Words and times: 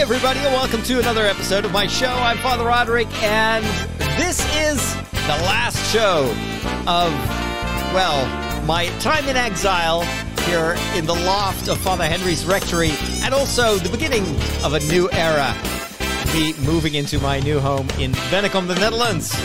everybody, 0.00 0.40
and 0.40 0.54
welcome 0.54 0.82
to 0.82 0.98
another 0.98 1.26
episode 1.26 1.66
of 1.66 1.72
my 1.72 1.86
show. 1.86 2.08
I'm 2.08 2.38
Father 2.38 2.64
Roderick, 2.64 3.06
and 3.22 3.62
this 4.16 4.40
is 4.56 4.94
the 4.94 5.36
last 5.44 5.76
show 5.92 6.24
of, 6.86 7.12
well, 7.92 8.64
my 8.64 8.86
time 9.00 9.28
in 9.28 9.36
exile 9.36 10.00
here 10.46 10.74
in 10.94 11.04
the 11.04 11.14
loft 11.14 11.68
of 11.68 11.76
Father 11.76 12.06
Henry's 12.06 12.46
rectory, 12.46 12.92
and 13.20 13.34
also 13.34 13.76
the 13.76 13.90
beginning 13.90 14.24
of 14.64 14.72
a 14.72 14.80
new 14.86 15.10
era. 15.12 15.54
Me 16.32 16.54
moving 16.64 16.94
into 16.94 17.18
my 17.20 17.38
new 17.40 17.60
home 17.60 17.86
in 17.98 18.12
Bennekom, 18.30 18.68
the 18.68 18.76
Netherlands. 18.76 19.38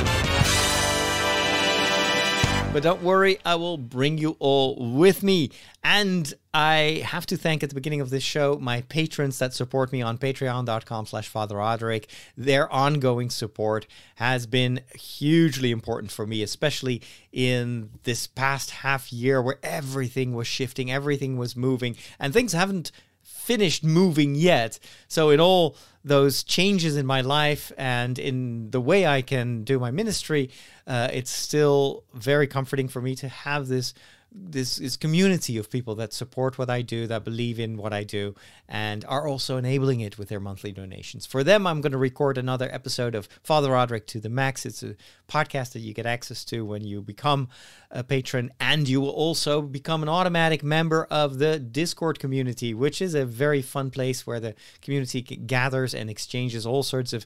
But 2.72 2.81
don't 2.81 3.03
worry, 3.03 3.40
I 3.44 3.55
will 3.55 3.77
bring 3.77 4.17
you 4.17 4.38
all 4.40 4.94
with 4.95 5.22
me. 5.22 5.52
And 5.84 6.34
I 6.56 7.04
have 7.06 7.26
to 7.26 7.36
thank 7.36 7.64
at 7.64 7.70
the 7.70 7.76
beginning 7.76 8.00
of 8.00 8.12
this 8.12 8.24
show 8.24 8.58
my 8.62 8.80
patrons 8.84 9.40
that 9.40 9.54
support 9.54 9.91
me 9.91 10.02
on 10.02 10.18
patreon.com 10.18 11.05
slash 11.05 11.27
Father 11.27 11.58
Roderick. 11.58 12.09
Their 12.38 12.72
ongoing 12.72 13.30
support 13.30 13.88
has 14.16 14.48
been 14.48 14.80
hugely 14.98 15.72
important 15.72 16.13
for 16.13 16.26
me, 16.26 16.41
especially 16.41 17.02
in 17.34 17.90
this 18.04 18.26
past 18.26 18.72
half 18.72 19.12
year 19.12 19.41
where 19.41 19.60
everything 19.63 20.34
was 20.34 20.48
shifting, 20.48 20.90
everything 20.90 21.36
was 21.36 21.58
moving, 21.58 21.98
and 22.20 22.32
things 22.32 22.54
haven't 22.54 22.94
finished 23.22 23.84
moving 23.84 24.34
yet. 24.34 24.80
So, 25.10 25.32
in 25.32 25.41
all 25.41 25.76
those 26.05 26.41
changes 26.41 26.96
in 26.96 27.05
my 27.05 27.20
life 27.20 27.74
and 27.77 28.18
in 28.18 28.72
the 28.72 28.80
way 28.80 29.05
I 29.05 29.22
can 29.24 29.66
do 29.66 29.77
my 29.77 29.91
ministry, 29.91 30.52
uh, 30.88 31.10
it's 31.12 31.32
still 31.32 32.05
very 32.13 32.48
comforting 32.48 32.88
for 32.88 33.02
me 33.02 33.13
to 33.16 33.27
have 33.27 33.68
this 33.68 33.94
this 34.38 34.80
is 34.80 34.98
community 34.98 35.57
of 35.57 35.70
people 35.70 35.95
that 35.95 36.12
support 36.12 36.57
what 36.57 36.70
I 36.70 36.81
do, 36.81 37.07
that 37.07 37.23
believe 37.23 37.59
in 37.59 37.77
what 37.77 37.93
I 37.93 38.03
do, 38.03 38.35
and 38.67 39.05
are 39.05 39.27
also 39.27 39.57
enabling 39.57 40.02
it 40.02 40.17
with 40.17 40.27
their 40.27 40.39
monthly 40.39 40.71
donations. 40.73 41.26
For 41.26 41.43
them, 41.43 41.65
I'm 41.65 41.79
going 41.79 41.93
to 41.93 41.98
record 41.98 42.37
another 42.37 42.70
episode 42.71 43.15
of 43.15 43.29
Father 43.43 43.71
Roderick 43.71 44.07
to 44.07 44.20
the 44.20 44.29
Max. 44.29 44.65
It's 44.65 44.84
a 44.84 44.95
podcast 45.29 45.71
that 45.73 45.79
you 45.79 45.93
get 45.93 46.05
access 46.05 46.43
to 46.45 46.65
when 46.65 46.84
you 46.84 47.01
become 47.01 47.48
a 47.90 48.04
patron, 48.04 48.51
and 48.60 48.90
you 48.90 48.99
will 48.99 49.10
also 49.10 49.62
become 49.62 50.04
an 50.04 50.10
automatic 50.10 50.63
member 50.63 51.05
of 51.05 51.40
the 51.40 51.57
Discord 51.57 52.20
community, 52.20 52.73
which 52.73 53.01
is 53.01 53.15
a 53.15 53.26
very 53.26 53.62
fun 53.62 53.90
place 53.90 54.27
where 54.27 54.41
the 54.41 54.55
community 54.82 55.21
gathers 55.21 55.95
and 55.95 56.10
exchanges 56.10 56.65
all 56.65 56.84
sorts 56.84 57.13
of 57.13 57.26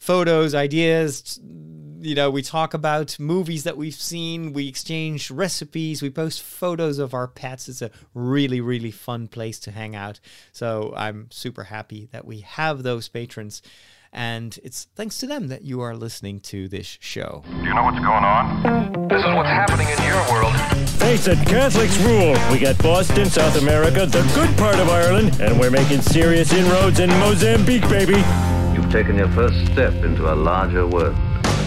photos, 0.00 0.54
ideas. 0.54 1.38
You 2.00 2.14
know, 2.14 2.30
we 2.30 2.42
talk 2.42 2.72
about 2.72 3.18
movies 3.20 3.64
that 3.64 3.76
we've 3.76 3.94
seen, 3.94 4.54
we 4.54 4.66
exchange 4.66 5.30
recipes, 5.30 6.00
we 6.00 6.08
post 6.08 6.42
photos 6.42 6.98
of 6.98 7.12
our 7.12 7.28
pets. 7.28 7.68
It's 7.68 7.82
a 7.82 7.90
really, 8.14 8.60
really 8.60 8.90
fun 8.90 9.28
place 9.28 9.60
to 9.60 9.70
hang 9.70 9.94
out. 9.94 10.18
So 10.50 10.94
I'm 10.96 11.28
super 11.30 11.64
happy 11.64 12.08
that 12.12 12.24
we 12.24 12.40
have 12.40 12.82
those 12.82 13.08
patrons. 13.08 13.60
And 14.12 14.58
it's 14.64 14.88
thanks 14.96 15.18
to 15.18 15.26
them 15.26 15.48
that 15.48 15.62
you 15.62 15.82
are 15.82 15.94
listening 15.94 16.40
to 16.40 16.66
this 16.66 16.98
show. 17.00 17.44
Do 17.46 17.56
you 17.62 17.74
know 17.74 17.84
what's 17.84 18.00
going 18.00 18.24
on? 18.24 19.08
This 19.08 19.20
is 19.20 19.34
what's 19.34 19.48
happening 19.48 19.86
in 19.86 20.02
your 20.02 20.18
world. 20.32 20.56
Face 20.98 21.28
it, 21.28 21.38
Catholics 21.46 21.96
rule. 21.98 22.34
We 22.50 22.58
got 22.58 22.76
Boston, 22.82 23.26
South 23.26 23.60
America, 23.60 24.06
the 24.06 24.22
good 24.34 24.56
part 24.56 24.80
of 24.80 24.88
Ireland, 24.88 25.38
and 25.40 25.60
we're 25.60 25.70
making 25.70 26.00
serious 26.00 26.52
inroads 26.52 26.98
in 26.98 27.10
Mozambique, 27.10 27.88
baby. 27.88 28.24
Taken 28.90 29.18
your 29.18 29.28
first 29.28 29.54
step 29.66 29.94
into 30.02 30.32
a 30.32 30.34
larger 30.34 30.84
world. 30.84 31.16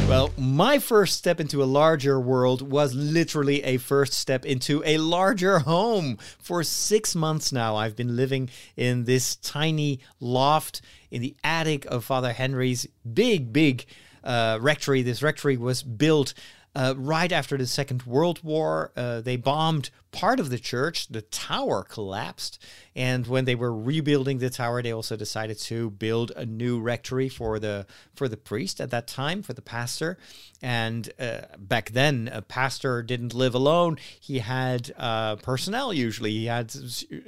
Well, 0.09 0.33
my 0.37 0.77
first 0.77 1.17
step 1.17 1.39
into 1.39 1.63
a 1.63 1.65
larger 1.65 2.19
world 2.19 2.61
was 2.61 2.93
literally 2.93 3.63
a 3.63 3.77
first 3.77 4.11
step 4.11 4.45
into 4.45 4.83
a 4.85 4.97
larger 4.97 5.59
home. 5.59 6.17
For 6.37 6.63
six 6.63 7.15
months 7.15 7.53
now, 7.53 7.77
I've 7.77 7.95
been 7.95 8.17
living 8.17 8.49
in 8.75 9.05
this 9.05 9.37
tiny 9.37 10.01
loft 10.19 10.81
in 11.11 11.21
the 11.21 11.33
attic 11.45 11.85
of 11.85 12.03
Father 12.03 12.33
Henry's 12.33 12.85
big, 13.13 13.53
big 13.53 13.85
uh, 14.25 14.57
rectory. 14.59 15.01
This 15.01 15.23
rectory 15.23 15.55
was 15.55 15.81
built 15.81 16.33
uh, 16.75 16.95
right 16.97 17.31
after 17.31 17.57
the 17.57 17.67
Second 17.67 18.03
World 18.03 18.43
War, 18.43 18.91
uh, 18.95 19.21
they 19.21 19.35
bombed 19.35 19.91
part 20.11 20.39
of 20.39 20.49
the 20.49 20.57
church. 20.57 21.07
The 21.07 21.21
tower 21.21 21.83
collapsed. 21.83 22.63
And 22.95 23.27
when 23.27 23.45
they 23.45 23.53
were 23.53 23.75
rebuilding 23.75 24.39
the 24.39 24.49
tower, 24.49 24.81
they 24.81 24.91
also 24.91 25.15
decided 25.15 25.59
to 25.59 25.91
build 25.91 26.31
a 26.31 26.45
new 26.45 26.79
rectory 26.79 27.29
for 27.29 27.59
the 27.59 27.85
for 28.15 28.27
the 28.27 28.37
priest 28.37 28.81
at 28.81 28.89
that 28.89 29.07
time, 29.07 29.43
for 29.43 29.53
the 29.53 29.61
pastor. 29.61 30.17
And 30.61 31.11
uh, 31.19 31.41
back 31.57 31.91
then, 31.91 32.29
a 32.31 32.41
pastor 32.41 33.03
didn't 33.03 33.33
live 33.33 33.53
alone. 33.53 33.97
He 34.19 34.39
had 34.39 34.93
uh, 34.97 35.35
personnel 35.37 35.93
usually. 35.93 36.31
He 36.31 36.45
had 36.45 36.71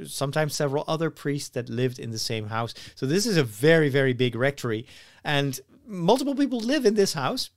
sometimes 0.07 0.55
several 0.55 0.85
other 0.87 1.11
priests 1.11 1.49
that 1.49 1.69
lived 1.69 1.99
in 1.99 2.11
the 2.11 2.19
same 2.19 2.47
house. 2.47 2.73
So 2.95 3.05
this 3.05 3.27
is 3.27 3.37
a 3.37 3.43
very, 3.43 3.89
very 3.89 4.13
big 4.13 4.35
rectory. 4.35 4.87
And 5.23 5.59
multiple 5.85 6.35
people 6.35 6.59
live 6.59 6.85
in 6.85 6.95
this 6.95 7.13
house 7.13 7.51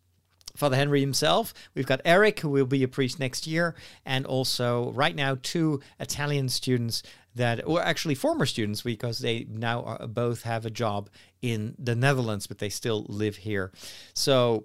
Father 0.58 0.76
Henry 0.76 1.00
himself. 1.00 1.54
We've 1.74 1.86
got 1.86 2.00
Eric, 2.04 2.40
who 2.40 2.48
will 2.48 2.66
be 2.66 2.82
a 2.82 2.88
priest 2.88 3.20
next 3.20 3.46
year, 3.46 3.76
and 4.04 4.26
also 4.26 4.90
right 4.90 5.14
now 5.14 5.38
two 5.40 5.80
Italian 6.00 6.48
students 6.48 7.04
that, 7.36 7.68
were 7.68 7.80
actually 7.80 8.16
former 8.16 8.44
students, 8.44 8.82
because 8.82 9.20
they 9.20 9.46
now 9.48 9.82
are, 9.84 10.06
both 10.08 10.42
have 10.42 10.66
a 10.66 10.70
job 10.70 11.08
in 11.40 11.76
the 11.78 11.94
Netherlands, 11.94 12.48
but 12.48 12.58
they 12.58 12.68
still 12.68 13.06
live 13.08 13.36
here. 13.36 13.70
So, 14.14 14.64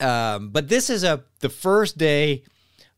um, 0.00 0.50
but 0.50 0.68
this 0.68 0.90
is 0.90 1.02
a 1.02 1.24
the 1.40 1.48
first 1.48 1.96
day 1.96 2.42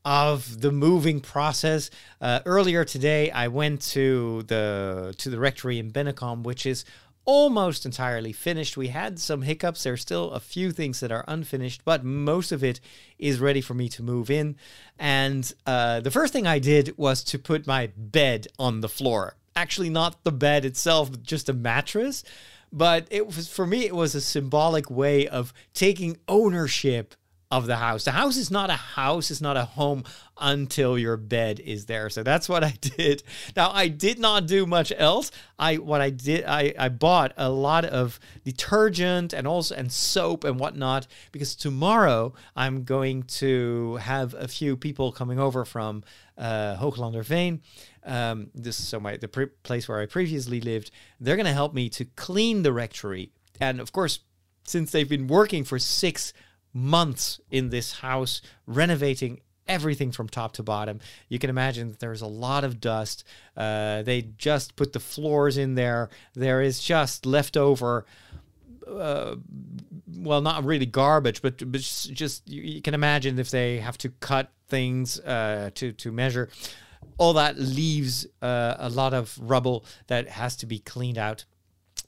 of 0.04 0.60
the 0.60 0.72
moving 0.72 1.20
process. 1.20 1.90
Uh, 2.20 2.40
earlier 2.46 2.84
today, 2.84 3.30
I 3.30 3.46
went 3.48 3.82
to 3.92 4.42
the 4.44 5.14
to 5.18 5.30
the 5.30 5.38
rectory 5.38 5.78
in 5.78 5.92
Bennekom, 5.92 6.42
which 6.42 6.66
is 6.66 6.84
almost 7.28 7.84
entirely 7.84 8.32
finished. 8.32 8.78
We 8.78 8.88
had 8.88 9.18
some 9.18 9.42
hiccups. 9.42 9.82
There's 9.82 10.00
still 10.00 10.30
a 10.30 10.40
few 10.40 10.72
things 10.72 11.00
that 11.00 11.12
are 11.12 11.26
unfinished, 11.28 11.82
but 11.84 12.02
most 12.02 12.52
of 12.52 12.64
it 12.64 12.80
is 13.18 13.38
ready 13.38 13.60
for 13.60 13.74
me 13.74 13.90
to 13.90 14.02
move 14.02 14.30
in. 14.30 14.56
And 14.98 15.52
uh, 15.66 16.00
the 16.00 16.10
first 16.10 16.32
thing 16.32 16.46
I 16.46 16.58
did 16.58 16.96
was 16.96 17.22
to 17.24 17.38
put 17.38 17.66
my 17.66 17.90
bed 17.98 18.46
on 18.58 18.80
the 18.80 18.88
floor. 18.88 19.36
Actually, 19.54 19.90
not 19.90 20.24
the 20.24 20.32
bed 20.32 20.64
itself, 20.64 21.22
just 21.22 21.50
a 21.50 21.52
mattress. 21.52 22.24
But 22.72 23.06
it 23.10 23.26
was 23.26 23.46
for 23.46 23.66
me, 23.66 23.84
it 23.84 23.94
was 23.94 24.14
a 24.14 24.22
symbolic 24.22 24.90
way 24.90 25.28
of 25.28 25.52
taking 25.74 26.16
ownership 26.28 27.14
of 27.50 27.66
the 27.66 27.76
house. 27.76 28.04
The 28.04 28.10
house 28.10 28.36
is 28.36 28.50
not 28.50 28.68
a 28.68 28.74
house, 28.74 29.30
it's 29.30 29.40
not 29.40 29.56
a 29.56 29.64
home 29.64 30.04
until 30.38 30.98
your 30.98 31.16
bed 31.16 31.60
is 31.60 31.86
there. 31.86 32.10
So 32.10 32.22
that's 32.22 32.48
what 32.48 32.62
I 32.62 32.74
did. 32.80 33.22
Now 33.56 33.70
I 33.70 33.88
did 33.88 34.18
not 34.18 34.46
do 34.46 34.66
much 34.66 34.92
else. 34.96 35.30
I 35.58 35.76
what 35.76 36.00
I 36.00 36.10
did 36.10 36.44
I, 36.44 36.74
I 36.78 36.88
bought 36.90 37.32
a 37.36 37.48
lot 37.48 37.84
of 37.86 38.20
detergent 38.44 39.32
and 39.32 39.46
also 39.46 39.74
and 39.74 39.90
soap 39.90 40.44
and 40.44 40.60
whatnot 40.60 41.06
because 41.32 41.54
tomorrow 41.54 42.34
I'm 42.54 42.84
going 42.84 43.22
to 43.24 43.96
have 43.96 44.34
a 44.34 44.46
few 44.46 44.76
people 44.76 45.10
coming 45.10 45.38
over 45.38 45.64
from 45.64 46.04
uh. 46.36 46.76
Um, 48.04 48.50
this 48.54 48.78
is 48.78 48.86
so 48.86 49.00
my 49.00 49.16
the 49.16 49.28
pre- 49.28 49.46
place 49.62 49.88
where 49.88 50.00
I 50.00 50.06
previously 50.06 50.60
lived. 50.60 50.90
They're 51.18 51.36
to 51.46 51.52
help 51.52 51.74
me 51.74 51.88
to 51.90 52.04
clean 52.04 52.62
the 52.62 52.72
rectory, 52.72 53.32
and 53.60 53.80
of 53.80 53.92
course, 53.92 54.20
since 54.64 54.92
they've 54.92 55.08
been 55.08 55.26
working 55.26 55.64
for 55.64 55.78
six 55.78 56.32
months 56.78 57.40
in 57.50 57.70
this 57.70 57.98
house, 57.98 58.40
renovating 58.66 59.40
everything 59.66 60.10
from 60.10 60.28
top 60.28 60.52
to 60.52 60.62
bottom. 60.62 61.00
You 61.28 61.38
can 61.38 61.50
imagine 61.50 61.88
that 61.90 62.00
there's 62.00 62.22
a 62.22 62.26
lot 62.26 62.64
of 62.64 62.80
dust. 62.80 63.24
Uh, 63.56 64.02
they 64.02 64.22
just 64.38 64.76
put 64.76 64.92
the 64.92 65.00
floors 65.00 65.58
in 65.58 65.74
there. 65.74 66.08
There 66.34 66.62
is 66.62 66.80
just 66.80 67.26
leftover. 67.26 68.06
Uh, 68.86 69.36
well, 70.16 70.40
not 70.40 70.64
really 70.64 70.86
garbage, 70.86 71.42
but, 71.42 71.58
but 71.70 71.80
just 71.80 72.48
you, 72.48 72.62
you, 72.62 72.82
can 72.82 72.94
imagine 72.94 73.38
if 73.38 73.50
they 73.50 73.80
have 73.80 73.98
to 73.98 74.08
cut 74.08 74.50
things 74.68 75.20
uh, 75.20 75.70
to 75.74 75.92
to 75.92 76.10
measure, 76.10 76.48
all 77.18 77.34
that 77.34 77.58
leaves 77.58 78.26
uh, 78.40 78.76
a 78.78 78.88
lot 78.88 79.12
of 79.12 79.38
rubble 79.42 79.84
that 80.06 80.28
has 80.28 80.56
to 80.56 80.66
be 80.66 80.78
cleaned 80.78 81.18
out. 81.18 81.44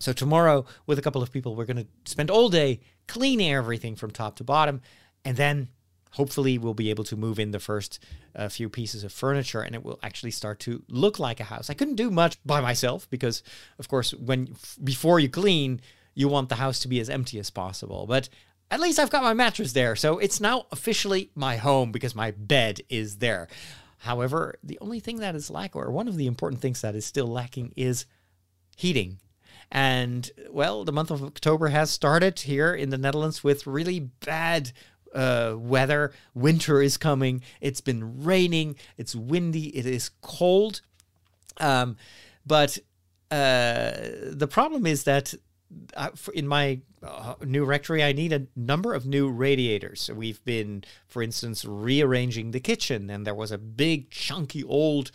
So 0.00 0.12
tomorrow, 0.12 0.64
with 0.87 0.99
a 0.99 1.02
couple 1.02 1.23
of 1.23 1.31
people, 1.31 1.55
we're 1.55 1.67
going 1.67 1.76
to 1.76 1.87
spend 2.11 2.31
all 2.31 2.49
day 2.49 2.81
cleaning 3.06 3.52
everything 3.52 3.97
from 3.97 4.11
top 4.11 4.37
to 4.37 4.44
bottom, 4.44 4.81
and 5.25 5.37
then 5.37 5.69
hopefully 6.12 6.58
we'll 6.58 6.75
be 6.75 6.91
able 6.91 7.05
to 7.05 7.17
move 7.17 7.38
in 7.38 7.50
the 7.50 7.61
first 7.61 7.99
uh, 8.35 8.49
few 8.49 8.69
pieces 8.69 9.05
of 9.05 9.12
furniture 9.12 9.61
and 9.61 9.75
it 9.75 9.85
will 9.85 9.99
actually 10.02 10.31
start 10.31 10.58
to 10.61 10.82
look 10.88 11.19
like 11.19 11.38
a 11.38 11.44
house. 11.44 11.70
I 11.70 11.75
couldn't 11.75 11.94
do 11.94 12.11
much 12.11 12.37
by 12.44 12.61
myself 12.61 13.08
because 13.11 13.43
of 13.79 13.88
course 13.88 14.12
when 14.12 14.56
before 14.82 15.20
you 15.20 15.29
clean 15.29 15.81
you 16.14 16.29
want 16.29 16.49
the 16.49 16.56
house 16.56 16.81
to 16.81 16.88
be 16.88 16.99
as 16.99 17.08
empty 17.08 17.38
as 17.38 17.50
possible. 17.50 18.06
But 18.08 18.29
at 18.70 18.81
least 18.81 18.99
I've 18.99 19.11
got 19.11 19.23
my 19.23 19.35
mattress 19.35 19.73
there. 19.73 19.94
So 19.94 20.19
it's 20.19 20.41
now 20.41 20.67
officially 20.73 21.31
my 21.35 21.56
home 21.56 21.93
because 21.93 22.14
my 22.14 22.32
bed 22.32 22.81
is 22.88 23.19
there. 23.19 23.49
However, 23.99 24.56
the 24.62 24.79
only 24.81 24.99
thing 24.99 25.19
that 25.19 25.37
is 25.37 25.50
lacking 25.50 25.81
or 25.81 25.91
one 25.91 26.08
of 26.08 26.17
the 26.17 26.26
important 26.26 26.61
things 26.61 26.81
that 26.81 26.96
is 26.96 27.06
still 27.06 27.26
lacking 27.26 27.73
is 27.76 28.06
heating 28.76 29.19
and 29.70 30.31
well, 30.50 30.84
the 30.84 30.93
month 30.93 31.11
of 31.11 31.22
October 31.22 31.69
has 31.69 31.90
started 31.90 32.40
here 32.40 32.75
in 32.75 32.90
the 32.90 32.99
Netherlands 32.99 33.44
with 33.44 33.67
really 33.67 34.00
bad 34.00 34.72
uh, 35.14 35.55
weather. 35.56 36.12
Winter 36.34 36.82
is 36.82 36.96
coming. 36.96 37.43
It's 37.61 37.81
been 37.81 38.25
raining. 38.25 38.76
It's 38.96 39.14
windy. 39.14 39.76
It 39.76 39.87
is 39.87 40.11
cold. 40.22 40.81
Um, 41.58 41.96
but 42.46 42.78
uh, 43.31 43.93
the 44.31 44.49
problem 44.50 44.87
is 44.87 45.05
that 45.05 45.34
uh, 45.94 46.11
in 46.34 46.49
my 46.49 46.81
uh, 47.02 47.34
new 47.44 47.64
rectory, 47.64 48.02
I 48.02 48.12
need 48.12 48.32
a 48.32 48.46
number 48.56 48.93
of 48.93 49.06
new 49.06 49.31
radiators. 49.31 50.00
So 50.00 50.14
we've 50.14 50.44
been, 50.44 50.84
for 51.06 51.22
instance, 51.22 51.64
rearranging 51.64 52.50
the 52.50 52.61
kitchen, 52.61 53.08
and 53.08 53.26
there 53.26 53.34
was 53.34 53.52
a 53.52 53.58
big, 53.58 54.11
chunky, 54.11 54.64
old 54.64 55.12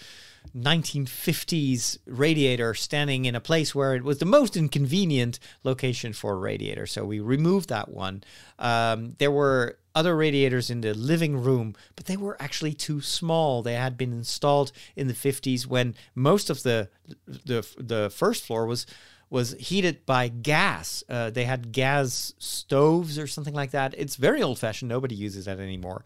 1950s 0.56 1.98
radiator 2.06 2.74
standing 2.74 3.26
in 3.26 3.36
a 3.36 3.40
place 3.40 3.74
where 3.74 3.96
it 3.96 4.04
was 4.04 4.20
the 4.20 4.26
most 4.26 4.58
inconvenient 4.58 5.40
location 5.64 6.14
for 6.14 6.34
a 6.34 6.38
radiator. 6.38 6.86
So 6.86 7.06
we 7.06 7.20
removed 7.20 7.70
that 7.70 7.90
one. 7.90 8.24
Um, 8.60 9.16
there 9.20 9.32
were 9.32 9.78
other 9.96 10.16
radiators 10.16 10.70
in 10.70 10.82
the 10.82 10.94
living 10.94 11.38
room, 11.38 11.76
but 11.96 12.06
they 12.06 12.18
were 12.18 12.36
actually 12.42 12.74
too 12.74 13.02
small. 13.02 13.62
They 13.62 13.76
had 13.76 13.98
been 13.98 14.12
installed 14.12 14.72
in 14.96 15.08
the 15.08 15.14
50s 15.14 15.66
when 15.66 15.96
most 16.14 16.50
of 16.50 16.64
the 16.64 16.90
the 17.28 17.66
the 17.78 18.10
first 18.10 18.46
floor 18.46 18.66
was 18.66 18.86
was 19.30 19.54
heated 19.54 20.06
by 20.06 20.28
gas. 20.28 21.04
Uh, 21.10 21.30
they 21.30 21.46
had 21.46 21.72
gas 21.72 22.34
stoves 22.38 23.18
or 23.18 23.28
something 23.28 23.54
like 23.54 23.72
that. 23.72 23.96
It's 23.98 24.18
very 24.18 24.42
old 24.42 24.60
fashioned. 24.60 24.90
Nobody 24.90 25.16
uses 25.16 25.46
that 25.46 25.60
anymore. 25.60 26.04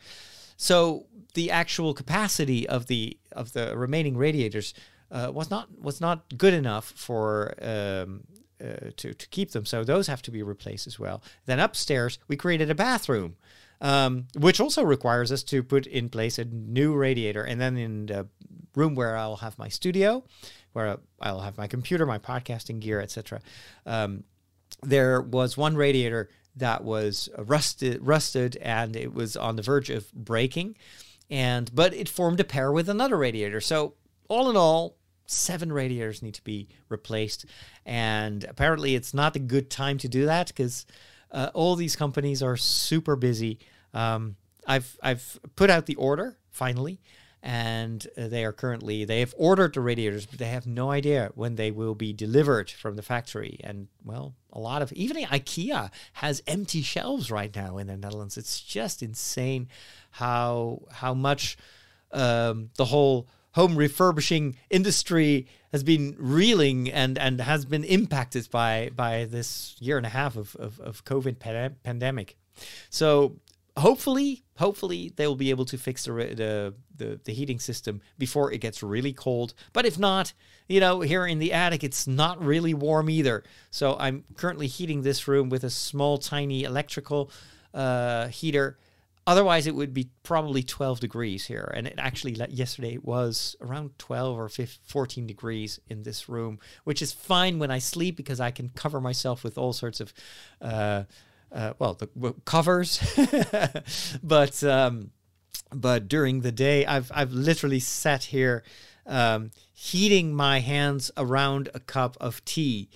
So 0.62 1.06
the 1.36 1.52
actual 1.52 1.94
capacity 1.94 2.68
of 2.68 2.88
the 2.88 3.18
of 3.32 3.54
the 3.54 3.78
remaining 3.78 4.18
radiators 4.18 4.74
uh, 5.10 5.32
was 5.34 5.50
not 5.50 5.70
was 5.80 6.02
not 6.02 6.38
good 6.38 6.54
enough 6.54 6.92
for 6.98 7.54
um, 7.62 8.26
uh, 8.62 8.92
to 8.98 9.14
to 9.14 9.28
keep 9.30 9.52
them. 9.52 9.66
So 9.66 9.86
those 9.86 10.08
have 10.08 10.22
to 10.24 10.32
be 10.32 10.44
replaced 10.44 10.86
as 10.86 11.00
well. 11.00 11.24
Then 11.46 11.62
upstairs 11.62 12.20
we 12.28 12.36
created 12.36 12.70
a 12.70 12.76
bathroom, 12.76 13.38
um, 13.80 14.28
which 14.38 14.60
also 14.60 14.84
requires 14.84 15.32
us 15.32 15.44
to 15.44 15.64
put 15.64 15.88
in 15.88 16.10
place 16.10 16.38
a 16.38 16.44
new 16.44 16.94
radiator. 16.94 17.44
And 17.44 17.62
then 17.62 17.78
in 17.78 18.08
the 18.08 18.28
room 18.76 18.96
where 18.96 19.16
I'll 19.16 19.38
have 19.38 19.58
my 19.58 19.70
studio, 19.70 20.26
where 20.74 20.98
I'll 21.22 21.40
have 21.40 21.58
my 21.58 21.68
computer, 21.68 22.06
my 22.06 22.20
podcasting 22.20 22.82
gear, 22.82 23.00
etc. 23.00 23.40
Um, 23.86 24.26
there 24.84 25.22
was 25.22 25.56
one 25.56 25.78
radiator 25.78 26.30
that 26.60 26.84
was 26.84 27.30
rusted 27.38 28.00
rusted 28.02 28.58
and 28.58 28.96
it 28.96 29.14
was 29.14 29.36
on 29.36 29.56
the 29.56 29.62
verge 29.62 29.90
of 29.90 30.12
breaking. 30.14 30.78
And 31.30 31.74
but 31.74 31.94
it 31.94 32.10
formed 32.10 32.40
a 32.40 32.44
pair 32.44 32.72
with 32.72 32.90
another 32.90 33.18
radiator. 33.18 33.62
So 33.62 33.96
all 34.28 34.50
in 34.50 34.58
all 34.58 34.98
seven 35.26 35.72
radiators 35.72 36.22
need 36.22 36.34
to 36.36 36.44
be 36.44 36.70
replaced. 36.90 37.46
And 37.86 38.44
apparently 38.44 38.96
it's 38.96 39.14
not 39.14 39.36
a 39.36 39.40
good 39.40 39.70
time 39.70 39.98
to 40.00 40.08
do 40.08 40.26
that 40.26 40.48
because 40.48 40.86
uh, 41.32 41.52
all 41.54 41.76
these 41.76 41.96
companies 41.96 42.42
are 42.42 42.58
super 42.58 43.16
busy. 43.16 43.60
Um, 43.94 44.36
i've 44.68 44.98
i've 45.02 45.40
put 45.56 45.70
out 45.70 45.86
the 45.86 45.96
order 45.96 46.38
finally 46.52 47.00
and 47.42 48.06
uh, 48.18 48.28
they 48.28 48.44
are 48.44 48.52
currently 48.52 49.06
they 49.06 49.22
have 49.22 49.34
ordered 49.38 49.74
the 49.74 49.82
radiators 49.82 50.26
but 50.26 50.40
they 50.40 50.50
have 50.50 50.68
no 50.68 50.92
idea 50.92 51.32
when 51.36 51.56
they 51.56 51.72
will 51.72 51.96
be 51.96 52.12
delivered 52.12 52.70
from 52.70 52.96
the 52.96 53.02
factory. 53.02 53.60
And 53.64 53.88
well 54.04 54.36
a 54.52 54.60
lot 54.60 54.82
of 54.82 54.92
even 54.94 55.24
ikea 55.24 55.92
has 56.14 56.44
empty 56.48 56.82
shelves 56.82 57.32
right 57.32 57.56
now 57.56 57.78
in 57.78 57.88
the 57.88 57.98
netherlands. 57.98 58.38
It's 58.38 58.60
just 58.60 59.02
insane 59.02 59.70
how 60.12 60.82
how 60.92 61.14
much 61.14 61.58
um, 62.12 62.70
the 62.76 62.86
whole 62.86 63.28
home 63.54 63.76
refurbishing 63.76 64.58
industry 64.70 65.48
has 65.72 65.84
been 65.84 66.16
reeling 66.18 66.92
and 66.92 67.18
and 67.18 67.42
has 67.42 67.66
been 67.66 67.84
impacted 67.84 68.50
by 68.52 68.90
by 68.96 69.26
this 69.26 69.76
year 69.80 69.98
and 69.98 70.06
a 70.06 70.10
half 70.10 70.36
of 70.36 70.56
of, 70.58 70.80
of 70.80 71.06
covid 71.06 71.40
pandemic. 71.84 72.38
So 72.90 73.38
hopefully 73.78 74.44
hopefully 74.58 75.14
they 75.16 75.26
will 75.26 75.36
be 75.36 75.50
able 75.50 75.66
to 75.66 75.78
fix 75.78 76.06
the, 76.06 76.12
the 76.12 76.74
the 76.96 77.20
the 77.24 77.34
heating 77.34 77.60
system 77.60 78.02
before 78.18 78.52
it 78.52 78.60
gets 78.60 78.84
really 78.84 79.14
cold. 79.14 79.54
But 79.74 79.86
if 79.86 79.98
not 79.98 80.34
you 80.68 80.80
know 80.80 81.02
here 81.02 81.26
in 81.26 81.40
the 81.40 81.54
attic 81.54 81.84
it's 81.84 82.08
not 82.08 82.44
really 82.44 82.74
warm 82.74 83.10
either. 83.10 83.44
So 83.72 83.96
i'm 84.00 84.24
currently 84.36 84.68
heating 84.68 85.02
this 85.02 85.28
room 85.28 85.50
with 85.50 85.64
a 85.64 85.70
small 85.70 86.18
tiny 86.18 86.64
electrical 86.64 87.32
uh, 87.74 88.28
heater. 88.28 88.78
Otherwise 89.28 89.68
it 89.68 89.76
would 89.76 89.94
be 89.94 90.10
probably 90.24 90.64
12 90.64 91.00
degrees 91.00 91.46
here. 91.46 91.72
And 91.76 91.86
it 91.86 91.94
actually 92.00 92.34
yesterday 92.50 92.98
was 92.98 93.56
around 93.62 93.92
12 94.00 94.40
or 94.40 94.50
15, 94.50 94.80
14 94.86 95.28
degrees 95.28 95.80
in 95.88 96.04
this 96.04 96.28
room 96.28 96.60
which 96.84 97.02
is 97.02 97.12
fine 97.12 97.60
when 97.60 97.70
i 97.70 97.78
sleep 97.78 98.16
because 98.16 98.40
i 98.40 98.50
can 98.50 98.70
cover 98.70 99.00
myself 99.00 99.44
with 99.44 99.58
all 99.58 99.72
sorts 99.72 100.00
of 100.00 100.14
uh, 100.62 101.04
uh, 101.52 101.74
well, 101.80 101.96
the 101.96 102.08
w- 102.08 102.36
covers, 102.46 103.00
but 104.24 104.64
um, 104.64 105.12
but 105.74 106.08
during 106.08 106.42
the 106.42 106.52
day, 106.52 106.86
I've 106.86 107.12
I've 107.14 107.32
literally 107.32 107.80
sat 107.80 108.26
here 108.26 108.64
um, 109.06 109.52
heating 109.74 110.34
my 110.34 110.60
hands 110.60 111.12
around 111.18 111.70
a 111.74 111.80
cup 111.80 112.18
of 112.20 112.44
tea. 112.46 112.90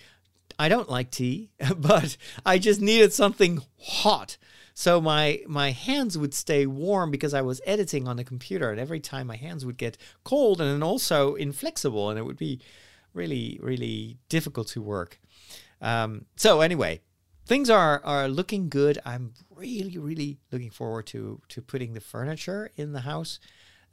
I 0.59 0.69
don't 0.69 0.89
like 0.89 1.11
tea, 1.11 1.50
but 1.75 2.15
I 2.45 2.59
just 2.59 2.79
needed 2.79 3.13
something 3.13 3.61
hot. 3.81 4.38
So 4.75 5.01
my 5.01 5.41
my 5.47 5.71
hands 5.71 6.17
would 6.17 6.33
stay 6.33 6.65
warm 6.65 7.11
because 7.11 7.33
I 7.33 7.41
was 7.41 7.61
editing 7.65 8.07
on 8.07 8.17
the 8.17 8.23
computer, 8.23 8.71
and 8.71 8.79
every 8.79 9.00
time 9.00 9.27
my 9.27 9.35
hands 9.35 9.65
would 9.65 9.77
get 9.77 9.97
cold 10.23 10.61
and 10.61 10.69
then 10.69 10.83
also 10.83 11.35
inflexible, 11.35 12.09
and 12.09 12.17
it 12.17 12.23
would 12.23 12.38
be 12.38 12.59
really 13.13 13.59
really 13.61 14.17
difficult 14.29 14.67
to 14.69 14.81
work. 14.81 15.19
Um, 15.81 16.25
so 16.38 16.61
anyway, 16.61 17.01
things 17.45 17.69
are 17.69 18.01
are 18.03 18.27
looking 18.27 18.69
good. 18.69 18.99
I'm 19.05 19.33
really 19.55 19.97
really 19.97 20.39
looking 20.51 20.71
forward 20.71 21.07
to 21.07 21.41
to 21.49 21.61
putting 21.61 21.93
the 21.93 22.01
furniture 22.01 22.71
in 22.75 22.93
the 22.93 23.01
house. 23.01 23.39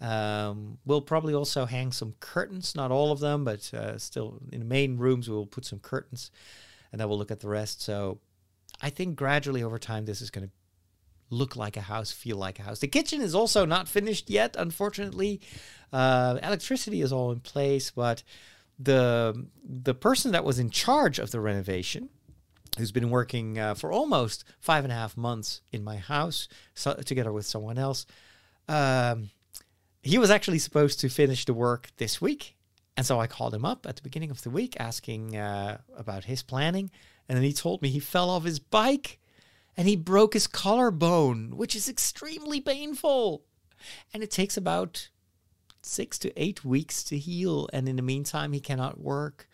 Um, 0.00 0.78
we'll 0.86 1.02
probably 1.02 1.34
also 1.34 1.66
hang 1.66 1.92
some 1.92 2.14
curtains, 2.20 2.74
not 2.74 2.90
all 2.90 3.12
of 3.12 3.20
them, 3.20 3.44
but 3.44 3.72
uh, 3.74 3.98
still 3.98 4.38
in 4.50 4.60
the 4.60 4.64
main 4.64 4.96
rooms 4.96 5.28
we 5.28 5.34
will 5.34 5.46
put 5.46 5.66
some 5.66 5.78
curtains, 5.78 6.30
and 6.90 7.00
then 7.00 7.08
we'll 7.08 7.18
look 7.18 7.30
at 7.30 7.40
the 7.40 7.48
rest. 7.48 7.82
So 7.82 8.18
I 8.80 8.90
think 8.90 9.16
gradually 9.16 9.62
over 9.62 9.78
time 9.78 10.06
this 10.06 10.22
is 10.22 10.30
going 10.30 10.46
to 10.46 10.52
look 11.28 11.54
like 11.54 11.76
a 11.76 11.82
house, 11.82 12.10
feel 12.10 12.36
like 12.36 12.58
a 12.58 12.62
house. 12.62 12.80
The 12.80 12.88
kitchen 12.88 13.20
is 13.20 13.34
also 13.34 13.64
not 13.64 13.88
finished 13.88 14.30
yet, 14.30 14.56
unfortunately. 14.58 15.40
Uh, 15.92 16.38
electricity 16.42 17.02
is 17.02 17.12
all 17.12 17.30
in 17.30 17.40
place, 17.40 17.90
but 17.90 18.22
the 18.78 19.46
the 19.62 19.94
person 19.94 20.32
that 20.32 20.44
was 20.44 20.58
in 20.58 20.70
charge 20.70 21.18
of 21.18 21.30
the 21.30 21.40
renovation 21.40 22.08
who's 22.78 22.92
been 22.92 23.10
working 23.10 23.58
uh, 23.58 23.74
for 23.74 23.92
almost 23.92 24.44
five 24.60 24.84
and 24.84 24.92
a 24.92 24.96
half 24.96 25.16
months 25.16 25.60
in 25.72 25.82
my 25.82 25.96
house 25.96 26.48
so, 26.74 26.94
together 26.94 27.32
with 27.32 27.46
someone 27.46 27.78
else. 27.78 28.06
Um, 28.68 29.30
he 30.02 30.18
was 30.18 30.30
actually 30.30 30.58
supposed 30.58 31.00
to 31.00 31.08
finish 31.08 31.44
the 31.44 31.54
work 31.54 31.90
this 31.96 32.20
week. 32.20 32.56
And 32.96 33.06
so 33.06 33.20
I 33.20 33.26
called 33.26 33.54
him 33.54 33.64
up 33.64 33.86
at 33.86 33.96
the 33.96 34.02
beginning 34.02 34.30
of 34.30 34.42
the 34.42 34.50
week 34.50 34.76
asking 34.78 35.36
uh, 35.36 35.78
about 35.96 36.24
his 36.24 36.42
planning. 36.42 36.90
And 37.28 37.36
then 37.36 37.44
he 37.44 37.52
told 37.52 37.82
me 37.82 37.88
he 37.88 38.00
fell 38.00 38.30
off 38.30 38.44
his 38.44 38.58
bike 38.58 39.18
and 39.76 39.88
he 39.88 39.96
broke 39.96 40.34
his 40.34 40.46
collarbone, 40.46 41.56
which 41.56 41.76
is 41.76 41.88
extremely 41.88 42.60
painful. 42.60 43.42
And 44.12 44.22
it 44.22 44.30
takes 44.30 44.56
about 44.56 45.08
six 45.82 46.18
to 46.18 46.40
eight 46.40 46.64
weeks 46.64 47.02
to 47.04 47.18
heal. 47.18 47.68
And 47.72 47.88
in 47.88 47.96
the 47.96 48.02
meantime, 48.02 48.52
he 48.52 48.60
cannot 48.60 49.00
work 49.00 49.48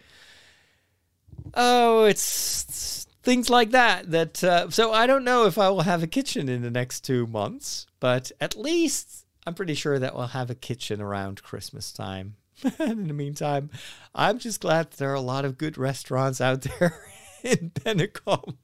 oh 1.57 2.05
it's 2.05 3.07
things 3.23 3.51
like 3.51 3.71
that 3.71 4.11
that 4.11 4.45
uh, 4.45 4.71
so 4.71 4.93
i 4.93 5.07
don't 5.07 5.25
know 5.25 5.47
if 5.47 5.59
i 5.59 5.69
will 5.69 5.83
have 5.83 6.03
a 6.03 6.07
kitchen 6.07 6.49
in 6.49 6.63
the 6.63 6.71
next 6.71 7.01
two 7.01 7.27
months 7.27 7.87
but 7.99 8.31
at 8.41 8.57
least 8.57 9.27
i'm 9.47 9.55
pretty 9.55 9.75
sure 9.75 9.99
that 9.99 10.15
we'll 10.15 10.29
have 10.29 10.51
a 10.51 10.55
kitchen 10.55 11.01
around 11.01 11.43
christmas 11.43 11.91
time 11.91 12.37
and 12.63 12.73
in 12.91 13.09
the 13.09 13.15
meantime 13.15 13.69
i'm 14.15 14.39
just 14.39 14.61
glad 14.61 14.91
there 14.93 15.11
are 15.11 15.15
a 15.15 15.21
lot 15.21 15.45
of 15.45 15.59
good 15.59 15.77
restaurants 15.77 16.41
out 16.41 16.61
there 16.79 16.95
in 17.43 17.71
Bennekom. 17.71 18.57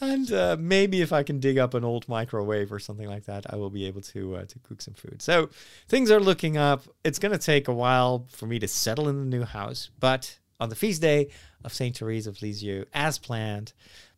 and 0.00 0.32
uh, 0.32 0.56
maybe 0.58 1.00
if 1.02 1.12
I 1.12 1.22
can 1.22 1.40
dig 1.40 1.58
up 1.58 1.74
an 1.74 1.84
old 1.84 2.08
microwave 2.08 2.72
or 2.72 2.78
something 2.78 3.08
like 3.08 3.24
that, 3.24 3.52
I 3.52 3.56
will 3.56 3.70
be 3.70 3.86
able 3.86 4.00
to 4.02 4.36
uh, 4.36 4.44
to 4.44 4.58
cook 4.60 4.80
some 4.80 4.94
food. 4.94 5.20
So 5.20 5.50
things 5.88 6.10
are 6.10 6.20
looking 6.20 6.56
up. 6.56 6.84
It's 7.04 7.18
going 7.18 7.32
to 7.32 7.38
take 7.38 7.68
a 7.68 7.74
while 7.74 8.26
for 8.30 8.46
me 8.46 8.58
to 8.60 8.68
settle 8.68 9.08
in 9.08 9.18
the 9.18 9.24
new 9.24 9.44
house, 9.44 9.90
but 9.98 10.38
on 10.60 10.68
the 10.68 10.76
feast 10.76 11.02
day 11.02 11.28
of 11.64 11.72
Saint 11.72 11.96
Therese 11.96 12.26
of 12.26 12.40
Lisieux, 12.42 12.84
as 12.92 13.18
planned, 13.18 13.72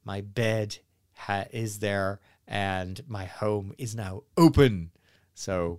my 0.05 0.21
bed 0.21 0.79
ha- 1.15 1.47
is 1.51 1.79
there 1.79 2.21
and 2.47 3.01
my 3.09 3.25
home 3.25 3.75
is 3.79 3.95
now 3.95 4.23
open. 4.37 4.91
So 5.35 5.79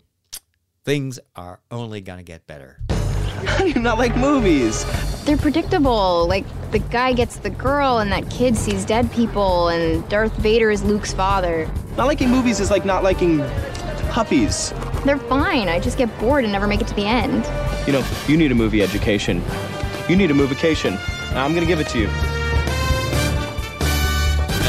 things 0.84 1.20
are 1.36 1.60
only 1.72 2.02
gonna 2.02 2.24
get 2.24 2.48
better. 2.48 2.82
How 2.90 3.58
do 3.64 3.70
you 3.70 3.80
not 3.80 3.98
like 3.98 4.16
movies? 4.16 4.86
They're 5.26 5.38
predictable. 5.38 6.28
Like 6.28 6.46
the 6.72 6.80
guy 6.80 7.14
gets 7.14 7.38
the 7.38 7.50
girl, 7.50 8.00
and 8.00 8.12
that 8.12 8.30
kid 8.30 8.56
sees 8.58 8.86
dead 8.86 9.12
people, 9.12 9.70
and 9.70 10.08
Darth 10.10 10.36
Vader 10.38 10.72
is 10.72 10.84
Luke's 10.84 11.14
father. 11.14 11.70
Not 11.98 12.08
liking 12.08 12.30
movies 12.30 12.60
is 12.60 12.72
like 12.72 12.86
not 12.86 13.04
liking 13.04 13.40
puppies. 14.10 14.74
They're 15.06 15.18
fine. 15.18 15.70
I 15.70 15.80
just 15.80 15.98
get 15.98 16.16
bored 16.20 16.44
and 16.44 16.52
never 16.52 16.68
make 16.68 16.82
it 16.82 16.88
to 16.88 16.96
the 16.96 17.06
end. 17.06 17.46
You 17.86 17.94
know, 17.94 18.08
you 18.28 18.38
need 18.38 18.52
a 18.52 18.56
movie 18.56 18.82
education. 18.82 19.44
You 20.10 20.16
need 20.16 20.32
a 20.32 20.34
movication. 20.34 20.98
I'm 21.36 21.54
gonna 21.54 21.66
give 21.66 21.82
it 21.82 21.90
to 21.90 22.00
you. 22.00 22.08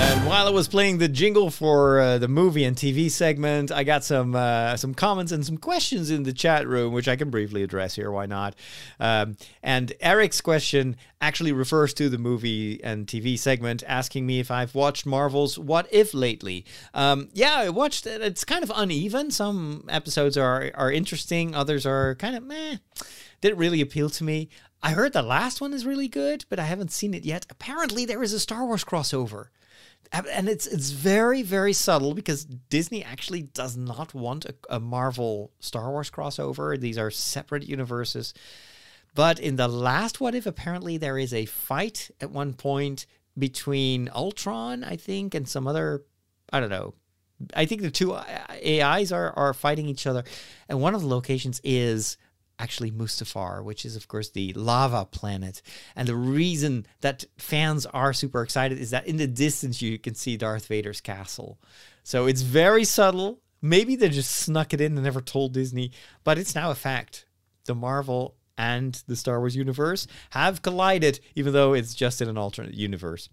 And 0.00 0.26
while 0.26 0.48
I 0.48 0.50
was 0.50 0.66
playing 0.66 0.98
the 0.98 1.06
jingle 1.06 1.48
for 1.48 2.00
uh, 2.00 2.18
the 2.18 2.26
movie 2.26 2.64
and 2.64 2.76
TV 2.76 3.08
segment, 3.08 3.70
I 3.70 3.84
got 3.84 4.02
some 4.02 4.34
uh, 4.34 4.76
some 4.76 4.94
comments 4.94 5.30
and 5.30 5.46
some 5.46 5.56
questions 5.56 6.10
in 6.10 6.24
the 6.24 6.32
chat 6.32 6.66
room, 6.66 6.92
which 6.92 7.06
I 7.06 7.14
can 7.14 7.30
briefly 7.30 7.62
address 7.62 7.94
here. 7.94 8.10
Why 8.10 8.26
not? 8.26 8.56
Um, 8.98 9.36
and 9.62 9.92
Eric's 10.00 10.40
question 10.40 10.96
actually 11.20 11.52
refers 11.52 11.94
to 11.94 12.08
the 12.08 12.18
movie 12.18 12.82
and 12.82 13.06
TV 13.06 13.38
segment, 13.38 13.84
asking 13.86 14.26
me 14.26 14.40
if 14.40 14.50
I've 14.50 14.74
watched 14.74 15.06
Marvel's 15.06 15.56
What 15.56 15.86
If 15.92 16.14
lately. 16.14 16.64
Um, 16.94 17.28
yeah, 17.32 17.54
I 17.54 17.68
watched 17.68 18.08
it. 18.08 18.22
It's 18.22 18.44
kind 18.44 18.64
of 18.64 18.72
uneven. 18.74 19.30
Some 19.30 19.84
episodes 19.88 20.36
are 20.36 20.72
are 20.74 20.90
interesting, 20.90 21.54
others 21.54 21.86
are 21.86 22.16
kind 22.16 22.34
of 22.34 22.42
meh. 22.42 22.78
Didn't 23.40 23.58
really 23.58 23.80
appeal 23.80 24.10
to 24.10 24.24
me. 24.24 24.48
I 24.82 24.92
heard 24.92 25.12
the 25.12 25.22
last 25.22 25.60
one 25.60 25.72
is 25.72 25.84
really 25.84 26.08
good, 26.08 26.44
but 26.48 26.58
I 26.58 26.64
haven't 26.64 26.92
seen 26.92 27.14
it 27.14 27.24
yet. 27.24 27.46
Apparently, 27.50 28.04
there 28.04 28.22
is 28.22 28.32
a 28.32 28.40
Star 28.40 28.64
Wars 28.64 28.84
crossover 28.84 29.48
and 30.12 30.48
it's 30.48 30.66
it's 30.66 30.90
very 30.90 31.42
very 31.42 31.72
subtle 31.72 32.14
because 32.14 32.44
Disney 32.44 33.04
actually 33.04 33.42
does 33.42 33.76
not 33.76 34.14
want 34.14 34.44
a, 34.46 34.54
a, 34.70 34.80
Marvel 34.80 35.52
Star 35.60 35.90
Wars 35.90 36.10
crossover. 36.10 36.78
These 36.78 36.98
are 36.98 37.10
separate 37.10 37.68
universes. 37.68 38.32
But 39.14 39.38
in 39.38 39.56
the 39.56 39.68
last 39.68 40.20
What 40.20 40.34
If, 40.34 40.46
apparently 40.46 40.96
there 40.96 41.18
is 41.18 41.34
a 41.34 41.46
fight 41.46 42.10
at 42.20 42.30
one 42.30 42.54
point 42.54 43.06
between 43.36 44.08
Ultron, 44.14 44.84
I 44.84 44.96
think, 44.96 45.34
and 45.34 45.48
some 45.48 45.66
other 45.66 46.04
I 46.52 46.60
don't 46.60 46.70
know. 46.70 46.94
I 47.54 47.66
think 47.66 47.82
the 47.82 47.90
two 47.90 48.14
AIs 48.14 49.12
are 49.12 49.32
are 49.36 49.54
fighting 49.54 49.86
each 49.86 50.06
other, 50.06 50.24
and 50.68 50.80
one 50.80 50.94
of 50.94 51.02
the 51.02 51.08
locations 51.08 51.60
is 51.62 52.16
actually 52.58 52.90
Mustafar, 52.90 53.62
which 53.62 53.84
is, 53.84 53.96
of 53.96 54.08
course, 54.08 54.30
the 54.30 54.52
lava 54.54 55.04
planet. 55.04 55.62
And 55.94 56.08
the 56.08 56.16
reason 56.16 56.86
that 57.00 57.24
fans 57.36 57.86
are 57.86 58.12
super 58.12 58.42
excited 58.42 58.78
is 58.78 58.90
that 58.90 59.06
in 59.06 59.16
the 59.16 59.26
distance 59.26 59.80
you 59.80 59.98
can 59.98 60.14
see 60.14 60.36
Darth 60.36 60.66
Vader's 60.66 61.00
castle. 61.00 61.58
So 62.02 62.26
it's 62.26 62.42
very 62.42 62.84
subtle. 62.84 63.40
Maybe 63.60 63.96
they 63.96 64.08
just 64.08 64.30
snuck 64.30 64.72
it 64.72 64.80
in 64.80 64.94
and 64.94 65.04
never 65.04 65.20
told 65.20 65.52
Disney, 65.52 65.92
but 66.24 66.38
it's 66.38 66.54
now 66.54 66.70
a 66.70 66.74
fact. 66.74 67.26
The 67.66 67.74
Marvel 67.74 68.36
and 68.56 69.00
the 69.06 69.16
Star 69.16 69.38
Wars 69.38 69.54
universe 69.54 70.06
have 70.30 70.62
collided, 70.62 71.20
even 71.34 71.52
though 71.52 71.74
it's 71.74 71.94
just 71.94 72.20
in 72.20 72.28
an 72.28 72.38
alternate 72.38 72.74
universe. 72.74 73.28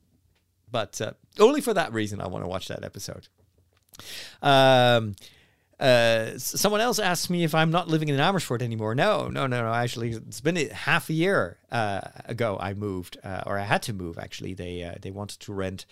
But 0.72 1.00
uh, 1.00 1.14
only 1.40 1.62
for 1.62 1.74
that 1.74 1.94
reason, 1.94 2.22
I 2.22 2.28
want 2.28 2.44
to 2.44 2.50
watch 2.50 2.68
that 2.68 2.84
episode. 2.84 3.28
Um, 4.42 5.16
uh, 5.80 6.38
someone 6.38 6.80
else 6.80 7.00
asked 7.00 7.30
me 7.30 7.44
if 7.44 7.54
I'm 7.54 7.70
not 7.70 7.90
living 7.90 8.08
in 8.08 8.20
Amersfoort 8.20 8.62
anymore. 8.62 8.96
No, 8.96 9.28
no, 9.28 9.46
no, 9.46 9.62
no. 9.62 9.74
Actually, 9.74 10.12
it's 10.12 10.42
been 10.42 10.56
half 10.70 11.10
a 11.10 11.14
year 11.14 11.58
uh, 11.72 12.02
ago 12.26 12.58
I 12.60 12.74
moved, 12.74 13.18
uh, 13.24 13.44
or 13.46 13.60
I 13.60 13.64
had 13.64 13.82
to 13.84 13.94
move. 13.94 14.18
Actually, 14.18 14.54
they 14.54 14.84
uh, 14.84 14.96
they 15.02 15.12
wanted 15.12 15.40
to 15.42 15.54
rent 15.54 15.86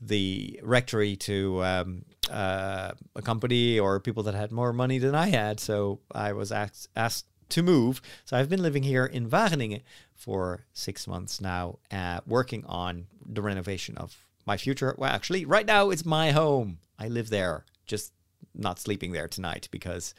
the 0.00 0.58
rectory 0.62 1.16
to 1.16 1.62
um, 1.64 2.04
uh, 2.30 2.92
a 3.14 3.22
company 3.22 3.78
or 3.78 4.00
people 4.00 4.22
that 4.24 4.34
had 4.34 4.52
more 4.52 4.72
money 4.72 4.98
than 4.98 5.14
I 5.14 5.28
had, 5.28 5.60
so 5.60 6.00
I 6.12 6.32
was 6.32 6.50
asked 6.50 6.88
asked 6.96 7.26
to 7.50 7.62
move. 7.62 8.00
So 8.24 8.36
I've 8.36 8.48
been 8.48 8.62
living 8.62 8.82
here 8.82 9.04
in 9.04 9.28
Wageningen 9.28 9.82
for 10.14 10.64
six 10.72 11.06
months 11.06 11.40
now, 11.40 11.78
working 12.26 12.64
on 12.66 13.06
the 13.24 13.42
renovation 13.42 13.98
of 13.98 14.16
my 14.46 14.56
future. 14.56 14.94
Well, 14.96 15.10
actually, 15.10 15.44
right 15.44 15.66
now 15.66 15.90
it's 15.90 16.06
my 16.06 16.30
home. 16.30 16.78
I 16.98 17.08
live 17.08 17.28
there. 17.28 17.66
Just 17.86 18.12
not 18.56 18.78
sleeping 18.78 19.12
there 19.12 19.28
tonight 19.28 19.68
because 19.70 20.14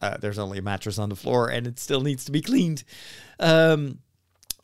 uh, 0.00 0.16
there's 0.18 0.38
only 0.38 0.58
a 0.58 0.62
mattress 0.62 0.98
on 0.98 1.08
the 1.08 1.16
floor 1.16 1.48
and 1.48 1.66
it 1.66 1.78
still 1.78 2.00
needs 2.00 2.24
to 2.24 2.32
be 2.32 2.40
cleaned. 2.40 2.84
Um, 3.38 3.98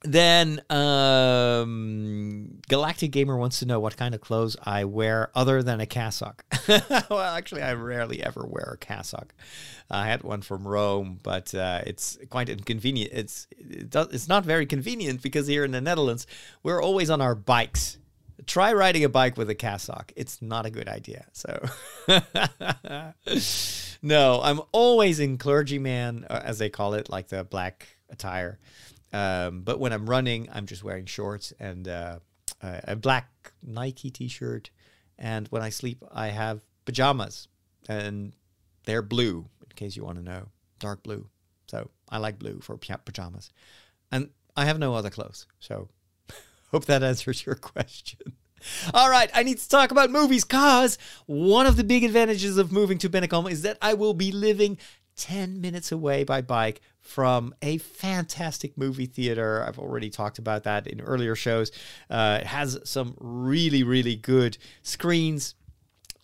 then 0.02 0.60
um, 0.70 2.60
Galactic 2.68 3.10
Gamer 3.10 3.36
wants 3.36 3.58
to 3.58 3.66
know 3.66 3.80
what 3.80 3.96
kind 3.96 4.14
of 4.14 4.20
clothes 4.20 4.56
I 4.62 4.84
wear 4.84 5.30
other 5.34 5.60
than 5.62 5.80
a 5.80 5.86
cassock. 5.86 6.44
well, 7.10 7.18
actually, 7.18 7.62
I 7.62 7.72
rarely 7.74 8.22
ever 8.22 8.46
wear 8.46 8.74
a 8.74 8.78
cassock. 8.78 9.34
I 9.90 10.06
had 10.06 10.22
one 10.22 10.42
from 10.42 10.68
Rome, 10.68 11.18
but 11.22 11.52
uh, 11.52 11.82
it's 11.84 12.16
quite 12.30 12.48
inconvenient. 12.48 13.10
It's 13.12 13.48
it 13.58 13.90
does, 13.90 14.08
it's 14.12 14.28
not 14.28 14.44
very 14.44 14.66
convenient 14.66 15.20
because 15.20 15.48
here 15.48 15.64
in 15.64 15.72
the 15.72 15.80
Netherlands 15.80 16.26
we're 16.62 16.82
always 16.82 17.10
on 17.10 17.20
our 17.20 17.34
bikes 17.34 17.98
try 18.46 18.72
riding 18.72 19.04
a 19.04 19.08
bike 19.08 19.36
with 19.36 19.50
a 19.50 19.54
cassock. 19.54 20.12
It's 20.16 20.40
not 20.40 20.66
a 20.66 20.70
good 20.70 20.88
idea. 20.88 21.26
So, 21.32 21.60
no, 24.02 24.40
I'm 24.42 24.60
always 24.72 25.20
in 25.20 25.38
clergyman, 25.38 26.26
uh, 26.28 26.42
as 26.44 26.58
they 26.58 26.68
call 26.70 26.94
it, 26.94 27.10
like 27.10 27.28
the 27.28 27.44
black 27.44 27.86
attire. 28.10 28.58
Um, 29.12 29.62
but 29.62 29.80
when 29.80 29.92
I'm 29.92 30.08
running, 30.08 30.48
I'm 30.52 30.66
just 30.66 30.84
wearing 30.84 31.06
shorts 31.06 31.52
and 31.58 31.88
uh, 31.88 32.18
a 32.62 32.96
black 32.96 33.52
Nike 33.62 34.10
t-shirt. 34.10 34.70
And 35.18 35.48
when 35.48 35.62
I 35.62 35.70
sleep, 35.70 36.04
I 36.12 36.28
have 36.28 36.60
pajamas, 36.84 37.48
and 37.88 38.34
they're 38.84 39.02
blue. 39.02 39.48
In 39.62 39.74
case 39.74 39.96
you 39.96 40.04
want 40.04 40.18
to 40.18 40.24
know, 40.24 40.48
dark 40.78 41.02
blue. 41.02 41.26
So 41.66 41.90
I 42.08 42.18
like 42.18 42.38
blue 42.38 42.60
for 42.60 42.76
pajamas, 42.76 43.50
and 44.10 44.30
I 44.56 44.64
have 44.64 44.78
no 44.78 44.94
other 44.94 45.10
clothes. 45.10 45.46
So 45.60 45.88
Hope 46.72 46.84
that 46.86 47.02
answers 47.02 47.46
your 47.46 47.54
question. 47.54 48.34
All 48.92 49.08
right, 49.08 49.30
I 49.34 49.42
need 49.42 49.58
to 49.58 49.68
talk 49.68 49.90
about 49.90 50.10
movies 50.10 50.44
because 50.44 50.98
one 51.26 51.66
of 51.66 51.76
the 51.76 51.84
big 51.84 52.04
advantages 52.04 52.58
of 52.58 52.72
moving 52.72 52.98
to 52.98 53.08
Bennekom 53.08 53.50
is 53.50 53.62
that 53.62 53.78
I 53.80 53.94
will 53.94 54.14
be 54.14 54.32
living 54.32 54.78
10 55.16 55.60
minutes 55.60 55.92
away 55.92 56.24
by 56.24 56.40
bike 56.42 56.80
from 57.00 57.54
a 57.62 57.78
fantastic 57.78 58.76
movie 58.76 59.06
theater. 59.06 59.64
I've 59.66 59.78
already 59.78 60.10
talked 60.10 60.38
about 60.38 60.64
that 60.64 60.86
in 60.86 61.00
earlier 61.00 61.34
shows. 61.34 61.70
Uh, 62.10 62.38
it 62.40 62.46
has 62.46 62.78
some 62.84 63.14
really, 63.18 63.82
really 63.82 64.16
good 64.16 64.58
screens. 64.82 65.54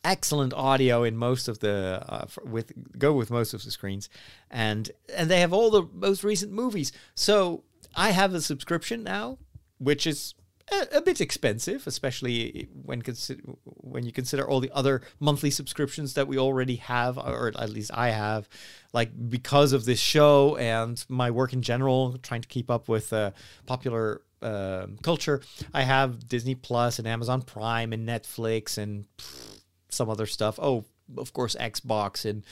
Excellent 0.05 0.53
audio 0.53 1.03
in 1.03 1.17
most 1.17 1.49
of 1.49 1.61
the 1.61 2.05
uh, 2.07 2.27
with 2.45 2.73
go 2.99 3.15
with 3.15 3.31
most 3.31 3.55
of 3.55 3.65
the 3.65 3.71
screens, 3.71 4.11
and 4.51 4.91
and 5.17 5.31
they 5.31 5.41
have 5.41 5.55
all 5.55 5.71
the 5.71 5.89
most 5.95 6.23
recent 6.23 6.53
movies. 6.53 6.93
So 7.15 7.65
I 7.97 8.11
have 8.11 8.35
a 8.35 8.43
subscription 8.43 9.03
now 9.03 9.39
which 9.85 10.07
is 10.07 10.35
a, 10.73 10.99
a 10.99 11.01
bit 11.01 11.21
expensive, 11.21 11.87
especially 11.87 12.69
when 12.73 13.03
consider 13.03 13.41
when 13.65 14.05
you 14.05 14.13
consider 14.13 14.49
all 14.49 14.61
the 14.61 14.71
other 14.73 15.03
monthly 15.21 15.51
subscriptions 15.51 16.15
that 16.15 16.27
we 16.27 16.39
already 16.39 16.77
have, 16.77 17.19
or 17.19 17.53
at 17.59 17.71
least 17.71 17.91
I 17.95 18.11
have, 18.11 18.49
like 18.93 19.11
because 19.29 19.73
of 19.73 19.85
this 19.85 20.01
show 20.01 20.57
and 20.57 21.03
my 21.09 21.31
work 21.31 21.53
in 21.53 21.63
general, 21.63 22.17
trying 22.19 22.41
to 22.43 22.49
keep 22.49 22.71
up 22.71 22.89
with 22.89 23.13
uh, 23.13 23.33
popular 23.67 24.23
uh, 24.43 24.87
culture. 25.03 25.43
I 25.73 25.83
have 25.83 26.29
Disney 26.29 26.55
Plus 26.55 26.99
and 26.99 27.07
Amazon 27.07 27.43
Prime 27.43 27.93
and 27.93 28.09
Netflix 28.09 28.79
and 28.79 29.07
pff, 29.19 29.61
some 29.91 30.09
other 30.09 30.27
stuff. 30.27 30.59
Oh, 30.61 30.85
of 31.19 31.33
course, 31.33 31.55
Xbox 31.57 32.29
and 32.29 32.45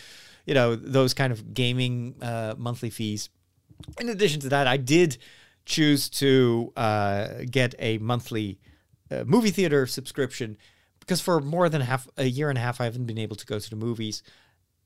you 0.47 0.55
know 0.55 0.77
those 0.77 1.15
kind 1.15 1.33
of 1.33 1.55
gaming 1.55 2.17
uh, 2.21 2.55
monthly 2.59 2.91
fees. 2.91 3.31
In 3.99 4.09
addition 4.09 4.41
to 4.41 4.49
that, 4.51 4.67
I 4.67 4.77
did 4.77 5.19
choose 5.65 6.09
to 6.09 6.73
uh, 6.77 7.29
get 7.51 7.75
a 7.79 7.99
monthly 7.99 8.59
uh, 9.11 9.25
movie 9.25 9.51
theater 9.51 9.87
subscription 9.87 10.57
because 11.01 11.21
for 11.21 11.41
more 11.41 11.69
than 11.69 11.81
half 11.81 12.09
a 12.17 12.25
year 12.25 12.49
and 12.49 12.59
a 12.59 12.61
half 12.61 12.81
I 12.81 12.85
haven't 12.85 13.07
been 13.07 13.19
able 13.19 13.37
to 13.37 13.47
go 13.47 13.59
to 13.59 13.71
the 13.71 13.77
movies. 13.77 14.23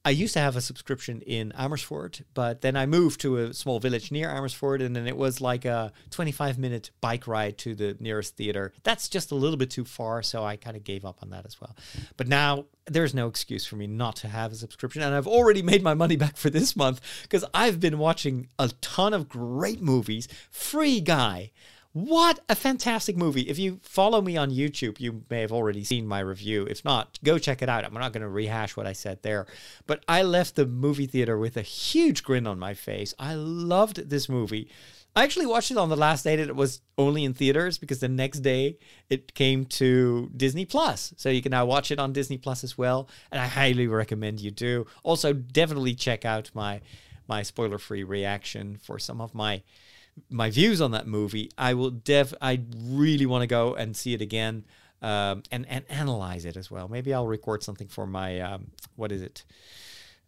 I 0.07 0.11
used 0.11 0.35
to 0.35 0.39
have 0.39 0.55
a 0.55 0.61
subscription 0.61 1.21
in 1.23 1.51
Amersfoort, 1.57 2.21
but 2.33 2.61
then 2.61 2.77
I 2.77 2.87
moved 2.87 3.21
to 3.23 3.39
a 3.39 3.53
small 3.53 3.81
village 3.81 4.13
near 4.13 4.31
Amersfoort, 4.31 4.81
and 4.81 4.95
then 4.95 5.09
it 5.09 5.17
was 5.17 5.41
like 5.41 5.65
a 5.65 5.93
25 6.11 6.59
minute 6.59 6.93
bike 7.01 7.27
ride 7.27 7.59
to 7.59 7.75
the 7.75 7.97
nearest 7.99 8.37
theater. 8.37 8.73
That's 8.85 9.09
just 9.09 9.33
a 9.33 9.35
little 9.35 9.57
bit 9.57 9.69
too 9.69 9.85
far, 9.85 10.23
so 10.23 10.45
I 10.45 10.55
kind 10.55 10.77
of 10.77 10.85
gave 10.85 11.05
up 11.05 11.19
on 11.25 11.31
that 11.31 11.45
as 11.45 11.61
well. 11.61 11.75
But 12.17 12.29
now 12.29 12.67
there's 12.87 13.15
no 13.15 13.27
excuse 13.27 13.67
for 13.67 13.75
me 13.75 13.89
not 13.89 14.15
to 14.17 14.29
have 14.29 14.53
a 14.53 14.55
subscription, 14.55 15.03
and 15.03 15.13
I've 15.13 15.27
already 15.27 15.61
made 15.61 15.83
my 15.83 15.95
money 15.95 16.15
back 16.15 16.37
for 16.37 16.51
this 16.51 16.77
month 16.77 17.01
because 17.23 17.45
I've 17.53 17.81
been 17.81 17.99
watching 17.99 18.47
a 18.61 18.71
ton 18.81 19.13
of 19.13 19.29
great 19.29 19.83
movies. 19.83 20.29
Free 20.53 21.01
Guy. 21.01 21.51
What 21.97 22.41
a 22.47 22.55
fantastic 22.55 23.17
movie. 23.17 23.49
If 23.49 23.59
you 23.59 23.81
follow 23.83 24.21
me 24.21 24.37
on 24.37 24.51
YouTube, 24.51 25.01
you 25.01 25.25
may 25.31 25.41
have 25.41 25.51
already 25.51 25.83
seen 25.83 26.07
my 26.07 26.21
review. 26.21 26.67
If 26.69 26.85
not, 26.85 27.19
go 27.25 27.39
check 27.39 27.63
it 27.63 27.71
out. 27.71 27.87
I'm 27.87 27.95
not 27.95 28.13
going 28.13 28.21
to 28.21 28.29
rehash 28.29 28.77
what 28.77 28.87
I 28.87 28.93
said 28.93 29.23
there. 29.23 29.47
But 29.87 30.05
I 30.07 30.21
left 30.21 30.57
the 30.57 30.67
movie 30.67 31.07
theater 31.07 31.39
with 31.39 31.57
a 31.57 31.63
huge 31.63 32.23
grin 32.23 32.47
on 32.47 32.59
my 32.59 32.75
face. 32.75 33.15
I 33.19 33.33
loved 33.33 34.11
this 34.11 34.29
movie. 34.29 34.69
I 35.17 35.25
actually 35.25 35.47
watched 35.47 35.71
it 35.71 35.79
on 35.79 35.89
the 35.89 35.97
last 35.97 36.23
day 36.23 36.37
that 36.37 36.51
it 36.51 36.55
was 36.55 36.83
only 36.99 37.25
in 37.25 37.33
theaters 37.33 37.79
because 37.79 38.01
the 38.01 38.09
next 38.09 38.41
day 38.41 38.77
it 39.09 39.33
came 39.33 39.65
to 39.65 40.31
Disney 40.37 40.67
Plus. 40.67 41.15
So 41.17 41.31
you 41.31 41.41
can 41.41 41.53
now 41.53 41.65
watch 41.65 41.91
it 41.91 41.99
on 41.99 42.13
Disney 42.13 42.37
Plus 42.37 42.63
as 42.63 42.77
well. 42.77 43.09
And 43.33 43.41
I 43.41 43.47
highly 43.47 43.87
recommend 43.87 44.41
you 44.41 44.51
do. 44.51 44.87
Also, 45.03 45.33
definitely 45.33 45.95
check 45.95 46.27
out 46.27 46.51
my 46.53 46.83
my 47.27 47.43
spoiler-free 47.43 48.05
reaction 48.05 48.77
for 48.83 48.99
some 48.99 49.21
of 49.21 49.35
my 49.35 49.63
my 50.31 50.51
views 50.51 50.81
on 50.81 50.93
that 50.93 51.07
movie, 51.07 51.51
I 51.57 51.75
will 51.75 51.91
def 51.91 52.33
I 52.41 52.63
really 52.85 53.27
want 53.27 53.43
to 53.43 53.47
go 53.47 53.75
and 53.75 53.97
see 53.97 54.15
it 54.15 54.21
again 54.21 54.65
um, 55.03 55.43
and 55.51 55.67
and 55.69 55.85
analyze 55.89 56.45
it 56.45 56.57
as 56.57 56.71
well. 56.71 56.89
Maybe 56.89 57.13
I'll 57.13 57.27
record 57.27 57.63
something 57.63 57.89
for 57.89 58.07
my 58.07 58.41
um, 58.41 58.69
what 58.97 59.13
is 59.13 59.23
it? 59.23 59.45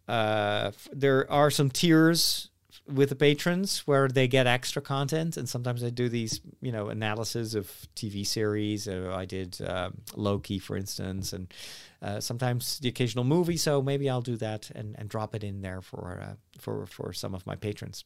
Uh, 0.07 0.71
there 0.91 1.29
are 1.31 1.51
some 1.51 1.69
tiers 1.69 2.49
with 2.87 3.09
the 3.09 3.15
patrons 3.15 3.79
where 3.85 4.07
they 4.07 4.27
get 4.27 4.47
extra 4.47 4.81
content, 4.81 5.37
and 5.37 5.47
sometimes 5.47 5.83
I 5.83 5.89
do 5.89 6.09
these, 6.09 6.41
you 6.61 6.71
know, 6.71 6.89
analysis 6.89 7.53
of 7.53 7.71
TV 7.95 8.25
series. 8.25 8.87
Uh, 8.87 9.13
I 9.15 9.25
did 9.25 9.59
um, 9.61 10.01
Loki, 10.15 10.57
for 10.59 10.75
instance, 10.75 11.33
and 11.33 11.53
uh, 12.01 12.19
sometimes 12.19 12.79
the 12.79 12.89
occasional 12.89 13.23
movie. 13.23 13.57
So 13.57 13.81
maybe 13.81 14.09
I'll 14.09 14.21
do 14.21 14.37
that 14.37 14.71
and, 14.73 14.95
and 14.97 15.09
drop 15.09 15.35
it 15.35 15.43
in 15.43 15.61
there 15.61 15.81
for 15.81 16.19
uh, 16.21 16.33
for 16.59 16.85
for 16.85 17.13
some 17.13 17.35
of 17.35 17.45
my 17.45 17.55
patrons. 17.55 18.03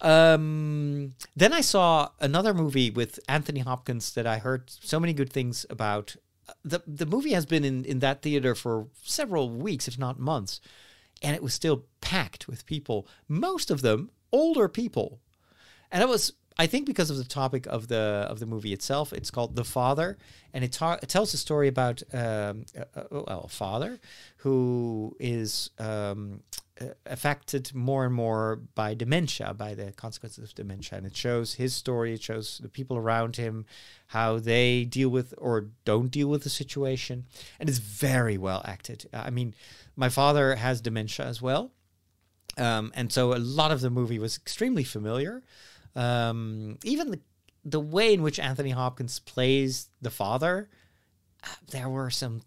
Um, 0.00 1.14
then 1.36 1.52
I 1.52 1.60
saw 1.60 2.10
another 2.20 2.54
movie 2.54 2.90
with 2.90 3.20
Anthony 3.28 3.60
Hopkins 3.60 4.12
that 4.14 4.26
I 4.26 4.38
heard 4.38 4.70
so 4.70 4.98
many 4.98 5.12
good 5.12 5.32
things 5.32 5.64
about. 5.70 6.16
The 6.64 6.82
the 6.86 7.06
movie 7.06 7.32
has 7.32 7.46
been 7.46 7.64
in, 7.64 7.84
in 7.84 8.00
that 8.00 8.22
theater 8.22 8.54
for 8.54 8.88
several 9.02 9.48
weeks, 9.50 9.88
if 9.88 9.98
not 9.98 10.18
months, 10.18 10.60
and 11.22 11.36
it 11.36 11.42
was 11.42 11.54
still 11.54 11.84
packed 12.00 12.48
with 12.48 12.66
people. 12.66 13.06
Most 13.28 13.70
of 13.70 13.80
them 13.80 14.10
older 14.32 14.68
people, 14.68 15.20
and 15.90 16.02
it 16.02 16.08
was 16.08 16.32
I 16.58 16.66
think 16.66 16.86
because 16.86 17.10
of 17.10 17.16
the 17.16 17.24
topic 17.24 17.66
of 17.66 17.88
the 17.88 18.26
of 18.28 18.38
the 18.38 18.46
movie 18.46 18.72
itself. 18.72 19.12
It's 19.12 19.30
called 19.30 19.56
The 19.56 19.64
Father, 19.64 20.18
and 20.52 20.64
it, 20.64 20.72
ta- 20.72 20.98
it 21.02 21.08
tells 21.08 21.32
a 21.34 21.38
story 21.38 21.68
about 21.68 22.02
um, 22.12 22.64
a, 22.76 22.86
a, 22.94 23.18
a 23.18 23.48
father 23.48 24.00
who 24.38 25.16
is 25.18 25.70
um, 25.78 26.42
uh, 26.58 26.61
affected 27.06 27.74
more 27.74 28.04
and 28.04 28.14
more 28.14 28.60
by 28.74 28.94
dementia, 28.94 29.54
by 29.54 29.74
the 29.74 29.92
consequences 29.92 30.44
of 30.44 30.54
dementia. 30.54 30.98
And 30.98 31.06
it 31.06 31.16
shows 31.16 31.54
his 31.54 31.74
story, 31.74 32.14
it 32.14 32.22
shows 32.22 32.58
the 32.62 32.68
people 32.68 32.96
around 32.96 33.36
him, 33.36 33.66
how 34.08 34.38
they 34.38 34.84
deal 34.84 35.08
with 35.08 35.34
or 35.38 35.68
don't 35.84 36.10
deal 36.10 36.28
with 36.28 36.44
the 36.44 36.50
situation. 36.50 37.24
And 37.58 37.68
it's 37.68 37.78
very 37.78 38.38
well 38.38 38.62
acted. 38.64 39.08
I 39.12 39.30
mean, 39.30 39.54
my 39.96 40.08
father 40.08 40.56
has 40.56 40.80
dementia 40.80 41.26
as 41.26 41.40
well. 41.40 41.72
Um, 42.58 42.92
and 42.94 43.12
so 43.12 43.34
a 43.34 43.38
lot 43.38 43.72
of 43.72 43.80
the 43.80 43.90
movie 43.90 44.18
was 44.18 44.36
extremely 44.36 44.84
familiar. 44.84 45.42
Um, 45.94 46.78
even 46.84 47.10
the 47.10 47.20
the 47.64 47.80
way 47.80 48.12
in 48.12 48.22
which 48.22 48.40
Anthony 48.40 48.70
Hopkins 48.70 49.20
plays 49.20 49.88
the 50.00 50.10
father, 50.10 50.68
uh, 51.44 51.48
there 51.70 51.88
were 51.88 52.10
some 52.10 52.42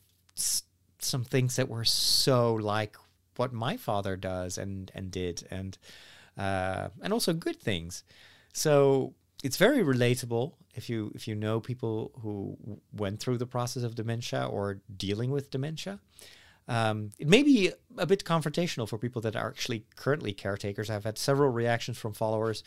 some 1.00 1.24
things 1.24 1.56
that 1.56 1.70
were 1.70 1.86
so 1.86 2.56
like 2.56 2.98
what 3.38 3.54
my 3.54 3.78
father 3.78 4.16
does 4.16 4.58
and 4.58 4.92
and 4.94 5.12
did, 5.12 5.48
and 5.50 5.78
uh, 6.38 6.90
and 7.02 7.14
also 7.14 7.34
good 7.34 7.60
things. 7.60 8.04
So 8.54 9.14
it's 9.44 9.58
very 9.58 9.84
relatable 9.84 10.54
if 10.76 10.90
you 10.90 11.12
if 11.16 11.28
you 11.28 11.36
know 11.36 11.60
people 11.60 12.12
who 12.22 12.58
went 12.94 13.20
through 13.20 13.38
the 13.38 13.46
process 13.46 13.84
of 13.84 13.96
dementia 13.96 14.46
or 14.46 14.80
dealing 14.96 15.32
with 15.32 15.52
dementia. 15.52 16.00
Um, 16.68 17.12
it 17.20 17.28
may 17.28 17.44
be 17.44 17.72
a 17.98 18.08
bit 18.08 18.24
confrontational 18.24 18.90
for 18.90 18.98
people 18.98 19.22
that 19.22 19.36
are 19.36 19.50
actually 19.50 19.86
currently 19.96 20.34
caretakers. 20.34 20.90
I've 20.90 21.04
had 21.04 21.20
several 21.20 21.52
reactions 21.52 22.00
from 22.00 22.14
followers 22.14 22.64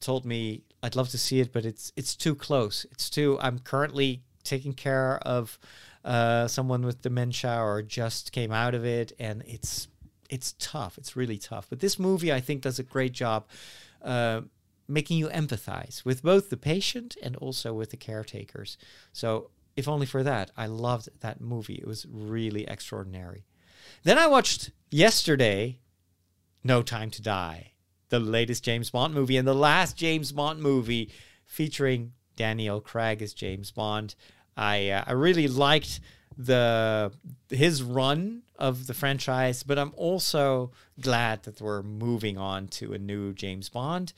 told 0.00 0.26
me 0.26 0.62
I'd 0.82 0.94
love 0.96 1.08
to 1.10 1.18
see 1.18 1.40
it, 1.40 1.52
but 1.52 1.64
it's 1.64 1.92
it's 1.96 2.14
too 2.14 2.34
close. 2.34 2.84
It's 2.92 3.08
too. 3.08 3.38
I'm 3.40 3.58
currently 3.58 4.22
taking 4.42 4.74
care 4.74 5.18
of 5.18 5.58
uh, 6.04 6.46
someone 6.48 6.84
with 6.84 7.02
dementia 7.02 7.58
or 7.60 7.82
just 7.82 8.32
came 8.32 8.52
out 8.52 8.74
of 8.74 8.84
it, 8.84 9.12
and 9.18 9.42
it's 9.46 9.88
it's 10.30 10.54
tough. 10.58 10.98
It's 10.98 11.16
really 11.16 11.38
tough. 11.38 11.66
But 11.68 11.80
this 11.80 11.98
movie, 11.98 12.32
I 12.32 12.40
think, 12.40 12.62
does 12.62 12.78
a 12.78 12.82
great 12.82 13.12
job 13.12 13.46
uh, 14.02 14.42
making 14.88 15.18
you 15.18 15.28
empathize 15.28 16.04
with 16.04 16.22
both 16.22 16.50
the 16.50 16.56
patient 16.56 17.16
and 17.22 17.36
also 17.36 17.72
with 17.72 17.90
the 17.90 17.96
caretakers. 17.96 18.76
So, 19.12 19.50
if 19.76 19.86
only 19.88 20.06
for 20.06 20.22
that, 20.22 20.50
I 20.56 20.66
loved 20.66 21.08
that 21.20 21.40
movie. 21.40 21.74
It 21.74 21.86
was 21.86 22.06
really 22.10 22.66
extraordinary. 22.66 23.44
Then 24.02 24.18
I 24.18 24.26
watched 24.26 24.70
yesterday, 24.90 25.78
No 26.62 26.82
Time 26.82 27.10
to 27.10 27.22
Die 27.22 27.72
the 28.14 28.20
latest 28.20 28.62
James 28.62 28.90
Bond 28.90 29.12
movie 29.12 29.36
and 29.36 29.48
the 29.48 29.54
last 29.54 29.96
James 29.96 30.30
Bond 30.30 30.60
movie 30.60 31.10
featuring 31.44 32.12
Daniel 32.36 32.80
Craig 32.80 33.20
as 33.20 33.34
James 33.34 33.72
Bond. 33.72 34.14
I 34.56 34.90
uh, 34.90 35.04
I 35.06 35.12
really 35.12 35.48
liked 35.48 36.00
the 36.36 37.12
his 37.50 37.82
run 37.82 38.42
of 38.58 38.86
the 38.86 38.94
franchise, 38.94 39.62
but 39.62 39.78
I'm 39.78 39.92
also 39.96 40.72
glad 41.00 41.42
that 41.44 41.60
we're 41.60 41.82
moving 41.82 42.38
on 42.38 42.68
to 42.68 42.92
a 42.92 42.98
new 42.98 43.32
James 43.32 43.68
Bond. 43.68 44.12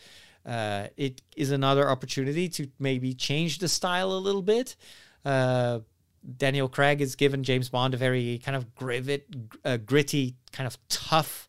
Uh, 0.44 0.88
it 0.96 1.22
is 1.36 1.50
another 1.50 1.88
opportunity 1.88 2.48
to 2.50 2.68
maybe 2.78 3.14
change 3.14 3.58
the 3.58 3.68
style 3.68 4.12
a 4.12 4.18
little 4.18 4.42
bit. 4.42 4.76
Uh, 5.24 5.80
Daniel 6.36 6.68
Craig 6.68 7.00
has 7.00 7.16
given 7.16 7.42
James 7.42 7.68
Bond 7.68 7.94
a 7.94 7.96
very 7.96 8.38
kind 8.38 8.56
of 8.56 8.74
grivet, 8.74 9.22
uh, 9.64 9.76
gritty, 9.78 10.36
kind 10.52 10.66
of 10.66 10.76
tough 10.88 11.48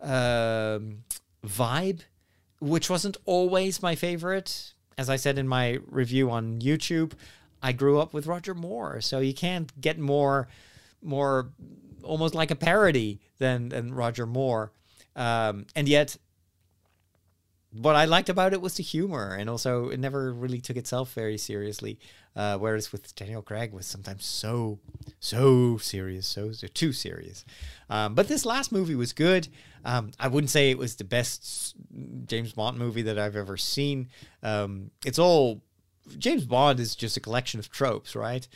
um, 0.00 1.04
vibe, 1.46 2.00
which 2.60 2.88
wasn't 2.90 3.16
always 3.24 3.82
my 3.82 3.94
favorite. 3.94 4.72
As 4.96 5.10
I 5.10 5.16
said 5.16 5.38
in 5.38 5.48
my 5.48 5.78
review 5.86 6.30
on 6.30 6.60
YouTube, 6.60 7.12
I 7.64 7.72
grew 7.72 7.98
up 7.98 8.12
with 8.12 8.26
Roger 8.26 8.54
Moore, 8.54 9.00
so 9.00 9.20
you 9.20 9.32
can't 9.32 9.80
get 9.80 9.98
more, 9.98 10.48
more, 11.02 11.48
almost 12.02 12.34
like 12.34 12.50
a 12.50 12.54
parody 12.54 13.20
than 13.38 13.70
than 13.70 13.94
Roger 13.94 14.26
Moore. 14.26 14.70
Um, 15.16 15.64
and 15.74 15.88
yet, 15.88 16.18
what 17.72 17.96
I 17.96 18.04
liked 18.04 18.28
about 18.28 18.52
it 18.52 18.60
was 18.60 18.74
the 18.74 18.82
humor, 18.82 19.34
and 19.34 19.48
also 19.48 19.88
it 19.88 19.98
never 19.98 20.30
really 20.34 20.60
took 20.60 20.76
itself 20.76 21.14
very 21.14 21.38
seriously. 21.38 21.98
Uh, 22.36 22.58
whereas 22.58 22.92
with 22.92 23.14
Daniel 23.14 23.40
Craig 23.40 23.72
was 23.72 23.86
sometimes 23.86 24.26
so 24.26 24.78
so 25.18 25.78
serious, 25.78 26.26
so, 26.26 26.52
so 26.52 26.66
too 26.66 26.92
serious. 26.92 27.46
Um, 27.88 28.14
but 28.14 28.28
this 28.28 28.44
last 28.44 28.72
movie 28.72 28.94
was 28.94 29.14
good. 29.14 29.48
Um, 29.86 30.10
I 30.20 30.28
wouldn't 30.28 30.50
say 30.50 30.70
it 30.70 30.76
was 30.76 30.96
the 30.96 31.04
best 31.04 31.76
James 32.26 32.52
Bond 32.52 32.76
movie 32.76 33.02
that 33.02 33.18
I've 33.18 33.36
ever 33.36 33.56
seen. 33.56 34.08
Um, 34.42 34.90
it's 35.06 35.18
all 35.18 35.62
James 36.18 36.44
Bond 36.44 36.80
is 36.80 36.94
just 36.94 37.16
a 37.16 37.20
collection 37.20 37.60
of 37.60 37.70
tropes, 37.70 38.14
right? 38.14 38.46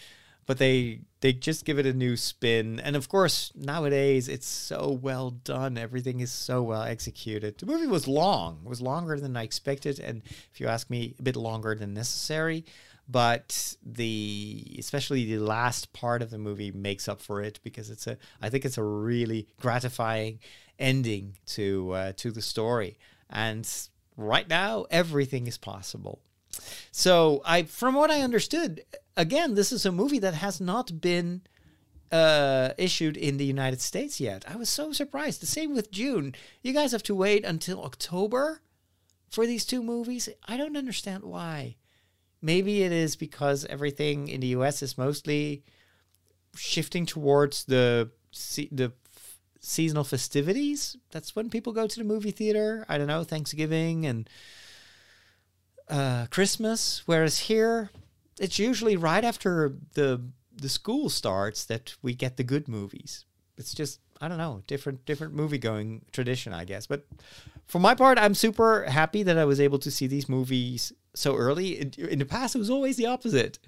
But 0.46 0.58
they 0.58 1.00
they 1.20 1.32
just 1.32 1.64
give 1.64 1.78
it 1.78 1.84
a 1.87 1.92
new 1.92 2.16
spin, 2.16 2.80
and 2.80 2.96
of 2.96 3.08
course 3.08 3.52
nowadays 3.54 4.28
it's 4.28 4.46
so 4.46 4.90
well 4.90 5.30
done. 5.30 5.76
Everything 5.76 6.20
is 6.20 6.32
so 6.32 6.62
well 6.62 6.82
executed. 6.82 7.58
The 7.58 7.66
movie 7.66 7.87
was 7.87 8.08
long; 8.08 8.61
it 8.64 8.68
was 8.68 8.80
longer 8.80 9.20
than 9.20 9.37
I 9.37 9.42
expected, 9.42 10.00
and 10.00 10.22
if 10.52 10.61
you 10.61 10.66
ask 10.66 10.88
me, 10.88 11.14
a 11.18 11.22
bit 11.22 11.37
longer 11.37 11.74
than 11.74 11.92
necessary 11.92 12.64
but 13.08 13.76
the 13.82 14.76
especially 14.78 15.24
the 15.24 15.38
last 15.38 15.92
part 15.92 16.20
of 16.20 16.30
the 16.30 16.38
movie 16.38 16.70
makes 16.70 17.08
up 17.08 17.20
for 17.20 17.40
it 17.40 17.58
because 17.64 17.88
it's 17.88 18.06
a 18.06 18.18
I 18.40 18.50
think 18.50 18.64
it's 18.64 18.78
a 18.78 18.82
really 18.82 19.48
gratifying 19.61 20.40
ending 20.78 21.38
to 21.46 21.92
uh, 21.92 22.12
to 22.16 22.30
the 22.30 22.42
story 22.42 22.98
and 23.30 23.68
right 24.16 24.48
now 24.48 24.84
everything 24.90 25.46
is 25.46 25.56
possible 25.56 26.20
so 26.90 27.42
I 27.44 27.62
from 27.64 27.94
what 27.94 28.11
I 28.11 28.23
understood 28.23 28.83
again 29.16 29.55
this 29.55 29.73
is 29.73 29.87
a 29.87 29.92
movie 29.92 30.18
that 30.18 30.35
has 30.35 30.61
not 30.61 31.01
been 31.01 31.42
uh, 32.11 32.71
issued 32.79 33.16
in 33.16 33.37
the 33.37 33.44
United 33.44 33.81
States 33.81 34.21
yet. 34.21 34.44
I 34.49 34.57
was 34.57 34.68
so 34.68 34.92
surprised. 34.92 35.42
The 35.42 35.47
same 35.47 35.75
with 35.75 35.90
Dune. 35.90 36.35
You 36.62 36.73
guys 36.73 36.92
have 36.92 37.03
to 37.05 37.14
wait 37.14 37.44
until 37.44 37.85
October 37.85 38.62
for 39.31 39.47
these 39.47 39.66
two 39.66 39.83
movies. 39.83 40.29
I 40.47 40.57
don't 40.57 40.77
understand 40.77 41.25
why. 41.25 41.77
Maybe 42.40 42.83
it 42.83 42.92
is 42.92 43.16
because 43.16 43.64
everything 43.66 44.29
in 44.29 44.40
the 44.40 44.49
US 44.49 44.83
is 44.83 44.97
mostly 44.97 45.64
shifting 46.57 47.07
towards 47.07 47.64
the 47.64 48.11
the 48.73 48.92
seasonal 49.61 50.05
festivities. 50.05 50.97
That's 51.11 51.35
when 51.35 51.51
people 51.51 51.73
go 51.73 51.87
to 51.87 51.99
the 51.99 52.05
movie 52.05 52.31
theater. 52.31 52.87
I 52.88 52.97
don't 52.97 53.07
know, 53.07 53.25
Thanksgiving 53.25 54.07
and 54.07 54.29
uh, 55.90 56.27
Christmas. 56.31 57.03
Whereas 57.07 57.38
here, 57.38 57.90
it's 58.38 58.59
usually 58.59 58.96
right 58.96 59.24
after 59.24 59.74
the 59.94 60.22
the 60.57 60.68
school 60.68 61.09
starts 61.09 61.64
that 61.66 61.94
we 62.03 62.14
get 62.14 62.37
the 62.37 62.44
good 62.44 62.68
movies. 62.68 63.24
It's 63.57 63.74
just 63.74 64.01
I 64.20 64.29
don't 64.29 64.38
know, 64.38 64.62
different 64.66 65.05
different 65.05 65.35
movie 65.35 65.59
going 65.59 66.05
tradition, 66.12 66.53
I 66.53 66.64
guess. 66.64 66.87
But 66.87 67.07
for 67.66 67.79
my 67.79 67.94
part, 67.94 68.18
I'm 68.18 68.35
super 68.35 68.85
happy 68.85 69.22
that 69.22 69.38
I 69.38 69.44
was 69.44 69.61
able 69.61 69.79
to 69.81 69.90
see 69.90 70.07
these 70.07 70.29
movies 70.29 70.92
so 71.14 71.37
early. 71.37 71.81
In, 71.81 71.92
in 71.98 72.18
the 72.18 72.24
past, 72.24 72.55
it 72.55 72.59
was 72.59 72.70
always 72.70 72.96
the 72.96 73.07
opposite. 73.07 73.59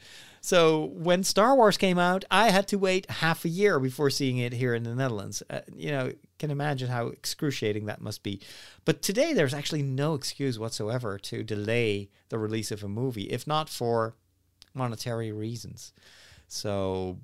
So 0.40 0.86
when 0.94 1.22
Star 1.22 1.54
Wars 1.54 1.76
came 1.76 1.98
out, 1.98 2.24
I 2.30 2.50
had 2.50 2.66
to 2.68 2.78
wait 2.78 3.10
half 3.10 3.44
a 3.44 3.48
year 3.48 3.78
before 3.78 4.08
seeing 4.08 4.38
it 4.38 4.54
here 4.54 4.74
in 4.74 4.84
the 4.84 4.94
Netherlands. 4.94 5.42
Uh, 5.50 5.60
you 5.74 5.90
know, 5.90 6.12
can 6.38 6.50
imagine 6.50 6.88
how 6.88 7.08
excruciating 7.08 7.86
that 7.86 8.00
must 8.00 8.22
be. 8.22 8.40
But 8.86 9.02
today, 9.02 9.34
there's 9.34 9.52
actually 9.52 9.82
no 9.82 10.14
excuse 10.14 10.58
whatsoever 10.58 11.18
to 11.18 11.42
delay 11.42 12.08
the 12.30 12.38
release 12.38 12.70
of 12.70 12.82
a 12.82 12.88
movie, 12.88 13.24
if 13.24 13.46
not 13.46 13.68
for 13.68 14.14
monetary 14.72 15.30
reasons. 15.30 15.92
So 16.48 17.18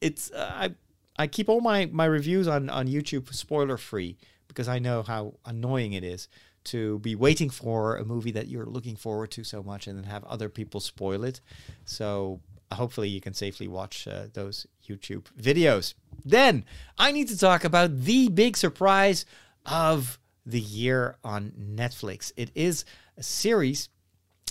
it's 0.00 0.30
uh, 0.30 0.50
I 0.54 0.74
I 1.18 1.26
keep 1.26 1.48
all 1.48 1.60
my 1.60 1.86
my 1.92 2.06
reviews 2.06 2.48
on 2.48 2.70
on 2.70 2.88
YouTube 2.88 3.32
spoiler 3.34 3.76
free 3.76 4.16
because 4.48 4.68
I 4.68 4.78
know 4.78 5.02
how 5.02 5.34
annoying 5.44 5.92
it 5.92 6.02
is 6.02 6.28
to 6.64 6.98
be 7.00 7.14
waiting 7.14 7.50
for 7.50 7.96
a 7.96 8.04
movie 8.04 8.30
that 8.30 8.48
you're 8.48 8.64
looking 8.64 8.96
forward 8.96 9.30
to 9.32 9.44
so 9.44 9.62
much 9.62 9.86
and 9.86 9.98
then 9.98 10.04
have 10.04 10.24
other 10.24 10.48
people 10.48 10.80
spoil 10.80 11.22
it. 11.22 11.40
So 11.84 12.40
hopefully 12.74 13.08
you 13.08 13.20
can 13.20 13.34
safely 13.34 13.68
watch 13.68 14.06
uh, 14.06 14.26
those 14.32 14.66
YouTube 14.88 15.24
videos. 15.40 15.94
Then 16.24 16.64
I 16.98 17.12
need 17.12 17.28
to 17.28 17.38
talk 17.38 17.64
about 17.64 18.00
the 18.00 18.28
big 18.28 18.56
surprise 18.56 19.26
of 19.66 20.18
the 20.46 20.60
year 20.60 21.16
on 21.24 21.52
Netflix. 21.52 22.32
It 22.36 22.50
is 22.54 22.84
a 23.16 23.22
series 23.22 23.88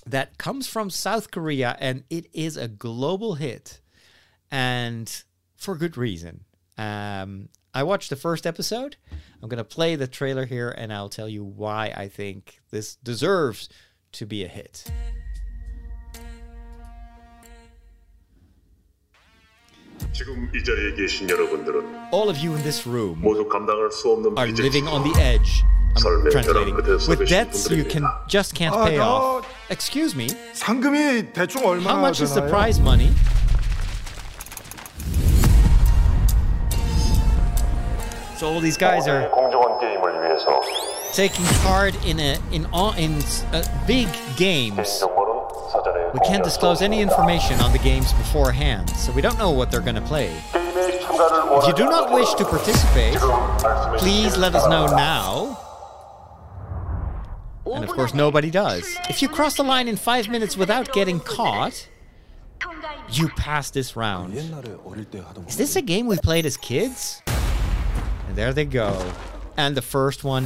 that 0.05 0.37
comes 0.37 0.67
from 0.67 0.89
South 0.89 1.31
Korea 1.31 1.77
and 1.79 2.03
it 2.09 2.27
is 2.33 2.57
a 2.57 2.67
global 2.67 3.35
hit 3.35 3.79
and 4.51 5.23
for 5.55 5.75
good 5.75 5.97
reason. 5.97 6.45
Um, 6.77 7.49
I 7.73 7.83
watched 7.83 8.09
the 8.09 8.15
first 8.15 8.45
episode. 8.45 8.97
I'm 9.41 9.49
going 9.49 9.57
to 9.57 9.63
play 9.63 9.95
the 9.95 10.07
trailer 10.07 10.45
here 10.45 10.69
and 10.69 10.91
I'll 10.91 11.09
tell 11.09 11.29
you 11.29 11.43
why 11.43 11.93
I 11.95 12.07
think 12.07 12.59
this 12.69 12.95
deserves 12.95 13.69
to 14.13 14.25
be 14.25 14.43
a 14.43 14.47
hit. 14.47 14.91
지금 20.12 20.50
이 20.54 20.64
자리에 20.64 20.94
계신 20.94 21.28
여러분들은 21.28 22.10
All 22.12 22.28
of 22.28 22.38
you 22.38 22.54
in 22.54 22.62
this 22.62 22.88
room 22.88 23.20
모두 23.20 23.46
감당할 23.48 23.90
수 23.90 24.10
없는 24.12 24.36
are 24.38 24.46
빚을 24.52 24.64
living 24.64 24.88
on 24.88 25.02
the 25.04 25.14
edge. 25.20 25.62
I'm 25.94 26.00
설명 26.00 26.30
translating. 26.30 26.74
벼랑 26.76 26.84
끝에 26.84 26.98
서 26.98 27.10
With 27.10 27.18
계신 27.24 27.28
debts 27.28 27.72
you 27.72 27.84
can 27.88 28.02
분들입니다. 28.04 28.26
just 28.28 28.54
can't 28.54 28.74
아, 28.76 28.84
pay 28.84 28.98
나- 28.98 29.08
off. 29.14 29.48
Excuse 29.70 30.14
me. 30.16 30.28
상금이 30.54 31.32
대충 31.32 31.62
How 31.62 31.72
얼마나 31.76 31.98
much 32.00 32.22
is 32.22 32.32
the 32.34 32.40
되나요? 32.42 32.50
prize 32.50 32.80
money? 32.80 33.12
So 38.38 38.46
all 38.46 38.60
these 38.60 38.76
guys 38.78 39.08
are 39.08 39.28
공정한 39.30 39.78
게임을 39.80 40.22
위해서 40.22 40.60
taking 41.12 41.44
part 41.66 41.94
in 42.06 42.20
a 42.20 42.38
in 42.52 42.64
all 42.72 42.94
in 42.96 43.18
uh, 43.52 43.62
big 43.86 44.06
games. 44.36 45.00
정보는 45.00 45.21
사전에 45.21 45.21
we 46.13 46.19
can't 46.19 46.43
disclose 46.43 46.83
any 46.83 47.01
information 47.01 47.59
on 47.59 47.71
the 47.71 47.79
games 47.79 48.13
beforehand, 48.13 48.89
so 48.91 49.11
we 49.11 49.21
don't 49.21 49.37
know 49.39 49.49
what 49.49 49.71
they're 49.71 49.81
going 49.81 49.95
to 49.95 50.01
play. 50.01 50.31
If 50.53 51.67
you 51.67 51.73
do 51.73 51.85
not 51.85 52.13
wish 52.13 52.31
to 52.35 52.45
participate, 52.45 53.17
please 53.97 54.37
let 54.37 54.53
us 54.53 54.67
know 54.69 54.85
now. 54.87 55.59
And 57.65 57.83
of 57.83 57.89
course, 57.89 58.13
nobody 58.13 58.51
does. 58.51 58.95
If 59.09 59.23
you 59.23 59.27
cross 59.27 59.55
the 59.55 59.63
line 59.63 59.87
in 59.87 59.95
five 59.95 60.29
minutes 60.29 60.55
without 60.55 60.93
getting 60.93 61.19
caught, 61.19 61.89
you 63.09 63.29
pass 63.29 63.71
this 63.71 63.95
round. 63.95 64.35
Is 65.47 65.57
this 65.57 65.75
a 65.75 65.81
game 65.81 66.05
we 66.05 66.17
played 66.17 66.45
as 66.45 66.57
kids? 66.57 67.23
And 68.27 68.35
there 68.35 68.53
they 68.53 68.65
go. 68.65 69.11
And 69.57 69.75
the 69.75 69.81
first 69.81 70.23
one 70.23 70.45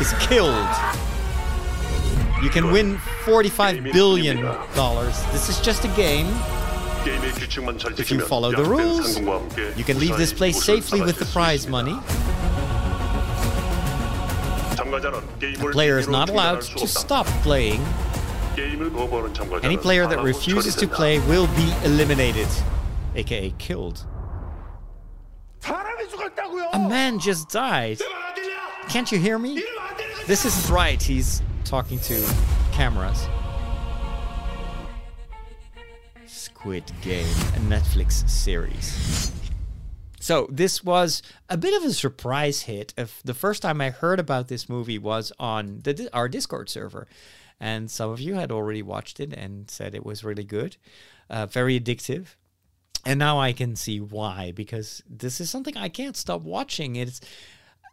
is 0.00 0.12
killed. 0.20 0.68
You 2.42 2.48
can 2.48 2.70
win 2.70 2.96
45 3.24 3.84
billion 3.84 4.42
dollars. 4.74 5.22
This 5.26 5.48
is 5.50 5.60
just 5.60 5.84
a 5.84 5.88
game. 5.88 6.26
If 7.04 8.10
you 8.10 8.20
follow 8.20 8.50
the 8.50 8.64
rules, 8.64 9.18
you 9.76 9.84
can 9.84 9.98
leave 9.98 10.16
this 10.16 10.32
place 10.32 10.62
safely 10.62 11.02
with 11.02 11.18
the 11.18 11.26
prize 11.26 11.66
money. 11.66 11.98
The 14.76 15.68
player 15.72 15.98
is 15.98 16.08
not 16.08 16.30
allowed 16.30 16.62
to 16.62 16.88
stop 16.88 17.26
playing. 17.42 17.82
Any 19.62 19.76
player 19.76 20.06
that 20.06 20.20
refuses 20.22 20.74
to 20.76 20.88
play 20.88 21.18
will 21.20 21.46
be 21.48 21.72
eliminated, 21.84 22.48
aka 23.14 23.50
killed. 23.58 24.06
A 26.72 26.78
man 26.78 27.18
just 27.18 27.50
died. 27.50 28.00
Can't 28.88 29.12
you 29.12 29.18
hear 29.18 29.38
me? 29.38 29.62
This 30.26 30.44
isn't 30.44 30.74
right. 30.74 31.00
He's 31.02 31.42
talking 31.70 32.00
to 32.00 32.20
cameras. 32.72 33.28
Squid 36.26 36.82
Game, 37.00 37.24
a 37.24 37.60
Netflix 37.60 38.28
series. 38.28 39.30
So 40.18 40.48
this 40.50 40.82
was 40.82 41.22
a 41.48 41.56
bit 41.56 41.80
of 41.80 41.88
a 41.88 41.94
surprise 41.94 42.62
hit. 42.62 42.92
If 42.98 43.22
the 43.22 43.34
first 43.34 43.62
time 43.62 43.80
I 43.80 43.90
heard 43.90 44.18
about 44.18 44.48
this 44.48 44.68
movie 44.68 44.98
was 44.98 45.32
on 45.38 45.78
the 45.84 46.10
our 46.12 46.28
Discord 46.28 46.68
server, 46.68 47.06
and 47.60 47.88
some 47.88 48.10
of 48.10 48.18
you 48.18 48.34
had 48.34 48.50
already 48.50 48.82
watched 48.82 49.20
it 49.20 49.32
and 49.32 49.70
said 49.70 49.94
it 49.94 50.04
was 50.04 50.24
really 50.24 50.42
good, 50.42 50.76
uh, 51.30 51.46
very 51.46 51.78
addictive 51.78 52.34
and 53.04 53.18
now 53.18 53.40
I 53.40 53.52
can 53.52 53.76
see 53.76 54.00
why 54.00 54.52
because 54.52 55.02
this 55.08 55.40
is 55.40 55.50
something 55.50 55.76
I 55.76 55.88
can't 55.88 56.16
stop 56.16 56.42
watching. 56.42 56.96
It's 56.96 57.20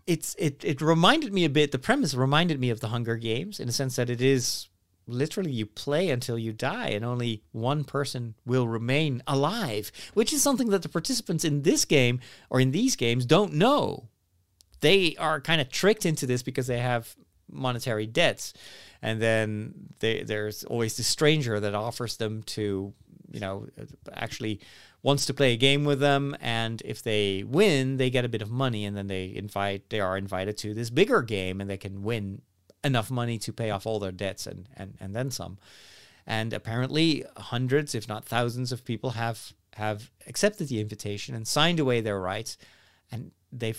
it's 0.07 0.35
it 0.39 0.63
it 0.63 0.81
reminded 0.81 1.33
me 1.33 1.45
a 1.45 1.49
bit. 1.49 1.71
The 1.71 1.79
premise 1.79 2.15
reminded 2.15 2.59
me 2.59 2.69
of 2.69 2.79
the 2.79 2.87
Hunger 2.87 3.17
Games 3.17 3.59
in 3.59 3.67
the 3.67 3.73
sense 3.73 3.97
that 3.97 4.09
it 4.09 4.21
is 4.21 4.69
literally 5.05 5.51
you 5.51 5.65
play 5.65 6.09
until 6.09 6.37
you 6.39 6.53
die, 6.53 6.89
and 6.89 7.05
only 7.05 7.43
one 7.51 7.83
person 7.83 8.35
will 8.45 8.67
remain 8.67 9.21
alive, 9.27 9.91
which 10.13 10.33
is 10.33 10.41
something 10.41 10.69
that 10.69 10.81
the 10.81 10.89
participants 10.89 11.43
in 11.43 11.61
this 11.61 11.85
game 11.85 12.19
or 12.49 12.59
in 12.59 12.71
these 12.71 12.95
games 12.95 13.25
don't 13.25 13.53
know. 13.53 14.07
They 14.79 15.15
are 15.17 15.41
kind 15.41 15.61
of 15.61 15.69
tricked 15.69 16.05
into 16.05 16.25
this 16.25 16.43
because 16.43 16.67
they 16.67 16.79
have 16.79 17.15
monetary 17.51 18.05
debts, 18.07 18.53
and 19.01 19.21
then 19.21 19.73
they, 19.99 20.23
there's 20.23 20.63
always 20.63 20.97
the 20.97 21.03
stranger 21.03 21.59
that 21.59 21.75
offers 21.75 22.17
them 22.17 22.43
to 22.43 22.93
you 23.29 23.39
know 23.41 23.67
actually 24.13 24.61
wants 25.07 25.25
to 25.25 25.33
play 25.33 25.53
a 25.53 25.57
game 25.57 25.85
with 25.85 26.01
them 26.01 26.35
and 26.41 26.81
if 26.83 27.01
they 27.01 27.41
win 27.47 27.95
they 27.95 28.09
get 28.09 28.25
a 28.25 28.27
bit 28.35 28.41
of 28.41 28.51
money 28.51 28.83
and 28.83 28.97
then 28.97 29.07
they 29.07 29.33
invite 29.33 29.89
they 29.89 30.01
are 30.01 30.17
invited 30.17 30.57
to 30.57 30.73
this 30.73 30.89
bigger 30.89 31.21
game 31.21 31.61
and 31.61 31.69
they 31.69 31.77
can 31.77 32.03
win 32.03 32.41
enough 32.83 33.09
money 33.09 33.37
to 33.37 33.53
pay 33.53 33.69
off 33.69 33.85
all 33.85 33.99
their 33.99 34.11
debts 34.11 34.45
and 34.45 34.67
and, 34.75 34.97
and 34.99 35.15
then 35.15 35.31
some. 35.31 35.57
And 36.25 36.51
apparently 36.51 37.23
hundreds 37.37 37.95
if 37.95 38.09
not 38.09 38.25
thousands 38.25 38.73
of 38.73 38.83
people 38.83 39.11
have 39.11 39.53
have 39.75 40.11
accepted 40.27 40.67
the 40.67 40.81
invitation 40.81 41.33
and 41.33 41.47
signed 41.47 41.79
away 41.79 42.01
their 42.01 42.19
rights 42.19 42.57
and 43.09 43.31
they 43.49 43.73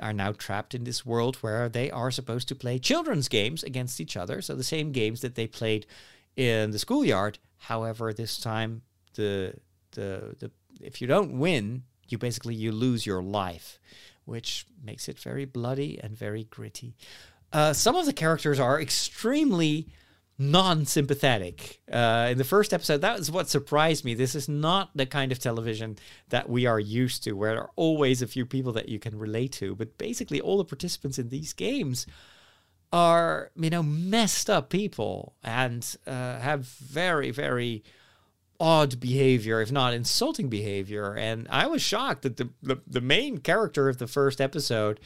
are 0.00 0.12
now 0.12 0.30
trapped 0.30 0.76
in 0.76 0.84
this 0.84 1.04
world 1.04 1.34
where 1.36 1.68
they 1.68 1.90
are 1.90 2.12
supposed 2.12 2.46
to 2.46 2.54
play 2.54 2.78
children's 2.78 3.26
games 3.26 3.64
against 3.64 4.00
each 4.00 4.16
other. 4.16 4.40
So 4.40 4.54
the 4.54 4.62
same 4.62 4.92
games 4.92 5.22
that 5.22 5.34
they 5.34 5.48
played 5.48 5.86
in 6.36 6.70
the 6.70 6.78
schoolyard. 6.78 7.40
However 7.56 8.12
this 8.12 8.38
time 8.38 8.82
the 9.14 9.54
the 9.92 10.36
the 10.38 10.52
if 10.80 11.00
you 11.00 11.06
don't 11.06 11.38
win 11.38 11.82
you 12.08 12.18
basically 12.18 12.54
you 12.54 12.72
lose 12.72 13.06
your 13.06 13.22
life 13.22 13.78
which 14.28 14.66
makes 14.84 15.08
it 15.08 15.18
very 15.18 15.46
bloody 15.46 15.98
and 16.02 16.14
very 16.14 16.44
gritty. 16.44 16.94
Uh, 17.50 17.72
some 17.72 17.96
of 17.96 18.04
the 18.04 18.12
characters 18.12 18.60
are 18.60 18.78
extremely 18.78 19.88
non-sympathetic. 20.36 21.80
Uh, 21.90 22.28
in 22.30 22.36
the 22.38 22.44
first 22.44 22.74
episode 22.74 23.00
that 23.00 23.18
was 23.18 23.30
what 23.30 23.48
surprised 23.48 24.04
me. 24.04 24.14
This 24.14 24.34
is 24.34 24.48
not 24.48 24.90
the 24.94 25.06
kind 25.06 25.32
of 25.32 25.38
television 25.38 25.96
that 26.28 26.48
we 26.48 26.66
are 26.66 26.78
used 26.78 27.24
to 27.24 27.32
where 27.32 27.52
there 27.52 27.62
are 27.62 27.70
always 27.74 28.20
a 28.20 28.26
few 28.26 28.44
people 28.44 28.72
that 28.72 28.88
you 28.88 28.98
can 28.98 29.18
relate 29.18 29.52
to 29.52 29.74
but 29.74 29.96
basically 29.98 30.40
all 30.40 30.58
the 30.58 30.64
participants 30.64 31.18
in 31.18 31.30
these 31.30 31.54
games 31.54 32.06
are 32.92 33.50
you 33.56 33.70
know 33.70 33.82
messed 33.82 34.48
up 34.48 34.68
people 34.68 35.34
and 35.42 35.96
uh, 36.06 36.38
have 36.38 36.66
very 36.66 37.30
very 37.30 37.82
odd 38.60 38.98
behavior 38.98 39.60
if 39.60 39.70
not 39.70 39.94
insulting 39.94 40.48
behavior. 40.48 41.14
And 41.14 41.46
i 41.50 41.66
was 41.66 41.82
shocked 41.82 42.22
that 42.22 42.36
the, 42.36 42.50
the 42.62 42.80
the 42.86 43.00
main 43.00 43.38
character 43.38 43.88
of 43.88 43.98
the 43.98 44.06
first 44.06 44.40
episode 44.40 45.00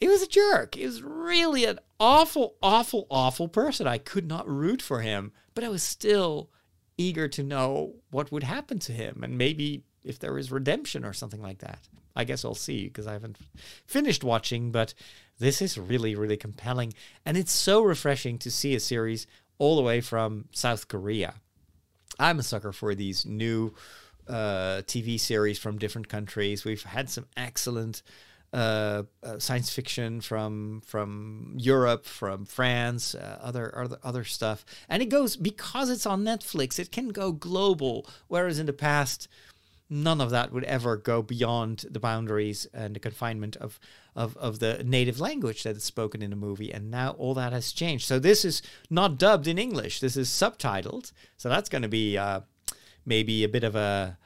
he 0.00 0.08
was 0.08 0.22
a 0.22 0.26
jerk. 0.26 0.74
He 0.74 0.84
was 0.84 1.02
really 1.02 1.64
an 1.64 1.78
awful 2.00 2.56
awful 2.62 3.06
awful 3.10 3.48
person. 3.48 3.86
I 3.86 3.98
could 3.98 4.26
not 4.26 4.48
root 4.48 4.82
for 4.82 5.00
him 5.00 5.32
but 5.54 5.64
i 5.64 5.68
was 5.68 5.82
still 5.82 6.50
eager 6.96 7.28
to 7.28 7.42
know 7.42 7.94
what 8.10 8.30
would 8.30 8.44
happen 8.44 8.78
to 8.78 8.92
him 8.92 9.20
and 9.22 9.36
maybe 9.36 9.82
if 10.04 10.18
there 10.18 10.38
is 10.38 10.52
redemption 10.52 11.04
or 11.04 11.12
something 11.12 11.42
like 11.42 11.58
that. 11.58 11.88
I 12.16 12.24
guess 12.24 12.44
i'll 12.44 12.54
see 12.54 12.84
because 12.84 13.06
i 13.06 13.12
haven't 13.12 13.38
finished 13.86 14.24
watching 14.24 14.72
but 14.72 14.94
this 15.38 15.62
is 15.62 15.78
really 15.78 16.16
really 16.16 16.36
compelling. 16.36 16.92
And 17.24 17.36
it's 17.36 17.52
so 17.52 17.82
refreshing 17.82 18.38
to 18.38 18.50
see 18.50 18.74
a 18.74 18.80
series 18.80 19.28
all 19.58 19.76
the 19.76 19.82
way 19.82 20.00
from 20.00 20.46
south 20.50 20.88
korea 20.88 21.34
I'm 22.18 22.38
a 22.38 22.42
sucker 22.42 22.72
for 22.72 22.94
these 22.94 23.26
new 23.26 23.74
uh, 24.28 24.82
TV 24.86 25.18
series 25.18 25.58
from 25.58 25.78
different 25.78 26.08
countries. 26.08 26.64
We've 26.64 26.82
had 26.82 27.10
some 27.10 27.26
excellent 27.36 28.02
uh, 28.52 29.02
uh, 29.22 29.38
science 29.40 29.70
fiction 29.70 30.20
from 30.20 30.80
from 30.86 31.54
Europe, 31.58 32.06
from 32.06 32.44
France, 32.44 33.14
uh, 33.14 33.38
other, 33.42 33.76
other 33.76 33.98
other 34.04 34.24
stuff, 34.24 34.64
and 34.88 35.02
it 35.02 35.08
goes 35.08 35.36
because 35.36 35.90
it's 35.90 36.06
on 36.06 36.22
Netflix. 36.22 36.78
It 36.78 36.92
can 36.92 37.08
go 37.08 37.32
global, 37.32 38.06
whereas 38.28 38.60
in 38.60 38.66
the 38.66 38.72
past, 38.72 39.26
none 39.90 40.20
of 40.20 40.30
that 40.30 40.52
would 40.52 40.64
ever 40.64 40.96
go 40.96 41.20
beyond 41.20 41.84
the 41.90 41.98
boundaries 41.98 42.66
and 42.72 42.94
the 42.94 43.00
confinement 43.00 43.56
of, 43.56 43.80
of, 44.16 44.36
of 44.36 44.58
the 44.58 44.82
native 44.84 45.20
language 45.20 45.62
that 45.64 45.76
is 45.76 45.84
spoken 45.84 46.22
in 46.22 46.30
the 46.30 46.36
movie. 46.36 46.72
And 46.72 46.90
now 46.90 47.10
all 47.12 47.34
that 47.34 47.52
has 47.52 47.72
changed. 47.72 48.06
So 48.06 48.18
this 48.18 48.44
is 48.44 48.62
not 48.90 49.18
dubbed 49.18 49.46
in 49.46 49.58
English. 49.58 50.00
This 50.00 50.16
is 50.16 50.28
subtitled. 50.28 51.12
So 51.36 51.48
that's 51.48 51.68
going 51.68 51.82
to 51.82 51.88
be 51.88 52.16
uh, 52.16 52.40
maybe 53.04 53.44
a 53.44 53.48
bit 53.48 53.64
of 53.64 53.74
a 53.74 54.18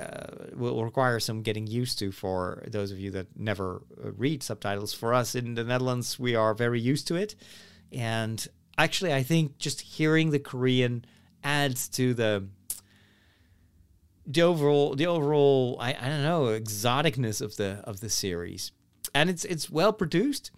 uh, 0.00 0.26
will 0.54 0.84
require 0.84 1.20
some 1.20 1.42
getting 1.42 1.66
used 1.66 1.98
to 1.98 2.10
for 2.10 2.62
those 2.66 2.90
of 2.90 2.98
you 2.98 3.10
that 3.10 3.26
never 3.36 3.82
uh, 4.02 4.10
read 4.12 4.42
subtitles. 4.42 4.92
For 4.92 5.14
us 5.14 5.34
in 5.34 5.54
the 5.54 5.64
Netherlands, 5.64 6.18
we 6.18 6.34
are 6.34 6.54
very 6.54 6.80
used 6.80 7.06
to 7.08 7.14
it. 7.14 7.34
And 7.92 8.46
actually, 8.76 9.12
I 9.14 9.22
think 9.22 9.58
just 9.58 9.80
hearing 9.80 10.30
the 10.30 10.38
Korean 10.38 11.04
adds 11.44 11.88
to 11.90 12.14
the 12.14 12.48
the 14.26 14.42
overall 14.42 14.96
the 14.96 15.06
overall 15.06 15.76
I, 15.80 15.90
I 15.90 16.08
don't 16.08 16.24
know 16.24 16.46
exoticness 16.46 17.40
of 17.40 17.56
the 17.56 17.80
of 17.84 18.00
the 18.00 18.10
series 18.10 18.72
and 19.16 19.30
it's 19.30 19.44
it's 19.44 19.70
well 19.70 19.92
produced 19.92 20.50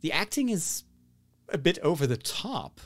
the 0.00 0.12
acting 0.12 0.48
is 0.48 0.84
a 1.48 1.58
bit 1.58 1.78
over 1.80 2.06
the 2.06 2.16
top, 2.16 2.80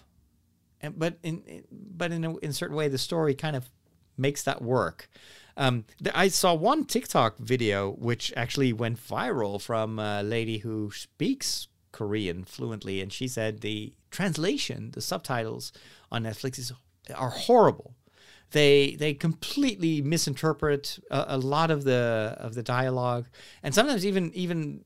and 0.80 0.98
but 0.98 1.18
in 1.22 1.64
but 1.70 2.12
in 2.12 2.24
a, 2.24 2.36
in 2.38 2.50
a 2.50 2.52
certain 2.52 2.76
way, 2.76 2.88
the 2.88 2.98
story 2.98 3.34
kind 3.34 3.56
of 3.56 3.70
makes 4.16 4.42
that 4.44 4.62
work. 4.62 5.08
Um, 5.56 5.84
th- 6.02 6.14
I 6.14 6.28
saw 6.28 6.54
one 6.54 6.84
TikTok 6.84 7.38
video 7.38 7.92
which 7.92 8.32
actually 8.36 8.72
went 8.72 8.98
viral 8.98 9.60
from 9.60 9.98
a 9.98 10.22
lady 10.22 10.58
who 10.58 10.90
speaks 10.90 11.68
Korean 11.92 12.44
fluently, 12.44 13.00
and 13.00 13.12
she 13.12 13.28
said 13.28 13.60
the 13.60 13.94
translation, 14.10 14.90
the 14.92 15.00
subtitles 15.00 15.72
on 16.10 16.24
Netflix 16.24 16.58
is 16.58 16.72
are 17.14 17.30
horrible. 17.30 17.94
They 18.50 18.96
they 18.98 19.14
completely 19.14 20.02
misinterpret 20.02 20.98
a, 21.10 21.24
a 21.28 21.38
lot 21.38 21.70
of 21.70 21.84
the 21.84 22.36
of 22.38 22.54
the 22.54 22.62
dialogue, 22.62 23.26
and 23.62 23.74
sometimes 23.74 24.04
even 24.04 24.32
even 24.34 24.80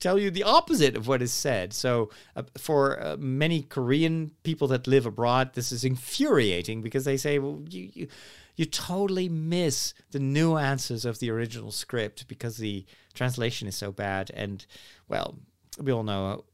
tell 0.00 0.18
you 0.18 0.30
the 0.30 0.42
opposite 0.42 0.96
of 0.96 1.06
what 1.06 1.22
is 1.22 1.32
said. 1.32 1.72
So 1.72 2.10
uh, 2.34 2.42
for 2.58 3.00
uh, 3.00 3.16
many 3.18 3.62
Korean 3.62 4.32
people 4.42 4.66
that 4.68 4.86
live 4.86 5.06
abroad, 5.06 5.54
this 5.54 5.70
is 5.70 5.84
infuriating 5.84 6.82
because 6.82 7.04
they 7.04 7.16
say, 7.16 7.38
well, 7.38 7.62
you, 7.68 7.90
you 7.92 8.08
you 8.56 8.66
totally 8.66 9.28
miss 9.28 9.94
the 10.10 10.18
nuances 10.18 11.06
of 11.06 11.18
the 11.18 11.30
original 11.30 11.70
script 11.70 12.28
because 12.28 12.58
the 12.58 12.84
translation 13.14 13.66
is 13.66 13.76
so 13.76 13.90
bad. 13.90 14.30
And 14.34 14.66
well, 15.08 15.38
we 15.78 15.92
all 15.92 16.02
know 16.02 16.44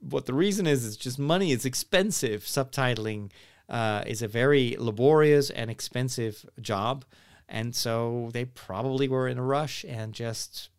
what 0.00 0.24
the 0.24 0.32
reason 0.32 0.66
is. 0.66 0.86
It's 0.86 0.96
just 0.96 1.18
money. 1.18 1.52
It's 1.52 1.66
expensive. 1.66 2.44
Subtitling 2.44 3.30
uh, 3.68 4.04
is 4.06 4.22
a 4.22 4.28
very 4.28 4.76
laborious 4.78 5.50
and 5.50 5.70
expensive 5.70 6.46
job. 6.62 7.04
And 7.46 7.74
so 7.74 8.30
they 8.32 8.46
probably 8.46 9.08
were 9.08 9.28
in 9.28 9.36
a 9.36 9.42
rush 9.42 9.84
and 9.86 10.14
just 10.14 10.70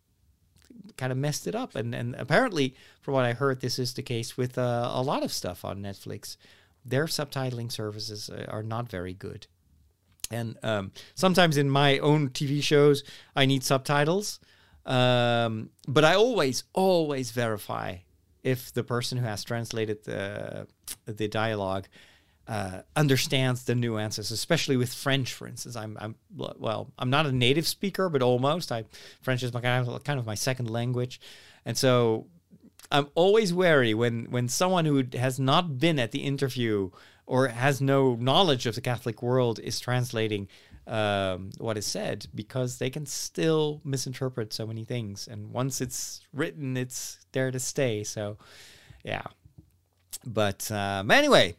kind 0.98 1.12
of 1.12 1.18
messed 1.18 1.48
it 1.48 1.56
up. 1.56 1.76
And 1.76 1.94
and 1.94 2.16
apparently, 2.16 2.76
from 3.02 3.14
what 3.14 3.26
I 3.26 3.34
heard, 3.34 3.62
this 3.62 3.80
is 3.80 3.94
the 3.94 4.02
case 4.04 4.38
with 4.38 4.58
uh, 4.58 4.92
a 4.94 5.02
lot 5.02 5.24
of 5.24 5.32
stuff 5.32 5.66
on 5.66 5.82
Netflix. 5.82 6.38
Their 6.86 7.06
subtitling 7.06 7.72
services 7.72 8.30
uh, 8.30 8.46
are 8.48 8.64
not 8.64 8.90
very 8.90 9.14
good. 9.14 9.48
And 10.32 10.58
um, 10.64 10.92
sometimes 11.14 11.58
in 11.58 11.70
my 11.70 12.00
own 12.00 12.30
TV 12.30 12.62
shows, 12.62 13.04
I 13.36 13.46
need 13.46 13.64
subtitles. 13.64 14.40
Um, 14.86 15.70
but 15.88 16.04
I 16.04 16.16
always, 16.16 16.64
always 16.74 17.32
verify 17.32 17.98
if 18.44 18.72
the 18.72 18.84
person 18.84 19.18
who 19.18 19.26
has 19.26 19.44
translated 19.44 20.04
the 20.04 20.68
the 21.06 21.28
dialogue 21.28 21.88
uh, 22.47 22.81
understands 22.95 23.63
the 23.63 23.75
nuances, 23.75 24.31
especially 24.31 24.77
with 24.77 24.93
French, 24.93 25.34
for 25.34 25.47
instance. 25.47 25.75
I'm, 25.75 25.97
I'm 25.99 26.15
well, 26.36 26.91
I'm 26.97 27.10
not 27.10 27.25
a 27.25 27.31
native 27.31 27.67
speaker, 27.67 28.10
but 28.10 28.21
almost. 28.21 28.71
I 28.71 28.86
French 29.21 29.43
is 29.43 29.53
my 29.53 29.62
kind 29.62 30.19
of, 30.19 30.25
my 30.25 30.36
second 30.36 30.69
language, 30.69 31.19
and 31.65 31.77
so 31.77 32.27
I'm 32.91 33.08
always 33.15 33.53
wary 33.53 33.93
when 33.93 34.25
when 34.29 34.47
someone 34.47 34.86
who 34.86 35.03
has 35.13 35.39
not 35.39 35.79
been 35.79 35.99
at 35.99 36.12
the 36.12 36.23
interview 36.23 36.91
or 37.25 37.47
has 37.47 37.81
no 37.81 38.15
knowledge 38.15 38.65
of 38.65 38.75
the 38.75 38.81
Catholic 38.81 39.21
world 39.21 39.60
is 39.60 39.79
translating 39.79 40.47
um, 40.88 41.49
what 41.58 41.77
is 41.77 41.86
said 41.86 42.27
because 42.36 42.77
they 42.77 42.89
can 42.89 43.05
still 43.05 43.81
misinterpret 43.84 44.53
so 44.53 44.67
many 44.67 44.84
things. 44.84 45.27
And 45.27 45.51
once 45.51 45.81
it's 45.81 46.21
written, 46.34 46.77
it's 46.77 47.25
there 47.31 47.51
to 47.51 47.60
stay. 47.60 48.03
So, 48.03 48.38
yeah. 49.03 49.23
But 50.25 50.69
um, 50.71 51.10
anyway, 51.12 51.55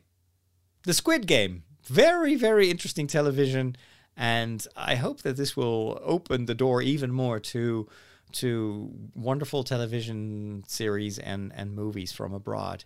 the 0.87 0.95
Squid 0.95 1.27
Game, 1.27 1.65
very 1.85 2.37
very 2.37 2.71
interesting 2.71 3.07
television, 3.07 3.77
and 4.17 4.67
I 4.77 4.95
hope 4.95 5.23
that 5.23 5.37
this 5.37 5.57
will 5.57 6.01
open 6.03 6.47
the 6.47 6.55
door 6.55 6.81
even 6.81 7.13
more 7.13 7.39
to 7.41 7.89
to 8.33 8.91
wonderful 9.15 9.65
television 9.65 10.65
series 10.67 11.19
and 11.19 11.53
and 11.55 11.75
movies 11.75 12.13
from 12.13 12.33
abroad. 12.33 12.85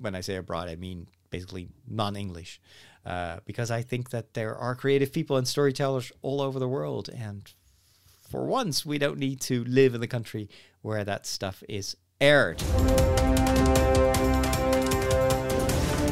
When 0.00 0.14
I 0.14 0.22
say 0.22 0.36
abroad, 0.36 0.68
I 0.68 0.76
mean 0.76 1.06
basically 1.30 1.68
non-English, 1.86 2.60
uh, 3.04 3.40
because 3.44 3.70
I 3.70 3.82
think 3.82 4.10
that 4.10 4.34
there 4.34 4.56
are 4.56 4.74
creative 4.74 5.12
people 5.12 5.36
and 5.36 5.46
storytellers 5.46 6.10
all 6.22 6.40
over 6.40 6.58
the 6.58 6.68
world, 6.68 7.10
and 7.10 7.52
for 8.30 8.46
once, 8.46 8.86
we 8.86 8.98
don't 8.98 9.18
need 9.18 9.40
to 9.42 9.62
live 9.64 9.94
in 9.94 10.00
the 10.00 10.08
country 10.08 10.48
where 10.80 11.04
that 11.04 11.26
stuff 11.26 11.62
is 11.68 11.96
aired. 12.20 12.62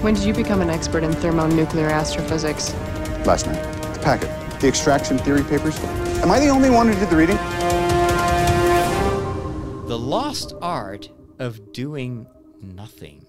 When 0.03 0.15
did 0.15 0.25
you 0.25 0.35
become 0.35 0.61
an 0.61 0.69
expert 0.69 1.05
in 1.05 1.13
thermonuclear 1.13 1.89
astrophysics? 1.89 2.75
Last 3.25 3.47
night. 3.47 3.63
The 3.95 4.01
packet. 4.01 4.61
The 4.61 4.67
extraction 4.67 5.17
theory 5.17 5.45
papers. 5.45 5.79
Am 6.25 6.29
I 6.29 6.41
the 6.41 6.49
only 6.49 6.71
one 6.71 6.89
who 6.89 6.99
did 6.99 7.09
the 7.09 7.15
reading? 7.15 7.37
The 9.87 9.97
Lost 9.97 10.55
Art 10.61 11.09
of 11.39 11.73
Doing 11.73 12.27
Nothing. 12.61 13.25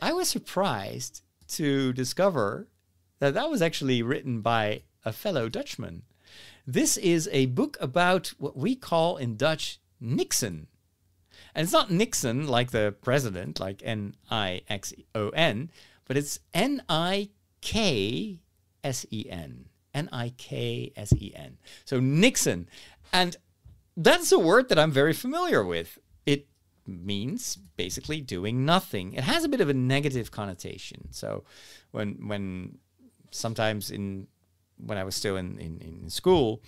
I 0.00 0.14
was 0.14 0.30
surprised 0.30 1.20
to 1.48 1.92
discover 1.92 2.68
that 3.18 3.34
that 3.34 3.50
was 3.50 3.60
actually 3.60 4.02
written 4.02 4.40
by 4.40 4.84
a 5.04 5.12
fellow 5.12 5.50
Dutchman. 5.50 6.04
This 6.66 6.96
is 6.96 7.28
a 7.32 7.44
book 7.46 7.76
about 7.82 8.28
what 8.38 8.56
we 8.56 8.76
call 8.76 9.18
in 9.18 9.36
Dutch 9.36 9.78
Niksen. 10.02 10.68
And 11.54 11.64
it's 11.64 11.72
not 11.72 11.90
Nixon 11.90 12.48
like 12.48 12.70
the 12.70 12.94
president, 13.02 13.60
like 13.60 13.82
N 13.84 14.16
I 14.30 14.62
X 14.68 14.94
O 15.14 15.28
N, 15.30 15.70
but 16.06 16.16
it's 16.16 16.40
N 16.52 16.82
I 16.88 17.30
K 17.60 18.40
S 18.82 19.06
E 19.10 19.26
N. 19.28 19.66
N 19.94 20.08
I 20.12 20.32
K 20.36 20.92
S 20.96 21.12
E 21.16 21.32
N. 21.34 21.56
So 21.84 22.00
Niksen. 22.00 22.66
And 23.12 23.36
that's 23.96 24.32
a 24.32 24.38
word 24.38 24.68
that 24.68 24.78
I'm 24.78 24.90
very 24.90 25.12
familiar 25.12 25.64
with. 25.64 25.98
It 26.26 26.48
means 26.86 27.56
basically 27.76 28.20
doing 28.20 28.64
nothing. 28.64 29.12
It 29.14 29.24
has 29.24 29.44
a 29.44 29.48
bit 29.48 29.60
of 29.60 29.68
a 29.68 29.74
negative 29.74 30.30
connotation. 30.30 31.12
So 31.12 31.44
when 31.92 32.28
when 32.28 32.78
sometimes 33.30 33.90
in 33.90 34.26
when 34.78 34.98
I 34.98 35.04
was 35.04 35.14
still 35.14 35.36
in 35.36 35.58
in, 35.58 35.78
in 35.80 36.10
school, 36.10 36.62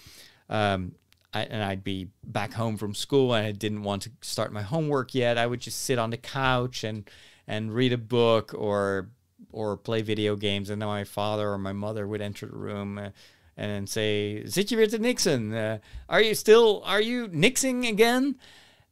um, 0.48 0.92
I, 1.34 1.42
and 1.42 1.62
I'd 1.62 1.84
be 1.84 2.08
back 2.24 2.52
home 2.52 2.76
from 2.76 2.94
school 2.94 3.34
and 3.34 3.46
I 3.46 3.52
didn't 3.52 3.82
want 3.82 4.02
to 4.02 4.10
start 4.22 4.52
my 4.52 4.62
homework 4.62 5.14
yet, 5.14 5.36
I 5.36 5.46
would 5.46 5.60
just 5.60 5.82
sit 5.82 5.98
on 5.98 6.10
the 6.10 6.16
couch 6.16 6.84
and 6.84 7.10
and 7.48 7.74
read 7.74 7.92
a 7.92 7.98
book 7.98 8.54
or 8.56 9.10
or 9.52 9.76
play 9.76 10.02
video 10.02 10.36
games, 10.36 10.70
and 10.70 10.80
then 10.80 10.88
my 10.88 11.04
father 11.04 11.50
or 11.50 11.58
my 11.58 11.72
mother 11.72 12.06
would 12.06 12.20
enter 12.20 12.46
the 12.46 12.56
room. 12.56 12.98
Uh, 12.98 13.10
and 13.56 13.88
say, 13.88 14.44
"Zit 14.46 14.68
je 14.68 14.76
weer 14.76 14.86
te 14.86 14.98
Niksen? 14.98 15.54
Uh, 15.54 15.78
are 16.08 16.20
you 16.20 16.34
still? 16.34 16.82
Are 16.84 17.00
you 17.00 17.28
nixing 17.28 17.88
again?" 17.88 18.36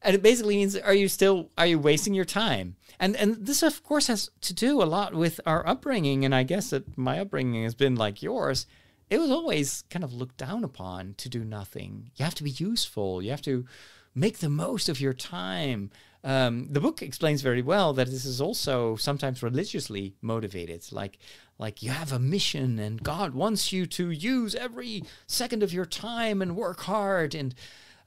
And 0.01 0.15
it 0.15 0.23
basically 0.23 0.57
means, 0.57 0.77
"Are 0.77 0.95
you 0.95 1.09
still? 1.09 1.51
Are 1.59 1.67
you 1.67 1.79
wasting 1.79 2.15
your 2.15 2.25
time?" 2.25 2.77
And 2.99 3.17
and 3.17 3.47
this, 3.47 3.63
of 3.63 3.83
course, 3.83 4.07
has 4.07 4.31
to 4.41 4.55
do 4.55 4.83
a 4.83 4.85
lot 4.85 5.15
with 5.15 5.41
our 5.45 5.67
upbringing. 5.67 6.25
And 6.25 6.35
I 6.35 6.45
guess 6.45 6.71
that 6.71 6.97
my 6.97 7.21
upbringing 7.21 7.65
has 7.65 7.75
been 7.75 7.97
like 7.97 8.23
yours. 8.23 8.67
It 9.11 9.19
was 9.19 9.31
always 9.31 9.85
kind 9.91 10.05
of 10.05 10.15
looked 10.15 10.39
down 10.39 10.65
upon 10.65 11.15
to 11.19 11.29
do 11.29 11.45
nothing. 11.45 12.11
You 12.17 12.25
have 12.25 12.35
to 12.37 12.43
be 12.43 12.51
useful. 12.51 13.23
You 13.23 13.31
have 13.31 13.43
to 13.43 13.67
make 14.15 14.39
the 14.39 14.49
most 14.49 14.89
of 14.89 15.01
your 15.01 15.13
time. 15.13 15.91
Um, 16.25 16.69
the 16.71 16.81
book 16.81 17.03
explains 17.03 17.43
very 17.43 17.61
well 17.61 17.93
that 17.93 18.07
this 18.07 18.25
is 18.25 18.41
also 18.41 18.97
sometimes 18.97 19.43
religiously 19.43 20.15
motivated. 20.23 20.91
Like, 20.91 21.19
like 21.59 21.83
you 21.83 21.91
have 21.91 22.13
a 22.13 22.19
mission, 22.19 22.79
and 22.79 23.03
God 23.03 23.35
wants 23.35 23.73
you 23.73 23.85
to 23.87 24.11
use 24.11 24.55
every 24.55 25.05
second 25.27 25.63
of 25.63 25.73
your 25.73 25.85
time 25.85 26.41
and 26.41 26.57
work 26.57 26.81
hard. 26.81 27.35
And 27.35 27.55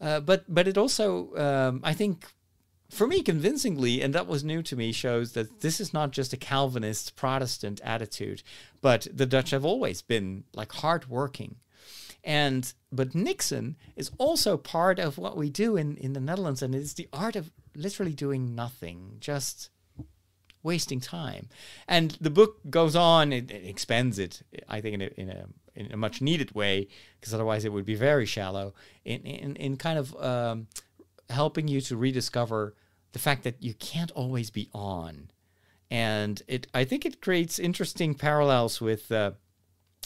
uh, 0.01 0.19
but 0.19 0.45
but 0.47 0.67
it 0.67 0.79
also, 0.79 1.35
um, 1.37 1.79
I 1.83 1.93
think, 1.93 2.25
for 2.89 3.05
me, 3.05 3.21
convincingly, 3.21 4.01
and 4.01 4.15
that 4.15 4.27
was 4.27 4.43
new 4.43 4.63
to 4.63 4.75
me, 4.75 4.91
shows 4.91 5.33
that 5.33 5.61
this 5.61 5.79
is 5.79 5.93
not 5.93 6.09
just 6.11 6.33
a 6.33 6.37
Calvinist 6.37 7.15
Protestant 7.15 7.79
attitude, 7.83 8.41
but 8.81 9.07
the 9.13 9.27
Dutch 9.27 9.51
have 9.51 9.63
always 9.65 10.01
been 10.01 10.43
like 10.55 10.71
hardworking. 10.71 11.57
And 12.23 12.73
but 12.91 13.11
Niksen 13.11 13.75
is 13.95 14.11
also 14.17 14.57
part 14.57 14.99
of 14.99 15.17
what 15.17 15.37
we 15.37 15.49
do 15.49 15.77
in, 15.77 15.97
in 15.97 16.13
the 16.13 16.19
Netherlands, 16.19 16.61
and 16.63 16.73
it's 16.73 16.93
the 16.93 17.07
art 17.13 17.35
of 17.35 17.51
literally 17.77 18.13
doing 18.13 18.55
nothing, 18.55 19.17
just 19.19 19.69
wasting 20.63 20.99
time. 20.99 21.47
And 21.87 22.17
the 22.19 22.29
book 22.29 22.59
goes 22.69 22.95
on; 22.95 23.31
it, 23.31 23.49
it 23.49 23.65
expands 23.65 24.19
it, 24.19 24.41
I 24.67 24.81
think, 24.81 24.95
in 24.95 25.01
a 25.01 25.09
in 25.15 25.29
a, 25.29 25.45
in 25.75 25.91
a 25.93 25.97
much 25.97 26.21
needed 26.21 26.53
way, 26.53 26.87
because 27.19 27.33
otherwise 27.33 27.63
it 27.63 27.71
would 27.71 27.85
be 27.85 27.95
very 27.95 28.25
shallow. 28.25 28.73
In 29.05 29.21
in, 29.21 29.55
in 29.55 29.77
kind 29.77 29.99
of 29.99 30.15
um, 30.21 30.67
helping 31.29 31.67
you 31.67 31.79
to 31.81 31.95
rediscover 31.95 32.75
the 33.13 33.19
fact 33.19 33.43
that 33.43 33.63
you 33.63 33.73
can't 33.73 34.11
always 34.11 34.49
be 34.49 34.69
on, 34.73 35.31
and 35.89 36.41
it 36.47 36.67
I 36.73 36.83
think 36.83 37.05
it 37.05 37.21
creates 37.21 37.59
interesting 37.59 38.15
parallels 38.15 38.81
with 38.81 39.11
uh, 39.11 39.31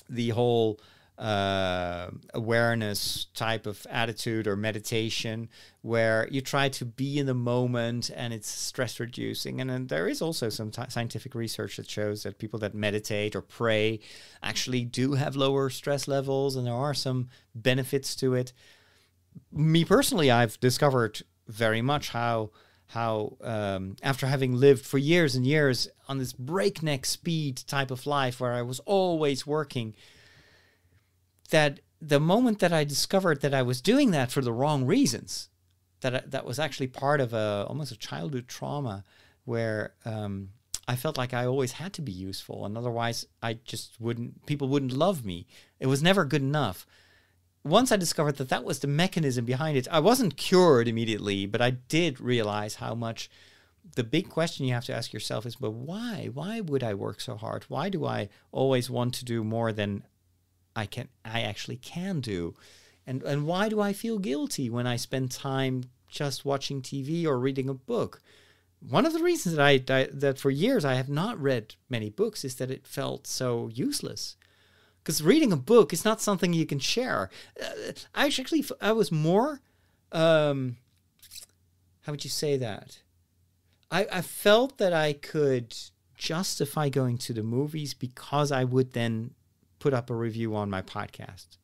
the 0.10 0.30
whole 0.30 0.80
uh, 1.22 2.10
awareness 2.34 3.28
type 3.36 3.68
of 3.68 3.86
attitude 3.92 4.48
or 4.48 4.56
meditation 4.56 5.48
where 5.84 6.28
you 6.32 6.42
try 6.42 6.68
to 6.68 6.84
be 6.84 7.20
in 7.20 7.28
the 7.28 7.34
moment 7.36 8.10
and 8.16 8.34
it's 8.34 8.50
stress 8.50 9.00
reducing. 9.00 9.62
And 9.62 9.70
then 9.70 9.86
there 9.86 10.08
is 10.08 10.20
also 10.20 10.50
some 10.50 10.72
t- 10.72 10.82
scientific 10.90 11.36
research 11.36 11.78
that 11.78 11.88
shows 11.88 12.24
that 12.24 12.40
people 12.40 12.58
that 12.60 12.74
meditate 12.74 13.36
or 13.36 13.42
pray 13.44 14.00
actually 14.42 14.84
do 14.84 15.14
have 15.14 15.36
lower 15.36 15.70
stress 15.70 16.08
levels 16.08 16.56
and 16.56 16.66
there 16.66 16.74
are 16.74 16.96
some 16.96 17.30
benefits 17.54 18.16
to 18.16 18.34
it. 18.34 18.52
Me 19.52 19.86
personally, 19.86 20.32
I've 20.32 20.60
discovered 20.60 21.22
very 21.48 21.84
much 21.84 22.10
how 22.10 22.50
how 22.88 23.38
um, 23.42 23.96
after 24.04 24.26
having 24.26 24.54
lived 24.56 24.86
for 24.86 24.98
years 24.98 25.36
and 25.36 25.46
years 25.46 25.88
on 26.10 26.18
this 26.18 26.34
breakneck 26.34 27.06
speed 27.06 27.58
type 27.68 27.90
of 27.90 28.06
life 28.06 28.42
where 28.42 28.54
I 28.54 28.64
was 28.64 28.82
always 28.82 29.48
working, 29.48 29.96
that 31.52 31.80
the 32.02 32.20
moment 32.20 32.60
that 32.60 32.74
I 32.74 32.84
discovered 32.84 33.42
that 33.42 33.54
I 33.54 33.62
was 33.62 33.80
doing 33.80 34.12
that 34.12 34.32
for 34.32 34.42
the 34.42 34.52
wrong 34.52 34.86
reasons, 34.86 35.50
that 36.02 36.32
that 36.32 36.46
was 36.46 36.60
actually 36.60 36.88
part 36.88 37.22
of 37.22 37.34
a 37.34 37.66
almost 37.70 37.92
a 37.92 37.98
childhood 37.98 38.48
trauma 38.48 39.04
where 39.46 39.94
um, 40.04 40.50
I 40.88 40.96
felt 40.96 41.18
like 41.18 41.34
I 41.34 41.46
always 41.46 41.74
had 41.74 41.94
to 41.94 42.02
be 42.02 42.12
useful, 42.12 42.66
and 42.66 42.78
otherwise 42.78 43.28
I 43.42 43.54
just 43.54 44.02
wouldn't. 44.02 44.46
People 44.46 44.68
wouldn't 44.68 44.94
love 44.94 45.24
me. 45.24 45.48
It 45.80 45.88
was 45.88 46.02
never 46.02 46.26
good 46.26 46.42
enough. 46.42 46.86
Once 47.64 47.92
I 47.92 47.98
discovered 47.98 48.38
that 48.38 48.50
that 48.50 48.64
was 48.64 48.80
the 48.80 48.88
mechanism 48.88 49.46
behind 49.46 49.78
it, 49.78 49.88
I 49.92 50.00
wasn't 50.00 50.38
cured 50.38 50.88
immediately, 50.88 51.46
but 51.46 51.62
I 51.62 51.72
did 51.72 52.20
realize 52.20 52.76
how 52.76 52.96
much. 52.96 53.30
The 53.96 54.04
big 54.04 54.30
question 54.30 54.68
you 54.68 54.76
have 54.76 54.86
to 54.86 54.94
ask 54.94 55.12
yourself 55.12 55.44
is, 55.44 55.56
but 55.56 55.72
why? 55.72 56.30
Why 56.32 56.62
would 56.62 56.84
I 56.84 56.94
work 56.94 57.20
so 57.20 57.36
hard? 57.36 57.64
Why 57.64 57.90
do 57.90 58.06
I 58.06 58.30
always 58.52 58.92
want 58.92 59.16
to 59.16 59.26
do 59.26 59.44
more 59.44 59.74
than 59.74 60.04
I 60.82 60.86
can 60.86 61.08
I 61.24 61.42
actually 61.42 61.78
can 61.78 62.20
do? 62.20 62.56
And 63.06 63.24
and 63.24 63.46
why 63.46 63.70
do 63.70 63.80
I 63.80 63.94
feel 63.94 64.18
guilty 64.20 64.70
when 64.70 64.88
I 64.88 64.96
spend 64.96 65.32
time 65.32 65.84
just 66.10 66.46
watching 66.46 66.82
TV 66.82 67.26
or 67.26 67.40
reading 67.40 67.70
a 67.70 67.74
book? 67.74 68.22
One 68.80 69.06
of 69.06 69.14
the 69.14 69.24
reasons 69.24 69.56
that 69.56 69.64
I, 69.64 69.74
I 69.94 70.08
that 70.12 70.40
for 70.40 70.50
years 70.50 70.84
I 70.84 70.96
have 70.96 71.10
not 71.10 71.40
read 71.40 71.76
many 71.90 72.10
books 72.10 72.44
is 72.44 72.56
that 72.56 72.72
it 72.72 72.88
felt 72.88 73.28
so 73.28 73.70
useless. 73.74 74.36
Because 75.04 75.24
reading 75.24 75.52
a 75.52 75.58
book 75.58 75.94
is 75.94 76.06
not 76.06 76.22
something 76.22 76.54
you 76.54 76.68
can 76.68 76.80
share. 76.80 77.30
Uh, 77.60 77.94
I 78.14 78.26
actually 78.26 78.66
I 78.80 78.92
was 78.92 79.12
more 79.12 79.62
um, 80.12 80.78
how 82.02 82.12
would 82.12 82.24
you 82.24 82.30
say 82.30 82.58
that? 82.58 83.02
I, 83.92 84.08
I 84.12 84.22
felt 84.22 84.78
that 84.78 84.94
I 84.94 85.14
could 85.14 85.76
justify 86.16 86.90
going 86.90 87.18
to 87.20 87.34
the 87.34 87.44
movies 87.44 87.94
because 87.94 88.52
I 88.52 88.64
would 88.64 88.94
then 88.94 89.32
put 89.82 89.94
up 89.94 90.10
a 90.10 90.16
review 90.16 90.56
on 90.56 90.70
my 90.70 90.82
podcast. 90.82 91.58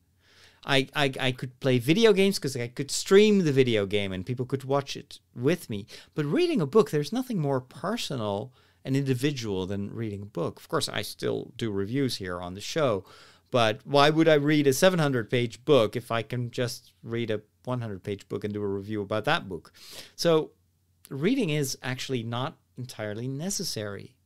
I, 0.66 0.88
I, 0.94 1.12
I 1.18 1.32
could 1.32 1.58
play 1.60 1.78
video 1.78 2.12
games 2.12 2.38
because 2.38 2.56
I 2.56 2.66
could 2.66 2.90
stream 2.90 3.44
the 3.44 3.52
video 3.52 3.86
game 3.86 4.12
and 4.12 4.26
people 4.26 4.44
could 4.44 4.64
watch 4.64 4.96
it 4.96 5.20
with 5.34 5.70
me. 5.70 5.86
But 6.14 6.26
reading 6.26 6.60
a 6.60 6.66
book, 6.66 6.90
there's 6.90 7.12
nothing 7.12 7.38
more 7.38 7.60
personal 7.60 8.52
and 8.84 8.96
individual 8.96 9.66
than 9.66 9.94
reading 9.94 10.22
a 10.22 10.26
book. 10.26 10.58
Of 10.58 10.68
course, 10.68 10.88
I 10.88 11.02
still 11.02 11.52
do 11.56 11.70
reviews 11.70 12.16
here 12.16 12.40
on 12.40 12.54
the 12.54 12.60
show, 12.60 13.04
but 13.50 13.80
why 13.84 14.10
would 14.10 14.28
I 14.28 14.34
read 14.34 14.66
a 14.66 14.72
700 14.72 15.30
page 15.30 15.64
book 15.64 15.96
if 15.96 16.10
I 16.10 16.22
can 16.22 16.50
just 16.50 16.92
read 17.02 17.30
a 17.30 17.40
100 17.64 18.02
page 18.02 18.28
book 18.28 18.44
and 18.44 18.52
do 18.52 18.62
a 18.62 18.66
review 18.66 19.00
about 19.00 19.24
that 19.24 19.48
book? 19.48 19.72
So, 20.16 20.50
reading 21.08 21.50
is 21.50 21.78
actually 21.82 22.22
not 22.22 22.58
entirely 22.76 23.28
necessary. 23.28 24.16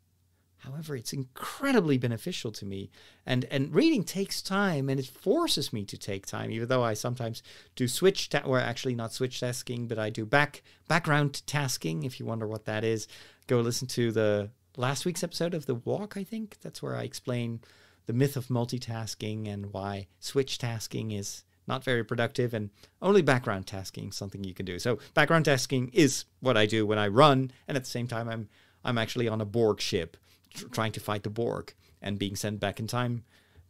However, 0.65 0.95
it's 0.95 1.13
incredibly 1.13 1.99
beneficial 1.99 2.53
to 2.53 2.65
me. 2.65 2.91
And 3.27 3.45
and 3.47 3.75
reading 3.75 4.05
takes 4.05 4.41
time 4.41 4.89
and 4.89 5.01
it 5.01 5.07
forces 5.07 5.73
me 5.73 5.85
to 5.87 5.99
take 5.99 6.25
time, 6.25 6.53
even 6.53 6.69
though 6.69 6.85
I 6.85 6.95
sometimes 6.95 7.43
do 7.75 7.89
switch 7.89 8.29
ta- 8.29 8.43
or 8.45 8.61
actually 8.61 8.95
not 8.95 9.13
switch 9.13 9.41
tasking, 9.41 9.89
but 9.89 9.99
I 9.99 10.11
do 10.11 10.25
back 10.25 10.63
background 10.87 11.45
tasking. 11.47 12.05
If 12.05 12.21
you 12.21 12.27
wonder 12.27 12.47
what 12.47 12.65
that 12.67 12.85
is, 12.85 13.09
go 13.49 13.61
listen 13.61 13.89
to 13.89 14.13
the 14.13 14.51
last 14.77 15.05
week's 15.05 15.25
episode 15.25 15.53
of 15.53 15.67
The 15.67 15.75
Walk, 15.75 16.17
I 16.17 16.23
think. 16.23 16.59
That's 16.63 16.81
where 16.81 16.97
I 16.97 17.03
explain 17.03 17.61
the 18.07 18.13
myth 18.13 18.37
of 18.37 18.47
multitasking 18.47 19.49
and 19.49 19.73
why 19.73 20.07
switch 20.21 20.59
tasking 20.59 21.11
is 21.11 21.43
not 21.67 21.83
very 21.85 22.05
productive 22.05 22.55
and 22.55 22.71
only 23.01 23.23
background 23.23 23.67
tasking 23.67 24.13
something 24.13 24.45
you 24.45 24.55
can 24.55 24.67
do. 24.67 24.79
So 24.79 24.99
background 25.15 25.45
tasking 25.45 25.91
is 25.93 26.25
what 26.41 26.57
I 26.57 26.67
do 26.67 26.87
when 26.87 26.99
I 26.99 27.09
run 27.09 27.51
and 27.67 27.77
at 27.77 27.83
the 27.83 27.91
same 27.91 28.07
time 28.07 28.29
I'm 28.29 28.49
I'm 28.85 28.99
actually 28.99 29.29
on 29.29 29.41
a 29.41 29.45
Borg 29.45 29.81
ship 29.81 30.17
tr- 30.53 30.69
trying 30.69 30.93
to 30.93 31.01
fight 31.01 31.23
the 31.23 31.31
Borg 31.31 31.75
and 32.01 32.19
being 32.19 32.37
sent 32.37 32.61
back 32.61 32.81
in 32.81 32.87
time 32.87 33.25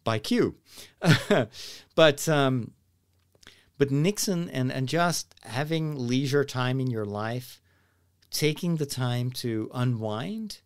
by 0.04 0.18
Q. 0.18 0.56
but 1.94 2.28
um, 2.28 2.72
but 3.78 3.88
Niksen 3.90 4.48
and 4.52 4.70
and 4.72 4.88
just 4.88 5.34
having 5.44 5.96
leisure 5.96 6.44
time 6.44 6.80
in 6.80 6.90
your 6.90 7.04
life, 7.04 7.60
taking 8.30 8.76
the 8.76 8.86
time 8.86 9.30
to 9.32 9.70
unwind, 9.74 10.60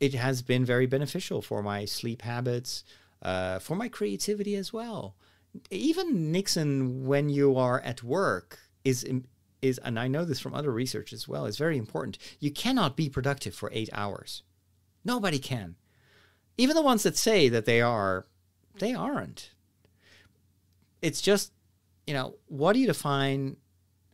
it 0.00 0.14
has 0.14 0.42
been 0.42 0.64
very 0.64 0.86
beneficial 0.86 1.42
for 1.42 1.62
my 1.62 1.84
sleep 1.84 2.22
habits, 2.22 2.84
uh, 3.22 3.58
for 3.58 3.76
my 3.76 3.88
creativity 3.88 4.56
as 4.56 4.72
well. 4.72 5.16
Even 5.70 6.32
Niksen, 6.32 7.02
when 7.02 7.28
you 7.28 7.56
are 7.56 7.80
at 7.80 8.02
work, 8.02 8.58
is 8.84 9.06
is 9.62 9.78
and 9.78 9.98
I 9.98 10.08
know 10.08 10.24
this 10.24 10.40
from 10.40 10.54
other 10.54 10.70
research 10.70 11.12
as 11.12 11.26
well. 11.26 11.46
is 11.46 11.56
very 11.56 11.78
important. 11.78 12.18
You 12.40 12.50
cannot 12.50 12.96
be 12.96 13.08
productive 13.08 13.54
for 13.54 13.70
eight 13.72 13.88
hours. 13.92 14.42
Nobody 15.06 15.38
can. 15.38 15.76
Even 16.58 16.74
the 16.74 16.82
ones 16.82 17.04
that 17.04 17.16
say 17.16 17.48
that 17.48 17.64
they 17.64 17.80
are, 17.80 18.26
they 18.80 18.92
aren't. 18.92 19.52
It's 21.00 21.20
just, 21.20 21.52
you 22.08 22.14
know, 22.14 22.34
what 22.46 22.72
do 22.72 22.80
you 22.80 22.88
define? 22.88 23.56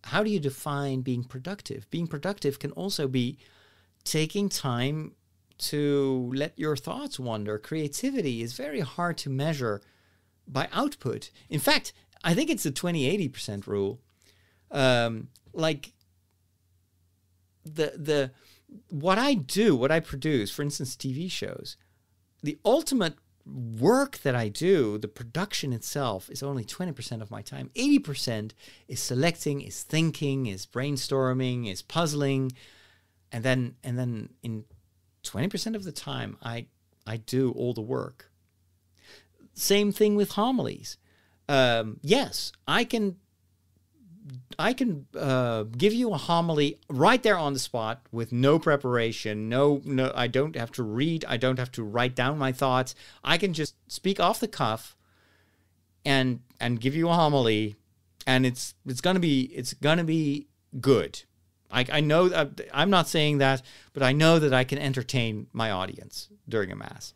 How 0.04 0.22
do 0.22 0.28
you 0.28 0.38
define 0.38 1.00
being 1.00 1.24
productive? 1.24 1.88
Being 1.90 2.06
productive 2.06 2.58
can 2.58 2.72
also 2.72 3.08
be 3.08 3.38
taking 4.04 4.50
time 4.50 5.12
to 5.58 6.30
let 6.34 6.58
your 6.58 6.76
thoughts 6.76 7.18
wander. 7.18 7.56
Creativity 7.58 8.42
is 8.42 8.52
very 8.52 8.80
hard 8.80 9.16
to 9.18 9.30
measure 9.30 9.80
by 10.46 10.68
output. 10.72 11.30
In 11.48 11.60
fact, 11.60 11.94
I 12.22 12.34
think 12.34 12.50
it's 12.50 12.64
the 12.64 12.70
20 12.70 13.30
80% 13.30 13.66
rule. 13.66 13.98
Um, 14.70 15.28
like 15.54 15.92
the 17.64 17.94
the 17.96 18.30
what 18.88 19.18
I 19.18 19.34
do, 19.34 19.76
what 19.76 19.90
I 19.90 20.00
produce, 20.00 20.50
for 20.50 20.62
instance, 20.62 20.96
TV 20.96 21.30
shows, 21.30 21.76
the 22.42 22.58
ultimate 22.64 23.14
work 23.44 24.18
that 24.18 24.34
I 24.34 24.48
do, 24.48 24.98
the 24.98 25.08
production 25.08 25.72
itself, 25.72 26.30
is 26.30 26.42
only 26.42 26.64
20% 26.64 27.20
of 27.20 27.30
my 27.30 27.42
time. 27.42 27.70
80% 27.74 28.52
is 28.88 29.00
selecting, 29.00 29.60
is 29.60 29.82
thinking, 29.82 30.46
is 30.46 30.66
brainstorming, 30.66 31.70
is 31.70 31.82
puzzling. 31.82 32.52
And 33.30 33.44
then 33.44 33.76
and 33.82 33.98
then 33.98 34.28
in 34.42 34.64
20% 35.24 35.74
of 35.74 35.84
the 35.84 35.92
time 35.92 36.36
I 36.42 36.66
I 37.06 37.16
do 37.16 37.52
all 37.52 37.72
the 37.72 37.80
work. 37.80 38.30
Same 39.54 39.92
thing 39.92 40.16
with 40.16 40.32
homilies. 40.32 40.96
Um, 41.48 41.98
yes, 42.02 42.52
I 42.66 42.84
can 42.84 43.16
I 44.58 44.72
can 44.72 45.06
uh, 45.18 45.64
give 45.64 45.92
you 45.92 46.12
a 46.12 46.16
homily 46.16 46.78
right 46.88 47.22
there 47.22 47.38
on 47.38 47.52
the 47.52 47.58
spot 47.58 48.02
with 48.12 48.32
no 48.32 48.58
preparation. 48.58 49.48
No, 49.48 49.80
no, 49.84 50.12
I 50.14 50.26
don't 50.26 50.56
have 50.56 50.70
to 50.72 50.82
read. 50.82 51.24
I 51.26 51.36
don't 51.36 51.58
have 51.58 51.72
to 51.72 51.82
write 51.82 52.14
down 52.14 52.38
my 52.38 52.52
thoughts. 52.52 52.94
I 53.24 53.38
can 53.38 53.52
just 53.52 53.74
speak 53.88 54.20
off 54.20 54.40
the 54.40 54.48
cuff, 54.48 54.96
and 56.04 56.40
and 56.60 56.80
give 56.80 56.94
you 56.94 57.08
a 57.08 57.14
homily, 57.14 57.76
and 58.26 58.46
it's 58.46 58.74
it's 58.86 59.00
gonna 59.00 59.20
be 59.20 59.42
it's 59.54 59.74
gonna 59.74 60.04
be 60.04 60.48
good. 60.80 61.22
I, 61.70 61.86
I 61.90 62.00
know 62.00 62.48
I'm 62.72 62.90
not 62.90 63.08
saying 63.08 63.38
that, 63.38 63.62
but 63.94 64.02
I 64.02 64.12
know 64.12 64.38
that 64.38 64.52
I 64.52 64.64
can 64.64 64.78
entertain 64.78 65.46
my 65.52 65.70
audience 65.70 66.28
during 66.48 66.70
a 66.70 66.76
mass. 66.76 67.14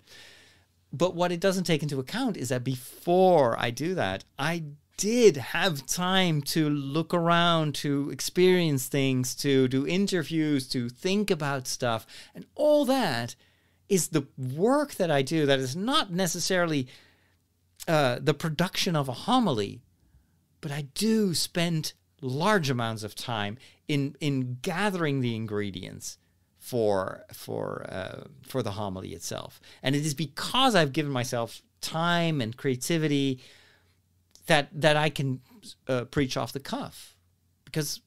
But 0.92 1.14
what 1.14 1.31
it 1.31 1.40
doesn't 1.40 1.64
take 1.64 1.83
into 1.83 2.01
account 2.01 2.37
is 2.37 2.49
that 2.49 2.64
before 2.64 3.59
I 3.59 3.71
do 3.71 3.95
that, 3.97 4.25
I 4.38 4.64
did 4.96 5.37
have 5.37 5.87
time 5.87 6.40
to 6.40 6.68
look 6.70 7.12
around, 7.12 7.74
to 7.76 8.11
experience 8.11 8.87
things, 8.87 9.35
to 9.37 9.68
do 9.68 9.87
interviews, 9.87 10.66
to 10.68 10.88
think 10.88 11.30
about 11.30 11.66
stuff. 11.66 12.06
And 12.35 12.46
all 12.54 12.85
that 12.87 13.35
is 13.88 14.09
the 14.09 14.26
work 14.37 14.94
that 14.94 15.11
I 15.11 15.22
do 15.22 15.46
that 15.46 15.59
is 15.59 15.76
not 15.76 16.11
necessarily 16.11 16.88
uh, 17.87 18.18
the 18.20 18.35
production 18.35 18.96
of 18.96 19.09
a 19.09 19.12
homily, 19.12 19.82
but 20.61 20.72
I 20.72 20.88
do 20.94 21.35
spend 21.35 21.92
large 22.20 22.70
amounts 22.70 23.02
of 23.02 23.14
time 23.14 23.59
in 23.87 24.16
in 24.20 24.59
gathering 24.62 25.20
the 25.20 25.37
ingredients 25.37 26.18
for 26.59 27.24
for 27.32 27.87
uh, 27.88 28.24
for 28.42 28.62
the 28.62 28.72
homily 28.72 29.12
itself. 29.12 29.61
And 29.82 29.94
it 29.94 30.04
is 30.04 30.14
because 30.14 30.74
I've 30.74 30.92
given 30.92 31.12
myself 31.12 31.62
time 31.80 32.40
and 32.40 32.56
creativity 32.56 33.40
that 34.46 34.68
that 34.72 34.96
I 34.96 35.11
can 35.11 35.40
uh, 35.88 36.04
preach 36.04 36.37
off 36.37 36.52
the 36.52 36.61
cuff 36.61 37.16
because 37.64 38.00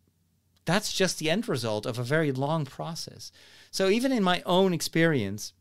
that's 0.65 0.93
just 0.93 1.19
the 1.19 1.29
end 1.29 1.47
result 1.47 1.85
of 1.85 1.97
a 1.97 2.03
very 2.03 2.31
long 2.31 2.65
process. 2.65 3.31
So 3.71 3.89
even 3.89 4.11
in 4.11 4.23
my 4.23 4.41
own 4.45 4.73
experience, 4.73 5.53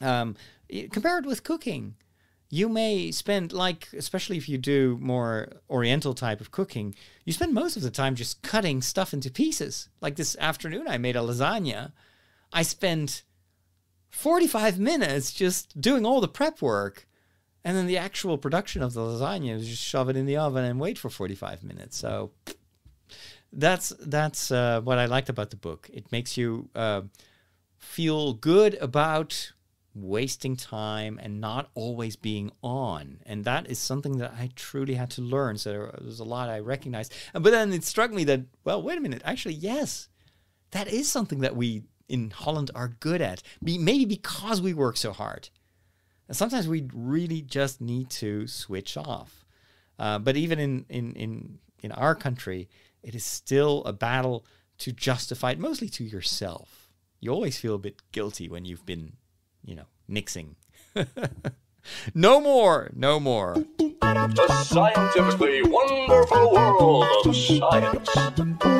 um, 0.00 0.36
compared 0.90 1.26
with 1.26 1.44
cooking, 1.44 1.94
you 2.50 2.68
may 2.68 3.10
spend 3.10 3.52
like 3.52 3.88
especially 3.96 4.36
if 4.36 4.48
you 4.48 4.58
do 4.58 4.98
more 5.00 5.48
oriental 5.68 6.14
type 6.14 6.40
of 6.40 6.50
cooking 6.50 6.94
you 7.24 7.32
spend 7.32 7.52
most 7.52 7.76
of 7.76 7.82
the 7.82 7.90
time 7.90 8.14
just 8.14 8.42
cutting 8.42 8.80
stuff 8.80 9.12
into 9.12 9.30
pieces 9.30 9.88
like 10.00 10.16
this 10.16 10.36
afternoon 10.38 10.86
i 10.86 10.96
made 10.96 11.16
a 11.16 11.20
lasagna 11.20 11.92
i 12.52 12.62
spent 12.62 13.24
45 14.10 14.78
minutes 14.78 15.32
just 15.32 15.80
doing 15.80 16.06
all 16.06 16.20
the 16.20 16.28
prep 16.28 16.62
work 16.62 17.08
and 17.66 17.76
then 17.76 17.86
the 17.86 17.98
actual 17.98 18.38
production 18.38 18.80
of 18.80 18.92
the 18.92 19.00
lasagna 19.00 19.56
is 19.56 19.68
just 19.68 19.82
shove 19.82 20.08
it 20.08 20.16
in 20.16 20.24
the 20.24 20.36
oven 20.36 20.64
and 20.64 20.78
wait 20.78 20.96
for 20.96 21.10
45 21.10 21.64
minutes. 21.64 21.96
So 21.96 22.30
that's 23.52 23.88
that's 23.98 24.52
uh, 24.52 24.80
what 24.82 24.98
I 24.98 25.06
liked 25.06 25.28
about 25.28 25.50
the 25.50 25.56
book. 25.56 25.90
It 25.92 26.12
makes 26.12 26.36
you 26.36 26.68
uh, 26.76 27.02
feel 27.76 28.34
good 28.34 28.74
about 28.80 29.52
wasting 29.96 30.54
time 30.54 31.18
and 31.20 31.40
not 31.40 31.70
always 31.74 32.14
being 32.14 32.52
on, 32.62 33.18
and 33.26 33.44
that 33.44 33.68
is 33.68 33.80
something 33.80 34.18
that 34.18 34.34
I 34.38 34.50
truly 34.54 34.94
had 34.94 35.10
to 35.10 35.20
learn. 35.22 35.58
So 35.58 35.70
there 35.70 35.94
was 36.04 36.20
a 36.20 36.24
lot 36.24 36.48
I 36.48 36.60
recognized, 36.60 37.12
but 37.32 37.50
then 37.50 37.72
it 37.72 37.82
struck 37.82 38.12
me 38.12 38.22
that 38.24 38.42
well, 38.62 38.80
wait 38.80 38.96
a 38.96 39.00
minute, 39.00 39.22
actually, 39.24 39.54
yes, 39.54 40.08
that 40.70 40.86
is 40.86 41.10
something 41.10 41.40
that 41.40 41.56
we 41.56 41.82
in 42.08 42.30
Holland 42.30 42.70
are 42.76 42.94
good 43.00 43.20
at. 43.20 43.42
Be, 43.60 43.76
maybe 43.76 44.04
because 44.04 44.62
we 44.62 44.72
work 44.72 44.96
so 44.96 45.12
hard. 45.12 45.50
And 46.28 46.36
sometimes 46.36 46.68
we 46.68 46.88
really 46.92 47.42
just 47.42 47.80
need 47.80 48.10
to 48.10 48.46
switch 48.46 48.96
off. 48.96 49.44
Uh, 49.98 50.18
but 50.18 50.36
even 50.36 50.58
in, 50.58 50.86
in, 50.88 51.12
in, 51.12 51.58
in 51.82 51.92
our 51.92 52.14
country, 52.14 52.68
it 53.02 53.14
is 53.14 53.24
still 53.24 53.84
a 53.84 53.92
battle 53.92 54.44
to 54.78 54.92
justify 54.92 55.52
it, 55.52 55.58
mostly 55.58 55.88
to 55.88 56.04
yourself. 56.04 56.90
You 57.20 57.30
always 57.30 57.58
feel 57.58 57.74
a 57.74 57.78
bit 57.78 58.02
guilty 58.12 58.48
when 58.48 58.64
you've 58.64 58.84
been, 58.84 59.14
you 59.64 59.74
know, 59.74 59.86
nixing. 60.10 60.56
no 62.14 62.40
more, 62.40 62.90
no 62.94 63.20
more. 63.20 63.54
The 63.78 64.64
scientifically 64.64 65.62
wonderful 65.62 66.52
world 66.52 67.26
of 67.26 67.36
science. 67.36 68.08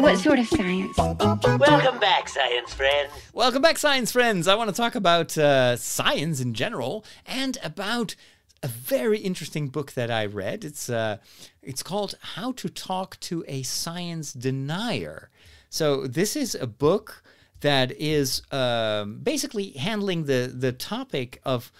What 0.03 0.19
sort 0.19 0.39
of 0.39 0.49
science? 0.49 0.97
Welcome 0.97 1.99
back, 1.99 2.29
science 2.29 2.73
friends. 2.75 3.13
Welcome 3.33 3.63
back, 3.63 3.79
science 3.79 4.13
friends. 4.13 4.49
I 4.49 4.55
want 4.55 4.71
to 4.71 4.77
talk 4.77 4.95
about 4.95 5.37
uh, 5.39 5.77
science 5.77 6.41
in 6.41 6.55
general 6.55 7.05
and 7.27 7.59
about 7.63 8.15
a 8.63 8.69
very 8.69 9.19
interesting 9.19 9.69
book 9.69 9.93
that 9.93 10.11
I 10.11 10.27
read. 10.27 10.65
It's 10.65 10.89
uh, 10.89 11.19
it's 11.63 11.83
called 11.83 12.15
How 12.35 12.53
to 12.53 12.69
Talk 12.69 13.19
to 13.21 13.45
a 13.47 13.63
Science 13.63 14.33
Denier. 14.33 15.31
So 15.69 16.07
this 16.07 16.37
is 16.37 16.55
a 16.55 16.67
book 16.67 17.23
that 17.61 17.93
is 17.93 18.43
um, 18.51 19.19
basically 19.19 19.71
handling 19.73 20.25
the 20.25 20.53
the 20.53 20.73
topic 20.73 21.41
of 21.45 21.73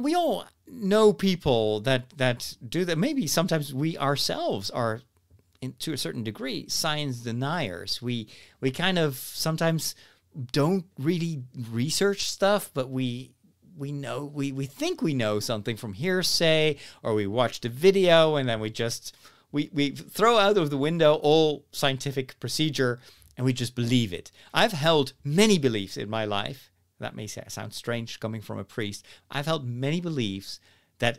we 0.00 0.14
all 0.14 0.46
know 0.66 1.12
people 1.12 1.80
that 1.80 2.10
that 2.16 2.56
do 2.68 2.84
that. 2.84 2.98
Maybe 2.98 3.26
sometimes 3.26 3.72
we 3.72 3.96
ourselves 3.98 4.70
are, 4.70 5.02
in, 5.60 5.74
to 5.80 5.92
a 5.92 5.98
certain 5.98 6.22
degree, 6.22 6.68
science 6.68 7.20
deniers. 7.20 8.00
We 8.02 8.28
we 8.60 8.70
kind 8.70 8.98
of 8.98 9.16
sometimes 9.16 9.94
don't 10.52 10.84
really 10.98 11.42
research 11.70 12.28
stuff, 12.28 12.70
but 12.74 12.90
we 12.90 13.32
we 13.76 13.92
know 13.92 14.24
we 14.24 14.52
we 14.52 14.66
think 14.66 15.02
we 15.02 15.14
know 15.14 15.40
something 15.40 15.76
from 15.76 15.94
hearsay, 15.94 16.76
or 17.02 17.14
we 17.14 17.26
watched 17.26 17.64
a 17.64 17.68
video 17.68 18.36
and 18.36 18.48
then 18.48 18.60
we 18.60 18.70
just 18.70 19.14
we 19.52 19.70
we 19.72 19.90
throw 19.90 20.38
out 20.38 20.56
of 20.56 20.70
the 20.70 20.78
window 20.78 21.14
all 21.14 21.64
scientific 21.72 22.38
procedure 22.40 23.00
and 23.36 23.44
we 23.44 23.52
just 23.52 23.74
believe 23.74 24.12
it. 24.12 24.30
I've 24.54 24.72
held 24.72 25.12
many 25.22 25.58
beliefs 25.58 25.96
in 25.96 26.08
my 26.08 26.24
life 26.24 26.70
that 26.98 27.14
may 27.14 27.26
sound 27.26 27.72
strange 27.72 28.20
coming 28.20 28.40
from 28.40 28.58
a 28.58 28.64
priest. 28.64 29.04
I've 29.30 29.46
held 29.46 29.66
many 29.66 30.00
beliefs 30.00 30.60
that 30.98 31.18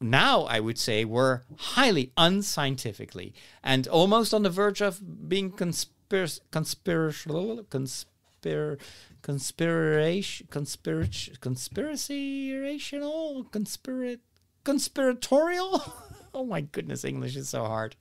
now 0.00 0.42
I 0.42 0.60
would 0.60 0.78
say 0.78 1.04
were 1.04 1.42
highly 1.56 2.12
unscientifically 2.16 3.34
and 3.62 3.86
almost 3.88 4.34
on 4.34 4.42
the 4.42 4.50
verge 4.50 4.80
of 4.80 5.28
being 5.28 5.50
conspiracy, 5.50 6.40
conspirational, 6.50 7.64
conspir, 7.64 8.78
conspiration, 9.22 10.48
conspiracy, 10.50 11.32
conspiracy-rational, 11.40 13.46
conspirat, 13.52 14.18
conspiratorial. 14.64 15.94
oh 16.34 16.44
my 16.44 16.60
goodness, 16.60 17.04
English 17.04 17.36
is 17.36 17.48
so 17.48 17.64
hard. 17.64 17.96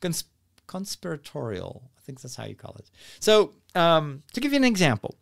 Cons- 0.00 0.24
conspiratorial. 0.66 1.90
I 1.96 2.00
think 2.00 2.20
that's 2.20 2.36
how 2.36 2.44
you 2.44 2.56
call 2.56 2.76
it. 2.78 2.90
So, 3.20 3.52
um, 3.74 4.22
to 4.32 4.40
give 4.40 4.52
you 4.52 4.58
an 4.58 4.64
example, 4.64 5.16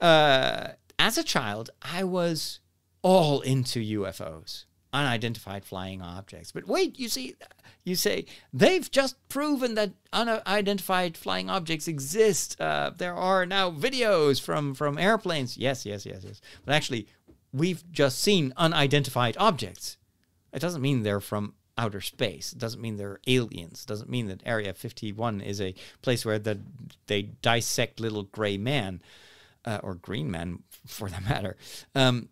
uh, 0.00 0.68
as 0.98 1.18
a 1.18 1.24
child, 1.24 1.70
I 1.82 2.04
was 2.04 2.60
all 3.02 3.40
into 3.40 3.80
UFOs, 3.80 4.64
unidentified 4.92 5.64
flying 5.64 6.02
objects. 6.02 6.52
But 6.52 6.66
wait, 6.66 6.98
you 6.98 7.08
see, 7.08 7.36
you 7.84 7.94
say 7.94 8.26
they've 8.52 8.90
just 8.90 9.16
proven 9.28 9.74
that 9.74 9.92
unidentified 10.12 11.16
flying 11.16 11.48
objects 11.48 11.88
exist. 11.88 12.60
Uh, 12.60 12.90
there 12.96 13.14
are 13.14 13.46
now 13.46 13.70
videos 13.70 14.40
from 14.40 14.74
from 14.74 14.98
airplanes. 14.98 15.56
Yes, 15.56 15.86
yes, 15.86 16.04
yes, 16.04 16.22
yes. 16.24 16.40
But 16.64 16.74
actually, 16.74 17.06
we've 17.52 17.90
just 17.90 18.20
seen 18.20 18.52
unidentified 18.56 19.36
objects. 19.38 19.96
It 20.52 20.60
doesn't 20.60 20.82
mean 20.82 21.02
they're 21.02 21.20
from 21.20 21.54
outer 21.78 22.00
space. 22.00 22.52
It 22.52 22.58
doesn't 22.58 22.82
mean 22.82 22.96
they're 22.96 23.20
aliens. 23.26 23.82
It 23.82 23.88
doesn't 23.88 24.10
mean 24.10 24.26
that 24.26 24.42
Area 24.44 24.74
51 24.74 25.40
is 25.40 25.60
a 25.60 25.74
place 26.02 26.26
where 26.26 26.38
the, 26.38 26.60
they 27.06 27.22
dissect 27.22 28.00
little 28.00 28.24
gray 28.24 28.58
man 28.58 29.00
uh, 29.64 29.80
or 29.82 29.94
green 29.94 30.30
men 30.30 30.62
for 30.86 31.08
that 31.08 31.24
matter. 31.24 31.56
Um, 31.94 32.28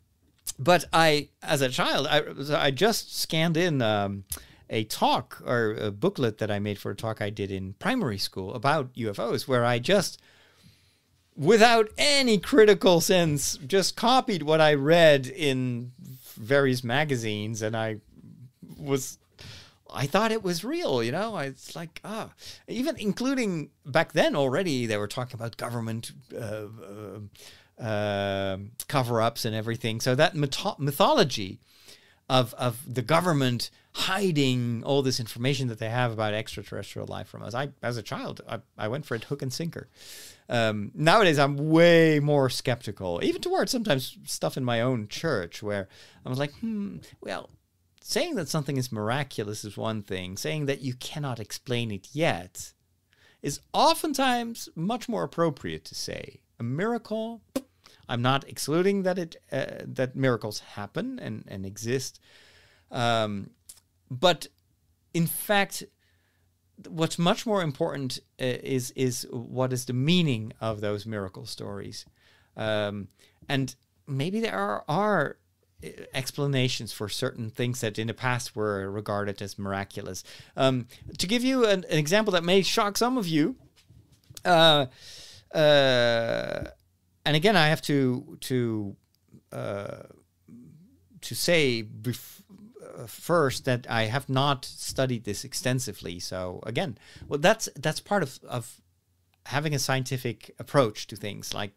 but 0.58 0.86
I, 0.92 1.28
as 1.42 1.60
a 1.60 1.68
child, 1.68 2.06
I, 2.08 2.22
I 2.54 2.70
just 2.70 3.16
scanned 3.18 3.56
in 3.56 3.82
um, 3.82 4.24
a 4.70 4.84
talk 4.84 5.42
or 5.44 5.72
a 5.74 5.90
booklet 5.90 6.38
that 6.38 6.50
I 6.50 6.58
made 6.58 6.78
for 6.78 6.90
a 6.90 6.96
talk 6.96 7.20
I 7.20 7.30
did 7.30 7.50
in 7.50 7.74
primary 7.74 8.18
school 8.18 8.54
about 8.54 8.92
UFOs, 8.94 9.46
where 9.46 9.64
I 9.64 9.78
just, 9.78 10.20
without 11.36 11.88
any 11.96 12.38
critical 12.38 13.00
sense, 13.00 13.58
just 13.66 13.96
copied 13.96 14.42
what 14.42 14.60
I 14.60 14.74
read 14.74 15.26
in 15.26 15.92
various 16.34 16.82
magazines, 16.82 17.62
and 17.62 17.76
I 17.76 17.96
was 18.76 19.18
I 19.92 20.06
thought 20.06 20.32
it 20.32 20.42
was 20.42 20.64
real, 20.64 21.02
you 21.02 21.12
know. 21.12 21.36
It's 21.38 21.74
like 21.74 22.00
ah, 22.04 22.30
even 22.66 22.96
including 22.96 23.70
back 23.86 24.12
then 24.12 24.36
already 24.36 24.86
they 24.86 24.96
were 24.96 25.08
talking 25.08 25.34
about 25.34 25.56
government 25.56 26.12
uh, 26.34 26.66
uh, 27.80 27.82
uh, 27.82 28.58
cover-ups 28.88 29.44
and 29.44 29.54
everything. 29.54 30.00
So 30.00 30.14
that 30.14 30.34
mytho- 30.34 30.78
mythology 30.78 31.58
of 32.28 32.54
of 32.54 32.80
the 32.86 33.02
government 33.02 33.70
hiding 33.94 34.82
all 34.84 35.02
this 35.02 35.18
information 35.18 35.66
that 35.68 35.78
they 35.78 35.88
have 35.88 36.12
about 36.12 36.32
extraterrestrial 36.32 37.06
life 37.08 37.26
from 37.26 37.42
us. 37.42 37.54
I, 37.54 37.70
as 37.82 37.96
a 37.96 38.02
child, 38.02 38.40
I, 38.48 38.60
I 38.76 38.86
went 38.86 39.04
for 39.04 39.16
it 39.16 39.24
hook 39.24 39.42
and 39.42 39.52
sinker. 39.52 39.88
Um, 40.48 40.92
nowadays, 40.94 41.38
I'm 41.38 41.56
way 41.70 42.20
more 42.20 42.48
skeptical, 42.48 43.20
even 43.24 43.40
towards 43.40 43.72
sometimes 43.72 44.16
stuff 44.24 44.56
in 44.56 44.64
my 44.64 44.80
own 44.80 45.08
church 45.08 45.62
where 45.62 45.88
I 46.24 46.28
was 46.28 46.38
like, 46.38 46.52
hmm, 46.60 46.98
well, 47.20 47.50
saying 48.08 48.36
that 48.36 48.48
something 48.48 48.78
is 48.78 48.90
miraculous 48.90 49.64
is 49.64 49.76
one 49.76 50.00
thing, 50.00 50.38
saying 50.38 50.64
that 50.64 50.80
you 50.80 50.94
cannot 50.94 51.38
explain 51.38 51.90
it 51.90 52.08
yet 52.12 52.72
is 53.42 53.60
oftentimes 53.74 54.70
much 54.74 55.10
more 55.10 55.24
appropriate 55.24 55.84
to 55.84 55.94
say. 55.94 56.40
A 56.58 56.62
miracle, 56.62 57.42
I'm 58.08 58.22
not 58.22 58.48
excluding 58.48 59.02
that 59.02 59.18
it 59.18 59.36
uh, 59.52 59.82
that 59.84 60.16
miracles 60.16 60.60
happen 60.60 61.18
and, 61.18 61.44
and 61.48 61.66
exist. 61.66 62.18
Um, 62.90 63.50
but 64.10 64.46
in 65.12 65.26
fact, 65.26 65.84
what's 66.88 67.18
much 67.18 67.44
more 67.44 67.62
important 67.62 68.20
uh, 68.40 68.56
is 68.78 68.90
is 68.92 69.26
what 69.30 69.70
is 69.70 69.84
the 69.84 69.92
meaning 69.92 70.54
of 70.62 70.80
those 70.80 71.04
miracle 71.04 71.44
stories, 71.44 72.06
um, 72.56 73.08
and 73.50 73.76
maybe 74.06 74.40
there 74.40 74.56
are, 74.56 74.82
are 74.88 75.36
explanations 76.12 76.92
for 76.92 77.08
certain 77.08 77.50
things 77.50 77.80
that 77.80 77.98
in 77.98 78.08
the 78.08 78.14
past 78.14 78.56
were 78.56 78.90
regarded 78.90 79.40
as 79.40 79.58
miraculous. 79.58 80.24
Um, 80.56 80.86
to 81.18 81.26
give 81.26 81.44
you 81.44 81.64
an, 81.66 81.84
an, 81.88 81.98
example 81.98 82.32
that 82.32 82.42
may 82.42 82.62
shock 82.62 82.96
some 82.96 83.16
of 83.16 83.28
you, 83.28 83.56
uh, 84.44 84.86
uh, 85.54 86.64
and 87.24 87.36
again, 87.36 87.56
I 87.56 87.68
have 87.68 87.82
to 87.82 88.38
to 88.40 88.96
uh, 89.52 90.02
to 91.20 91.34
say 91.34 91.82
bef- 91.82 92.42
uh, 92.96 93.06
first 93.06 93.64
that 93.64 93.86
I 93.88 94.04
have 94.04 94.28
not 94.28 94.64
studied 94.64 95.24
this 95.24 95.44
extensively. 95.44 96.18
So 96.18 96.60
again, 96.64 96.98
well, 97.28 97.38
that's 97.38 97.68
that's 97.76 98.00
part 98.00 98.22
of 98.22 98.40
of 98.48 98.80
having 99.46 99.74
a 99.74 99.78
scientific 99.78 100.54
approach 100.58 101.06
to 101.06 101.16
things 101.16 101.54
like 101.54 101.72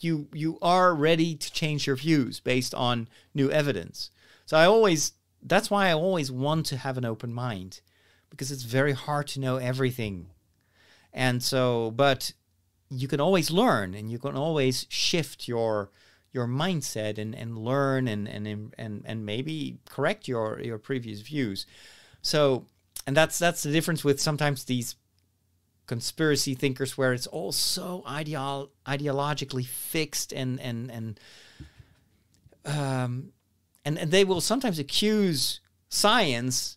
you 0.00 0.28
you 0.32 0.58
are 0.62 0.94
ready 0.94 1.34
to 1.34 1.52
change 1.52 1.86
your 1.86 1.96
views 1.96 2.40
based 2.40 2.74
on 2.74 3.08
new 3.34 3.50
evidence. 3.50 4.10
So 4.46 4.56
I 4.56 4.64
always 4.64 5.12
that's 5.42 5.70
why 5.70 5.88
I 5.88 5.92
always 5.92 6.30
want 6.30 6.66
to 6.66 6.76
have 6.76 6.98
an 6.98 7.04
open 7.04 7.32
mind 7.32 7.80
because 8.30 8.50
it's 8.50 8.62
very 8.62 8.92
hard 8.92 9.26
to 9.28 9.40
know 9.40 9.56
everything. 9.56 10.26
And 11.12 11.42
so 11.42 11.90
but 11.90 12.32
you 12.88 13.08
can 13.08 13.20
always 13.20 13.50
learn 13.50 13.94
and 13.94 14.10
you 14.10 14.18
can 14.18 14.36
always 14.36 14.86
shift 14.88 15.48
your 15.48 15.90
your 16.32 16.46
mindset 16.46 17.18
and, 17.18 17.34
and 17.34 17.58
learn 17.58 18.06
and, 18.06 18.28
and 18.28 18.72
and 18.78 19.02
and 19.04 19.26
maybe 19.26 19.78
correct 19.88 20.28
your 20.28 20.60
your 20.60 20.78
previous 20.78 21.20
views. 21.20 21.66
So 22.22 22.66
and 23.06 23.16
that's 23.16 23.38
that's 23.38 23.62
the 23.62 23.72
difference 23.72 24.04
with 24.04 24.20
sometimes 24.20 24.64
these 24.64 24.96
conspiracy 25.90 26.54
thinkers 26.54 26.96
where 26.96 27.12
it's 27.12 27.26
all 27.26 27.50
so 27.50 28.04
ideolo- 28.06 28.68
ideologically 28.86 29.66
fixed 29.66 30.32
and 30.32 30.60
and 30.60 30.88
and 30.88 31.20
um 32.64 33.32
and, 33.84 33.98
and 33.98 34.12
they 34.12 34.22
will 34.22 34.40
sometimes 34.40 34.78
accuse 34.78 35.58
science 35.88 36.76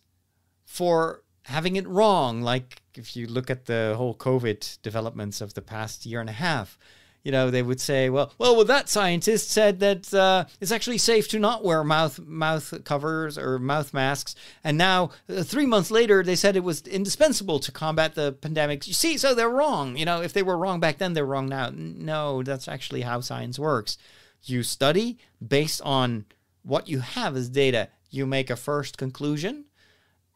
for 0.64 1.22
having 1.42 1.76
it 1.76 1.86
wrong. 1.86 2.42
Like 2.42 2.82
if 2.96 3.14
you 3.14 3.28
look 3.28 3.50
at 3.50 3.66
the 3.66 3.94
whole 3.96 4.16
COVID 4.16 4.82
developments 4.82 5.40
of 5.40 5.54
the 5.54 5.62
past 5.62 6.04
year 6.04 6.20
and 6.20 6.28
a 6.28 6.40
half, 6.48 6.76
you 7.24 7.32
know, 7.32 7.50
they 7.50 7.62
would 7.62 7.80
say, 7.80 8.10
well, 8.10 8.32
well, 8.36 8.54
well 8.54 8.66
that 8.66 8.90
scientist 8.90 9.50
said 9.50 9.80
that 9.80 10.12
uh, 10.12 10.44
it's 10.60 10.70
actually 10.70 10.98
safe 10.98 11.26
to 11.28 11.38
not 11.38 11.64
wear 11.64 11.82
mouth 11.82 12.20
mouth 12.20 12.84
covers 12.84 13.38
or 13.38 13.58
mouth 13.58 13.94
masks, 13.94 14.34
and 14.62 14.76
now 14.76 15.10
uh, 15.28 15.42
three 15.42 15.64
months 15.64 15.90
later 15.90 16.22
they 16.22 16.36
said 16.36 16.54
it 16.54 16.62
was 16.62 16.82
indispensable 16.82 17.58
to 17.60 17.72
combat 17.72 18.14
the 18.14 18.32
pandemic. 18.32 18.86
You 18.86 18.92
see, 18.92 19.16
so 19.16 19.34
they're 19.34 19.48
wrong. 19.48 19.96
You 19.96 20.04
know, 20.04 20.20
if 20.20 20.34
they 20.34 20.42
were 20.42 20.58
wrong 20.58 20.80
back 20.80 20.98
then, 20.98 21.14
they're 21.14 21.24
wrong 21.24 21.48
now. 21.48 21.70
No, 21.74 22.42
that's 22.42 22.68
actually 22.68 23.00
how 23.00 23.20
science 23.20 23.58
works. 23.58 23.96
You 24.44 24.62
study 24.62 25.16
based 25.46 25.80
on 25.82 26.26
what 26.62 26.88
you 26.88 27.00
have 27.00 27.36
as 27.36 27.48
data. 27.48 27.88
You 28.10 28.26
make 28.26 28.50
a 28.50 28.56
first 28.56 28.98
conclusion, 28.98 29.64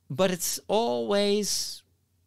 but 0.08 0.30
it's 0.30 0.58
always 0.68 1.82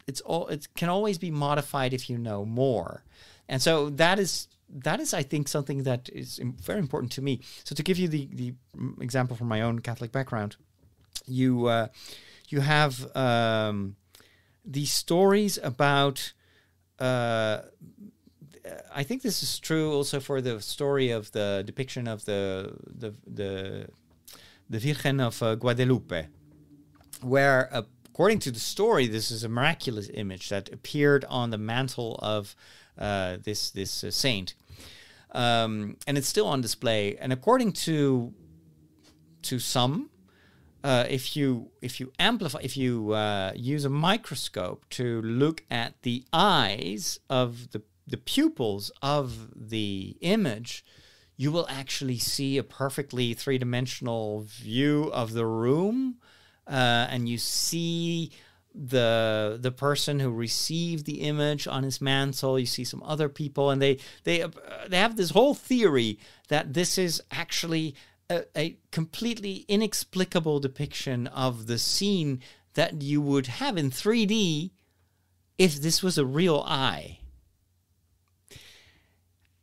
it's 0.05 0.21
all 0.21 0.47
it 0.49 0.67
can 0.75 0.89
always 0.89 1.17
be 1.17 1.31
modified 1.31 1.93
if 1.93 2.11
you 2.11 2.19
know 2.19 2.45
more. 2.45 3.03
And 3.51 3.61
so 3.61 3.89
that 3.89 4.17
is 4.17 4.47
that 4.73 5.01
is, 5.01 5.13
I 5.13 5.23
think, 5.23 5.49
something 5.49 5.83
that 5.83 6.09
is 6.13 6.39
very 6.41 6.79
important 6.79 7.11
to 7.13 7.21
me. 7.21 7.41
So 7.65 7.75
to 7.75 7.83
give 7.83 7.99
you 7.99 8.07
the 8.07 8.29
the 8.31 8.53
example 9.01 9.35
from 9.35 9.49
my 9.49 9.61
own 9.61 9.79
Catholic 9.79 10.11
background, 10.13 10.55
you 11.27 11.67
uh, 11.67 11.87
you 12.47 12.61
have 12.61 13.15
um, 13.15 13.97
these 14.65 14.93
stories 14.93 15.59
about. 15.61 16.33
Uh, 16.97 17.61
I 18.95 19.03
think 19.03 19.21
this 19.21 19.43
is 19.43 19.59
true 19.59 19.91
also 19.91 20.19
for 20.19 20.39
the 20.39 20.61
story 20.61 21.09
of 21.09 21.31
the 21.31 21.63
depiction 21.65 22.07
of 22.07 22.23
the 22.23 22.73
the 22.85 23.13
the, 23.27 23.87
the 24.69 24.79
Virgen 24.79 25.19
of 25.19 25.43
uh, 25.43 25.55
Guadalupe, 25.55 26.27
where 27.21 27.69
according 28.11 28.39
to 28.39 28.51
the 28.51 28.59
story, 28.59 29.07
this 29.07 29.31
is 29.31 29.43
a 29.43 29.49
miraculous 29.49 30.09
image 30.13 30.49
that 30.49 30.71
appeared 30.71 31.25
on 31.25 31.49
the 31.49 31.57
mantle 31.57 32.15
of 32.21 32.55
uh, 32.97 33.37
this 33.43 33.71
this 33.71 34.03
uh, 34.03 34.11
saint, 34.11 34.55
um, 35.31 35.97
and 36.07 36.17
it's 36.17 36.27
still 36.27 36.47
on 36.47 36.61
display. 36.61 37.17
And 37.17 37.33
according 37.33 37.73
to 37.87 38.33
to 39.43 39.59
some, 39.59 40.09
uh, 40.83 41.05
if 41.09 41.35
you 41.35 41.71
if 41.81 41.99
you 41.99 42.11
amplify 42.19 42.59
if 42.61 42.77
you 42.77 43.11
uh, 43.11 43.51
use 43.55 43.85
a 43.85 43.89
microscope 43.89 44.87
to 44.89 45.21
look 45.21 45.63
at 45.69 46.01
the 46.01 46.23
eyes 46.33 47.19
of 47.29 47.71
the 47.71 47.81
the 48.07 48.17
pupils 48.17 48.91
of 49.01 49.49
the 49.55 50.17
image, 50.21 50.83
you 51.37 51.51
will 51.51 51.67
actually 51.69 52.17
see 52.17 52.57
a 52.57 52.63
perfectly 52.63 53.33
three 53.33 53.57
dimensional 53.57 54.41
view 54.41 55.09
of 55.13 55.33
the 55.33 55.45
room, 55.45 56.17
uh, 56.67 57.07
and 57.09 57.29
you 57.29 57.37
see 57.37 58.31
the 58.73 59.57
the 59.59 59.71
person 59.71 60.19
who 60.19 60.31
received 60.31 61.05
the 61.05 61.21
image 61.21 61.67
on 61.67 61.83
his 61.83 61.99
mantle 61.99 62.57
you 62.57 62.65
see 62.65 62.85
some 62.85 63.03
other 63.03 63.27
people 63.27 63.69
and 63.69 63.81
they 63.81 63.97
they 64.23 64.41
uh, 64.41 64.49
they 64.87 64.97
have 64.97 65.17
this 65.17 65.31
whole 65.31 65.53
theory 65.53 66.17
that 66.47 66.73
this 66.73 66.97
is 66.97 67.21
actually 67.31 67.93
a, 68.31 68.45
a, 68.55 68.77
completely 68.91 69.65
inexplicable 69.67 70.59
depiction 70.59 71.27
of 71.27 71.67
the 71.67 71.77
scene 71.77 72.41
that 72.73 73.01
you 73.01 73.21
would 73.21 73.47
have 73.47 73.77
in 73.77 73.91
3D 73.91 74.71
if 75.57 75.75
this 75.75 76.01
was 76.01 76.17
a 76.17 76.25
real 76.25 76.63
eye. 76.65 77.19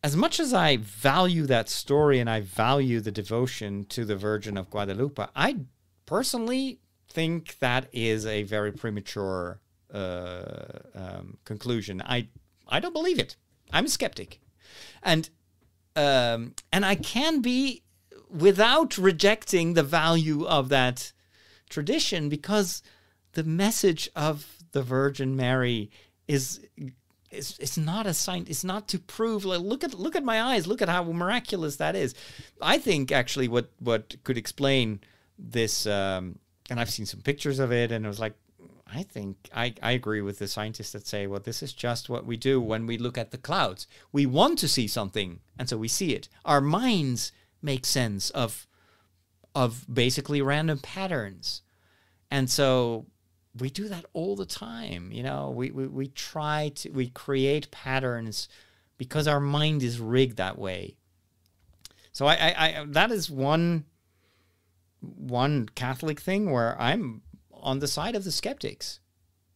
As 0.03 0.15
much 0.15 0.39
as 0.39 0.55
I 0.55 0.77
value 0.77 1.47
that 1.47 1.69
story 1.69 2.21
and 2.21 2.31
I 2.31 2.41
value 2.41 3.01
the 3.01 3.11
devotion 3.11 3.85
to 3.87 4.05
the 4.05 4.17
Virgin 4.17 4.57
of 4.57 4.71
Guadalupe, 4.71 5.27
I 5.35 5.57
personally 6.07 6.81
think 7.09 7.59
that 7.59 7.89
is 7.93 8.27
a 8.27 8.43
very 8.43 8.73
premature 8.73 9.61
uh, 9.93 10.79
um, 10.95 11.39
conclusion. 11.45 12.03
I 12.05 12.29
I 12.69 12.81
don't 12.81 12.93
believe 12.93 13.19
it. 13.19 13.37
I'm 13.73 13.87
a 13.87 13.89
skeptic, 13.89 14.41
and 15.03 15.29
um, 15.97 16.55
and 16.73 16.85
I 16.85 16.95
can 16.95 17.41
be 17.41 17.83
without 18.31 18.99
rejecting 18.99 19.75
the 19.75 19.83
value 19.83 20.47
of 20.47 20.69
that 20.69 21.13
tradition 21.71 22.29
because 22.29 22.83
the 23.33 23.45
message 23.45 24.09
of 24.15 24.59
the 24.73 24.83
Virgin 24.83 25.35
Mary 25.35 25.91
is 26.27 26.61
it's, 27.31 27.59
it's 27.59 27.77
not 27.77 28.07
a 28.07 28.15
sign 28.15 28.47
it's 28.49 28.65
not 28.65 28.89
to 28.89 28.99
prove 28.99 29.45
like 29.45 29.61
look 29.61 29.85
at 29.85 29.95
look 29.95 30.17
at 30.17 30.25
my 30.25 30.41
eyes 30.41 30.67
look 30.67 30.81
at 30.81 30.89
how 30.89 31.03
miraculous 31.05 31.77
that 31.77 31.95
is 31.95 32.15
i 32.63 32.79
think 32.79 33.13
actually 33.13 33.49
what 33.49 33.71
what 33.81 34.17
could 34.25 34.39
explain 34.39 35.01
this 35.39 35.87
um, 35.87 36.39
and 36.69 36.79
I've 36.79 36.91
seen 36.91 37.07
some 37.07 37.21
pictures 37.21 37.59
of 37.59 37.73
it, 37.73 37.93
and 37.93 38.05
it 38.05 38.09
was 38.09 38.21
like, 38.21 38.35
I 38.87 39.03
think 39.03 39.49
I, 39.55 39.75
I 39.83 39.93
agree 39.93 40.23
with 40.23 40.39
the 40.39 40.49
scientists 40.49 40.93
that 40.93 41.07
say, 41.07 41.27
well, 41.27 41.41
this 41.41 41.63
is 41.63 41.73
just 41.73 42.09
what 42.09 42.25
we 42.25 42.37
do 42.37 42.61
when 42.61 42.87
we 42.87 42.97
look 42.97 43.19
at 43.19 43.31
the 43.31 43.39
clouds. 43.39 43.87
We 44.13 44.27
want 44.27 44.59
to 44.61 44.69
see 44.69 44.89
something, 44.89 45.41
and 45.59 45.69
so 45.69 45.77
we 45.77 45.89
see 45.89 46.15
it. 46.15 46.29
Our 46.45 46.61
minds 46.61 47.33
make 47.63 47.85
sense 47.85 48.31
of 48.31 48.67
of 49.55 49.85
basically 49.93 50.41
random 50.41 50.79
patterns. 50.79 51.63
And 52.31 52.49
so 52.49 53.07
we 53.59 53.71
do 53.71 53.89
that 53.89 54.05
all 54.13 54.37
the 54.37 54.47
time. 54.47 55.11
You 55.11 55.23
know, 55.23 55.51
we, 55.51 55.71
we, 55.71 55.87
we 55.87 56.09
try 56.09 56.71
to 56.77 56.91
we 56.91 57.09
create 57.09 57.71
patterns 57.71 58.49
because 58.99 59.27
our 59.27 59.41
mind 59.41 59.83
is 59.83 60.01
rigged 60.01 60.37
that 60.37 60.59
way. 60.59 60.97
So 62.13 62.27
I, 62.27 62.35
I, 62.35 62.53
I 62.81 62.85
that 62.89 63.11
is 63.11 63.31
one 63.31 63.85
one 65.01 65.69
Catholic 65.75 66.21
thing 66.21 66.51
where 66.51 66.81
I'm 66.81 67.23
on 67.53 67.79
the 67.81 67.89
side 67.89 68.15
of 68.15 68.25
the 68.25 68.33
skeptics, 68.33 69.01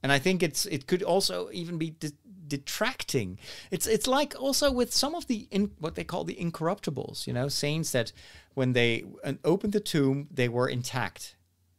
and 0.03 0.13
I 0.13 0.19
think 0.19 0.43
it's 0.43 0.67
it 0.67 0.87
could 0.87 1.03
also 1.03 1.49
even 1.53 1.79
be 1.79 1.91
de- 1.91 2.13
detracting. 2.47 3.39
It's 3.71 3.87
it's 3.87 4.07
like 4.07 4.35
also 4.39 4.71
with 4.71 4.93
some 4.93 5.15
of 5.15 5.27
the 5.27 5.49
in, 5.51 5.73
what 5.79 5.95
they 5.95 6.05
call 6.05 6.25
the 6.25 6.35
incorruptibles, 6.35 7.27
you 7.27 7.33
know, 7.33 7.49
saints 7.49 7.93
that 7.93 8.13
when 8.55 8.73
they 8.73 9.05
opened 9.45 9.73
the 9.73 9.81
tomb 9.81 10.29
they 10.31 10.49
were 10.49 10.69
intact, 10.69 11.37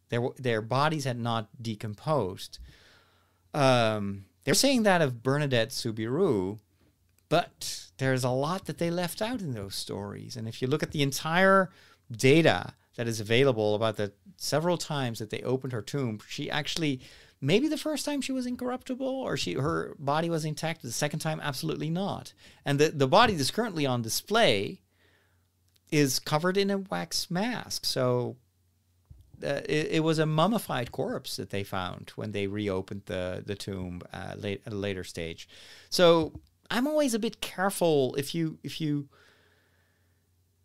their 0.09 0.29
their 0.37 0.61
bodies 0.61 1.05
had 1.05 1.19
not 1.19 1.49
decomposed. 1.61 2.59
Um, 3.53 4.25
they're 4.43 4.53
saying 4.53 4.83
that 4.83 5.01
of 5.01 5.23
Bernadette 5.23 5.71
Soubirous, 5.71 6.57
but 7.29 7.89
there's 7.97 8.23
a 8.23 8.29
lot 8.29 8.65
that 8.65 8.79
they 8.79 8.89
left 8.89 9.21
out 9.21 9.41
in 9.41 9.53
those 9.53 9.75
stories, 9.75 10.35
and 10.35 10.47
if 10.47 10.61
you 10.61 10.67
look 10.67 10.83
at 10.83 10.91
the 10.91 11.03
entire 11.03 11.69
data 12.11 12.73
that 12.95 13.07
is 13.07 13.19
available 13.19 13.75
about 13.75 13.97
the 13.97 14.13
several 14.37 14.77
times 14.77 15.19
that 15.19 15.29
they 15.29 15.41
opened 15.41 15.73
her 15.73 15.81
tomb, 15.81 16.19
she 16.27 16.49
actually 16.49 17.01
maybe 17.41 17.67
the 17.67 17.77
first 17.77 18.05
time 18.05 18.21
she 18.21 18.31
was 18.31 18.45
incorruptible 18.45 19.05
or 19.05 19.35
she 19.35 19.53
her 19.53 19.95
body 19.99 20.29
was 20.29 20.45
intact 20.45 20.81
the 20.81 20.91
second 20.91 21.19
time 21.19 21.39
absolutely 21.41 21.89
not. 21.89 22.33
And 22.65 22.79
the, 22.79 22.89
the 22.89 23.07
body 23.07 23.35
that's 23.35 23.51
currently 23.51 23.85
on 23.85 24.01
display 24.01 24.81
is 25.91 26.19
covered 26.19 26.57
in 26.57 26.71
a 26.71 26.77
wax 26.77 27.29
mask. 27.29 27.85
So 27.85 28.37
uh, 29.43 29.61
it, 29.65 29.87
it, 29.91 30.03
was 30.03 30.19
a 30.19 30.25
mummified 30.25 30.91
corpse 30.91 31.35
that 31.35 31.49
they 31.49 31.63
found 31.63 32.11
when 32.15 32.31
they 32.31 32.47
reopened 32.47 33.01
the 33.05 33.43
the 33.45 33.55
tomb 33.55 34.01
uh, 34.13 34.35
late, 34.37 34.61
at 34.65 34.73
a 34.73 34.75
later 34.75 35.03
stage. 35.03 35.49
So 35.89 36.33
i'm 36.71 36.87
always 36.87 37.13
a 37.13 37.19
bit 37.19 37.41
careful 37.41 38.15
if 38.15 38.33
you 38.33 38.57
if 38.63 38.79
you 38.79 39.09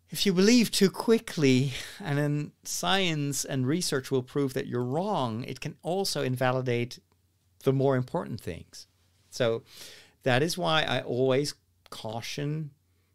if 0.09 0.25
you 0.25 0.33
believe 0.33 0.71
too 0.71 0.89
quickly, 0.89 1.73
and 1.99 2.17
then 2.17 2.51
science 2.63 3.45
and 3.45 3.67
research 3.67 4.09
will 4.11 4.23
prove 4.23 4.53
that 4.53 4.67
you're 4.67 4.83
wrong, 4.83 5.43
it 5.43 5.59
can 5.59 5.75
also 5.83 6.23
invalidate 6.23 6.99
the 7.63 7.73
more 7.73 7.95
important 7.95 8.41
things. 8.41 8.87
So 9.29 9.63
that 10.23 10.41
is 10.41 10.57
why 10.57 10.83
I 10.83 11.01
always 11.01 11.53
caution 11.89 12.71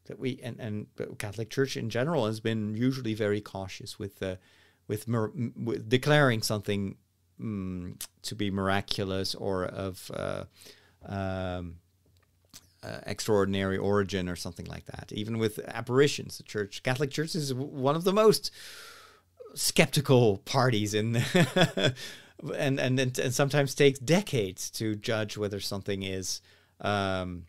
that 0.07 0.19
we 0.19 0.39
and, 0.43 0.59
and 0.61 0.87
Catholic 1.19 1.51
Church 1.51 1.77
in 1.77 1.91
general 1.91 2.27
has 2.27 2.41
been 2.41 2.75
usually 2.77 3.15
very 3.15 3.41
cautious 3.41 3.99
with 3.99 4.23
with, 4.87 5.09
with 5.09 5.89
declaring 5.89 6.43
something 6.43 6.97
um, 7.41 7.99
to 8.23 8.35
be 8.35 8.51
miraculous 8.51 9.35
or 9.35 9.65
of 9.65 10.11
uh, 10.15 10.45
um, 11.07 11.77
uh, 12.85 13.01
extraordinary 13.07 13.79
origin 13.79 14.29
or 14.29 14.37
something 14.37 14.67
like 14.67 14.87
that. 14.87 15.13
Even 15.13 15.39
with 15.39 15.59
apparitions, 15.67 16.37
the 16.37 16.45
Church, 16.45 16.83
Catholic 16.83 17.11
Church, 17.11 17.35
is 17.35 17.55
one 17.55 17.97
of 17.97 18.05
the 18.05 18.13
most 18.13 18.51
skeptical 19.55 20.39
parties 20.39 20.95
in, 20.95 21.17
and, 22.57 22.81
and 22.81 23.01
and 23.01 23.35
sometimes 23.35 23.75
takes 23.75 23.99
decades 23.99 24.71
to 24.73 24.95
judge 24.97 25.37
whether 25.37 25.61
something 25.61 26.03
is, 26.03 26.41
um, 26.81 27.47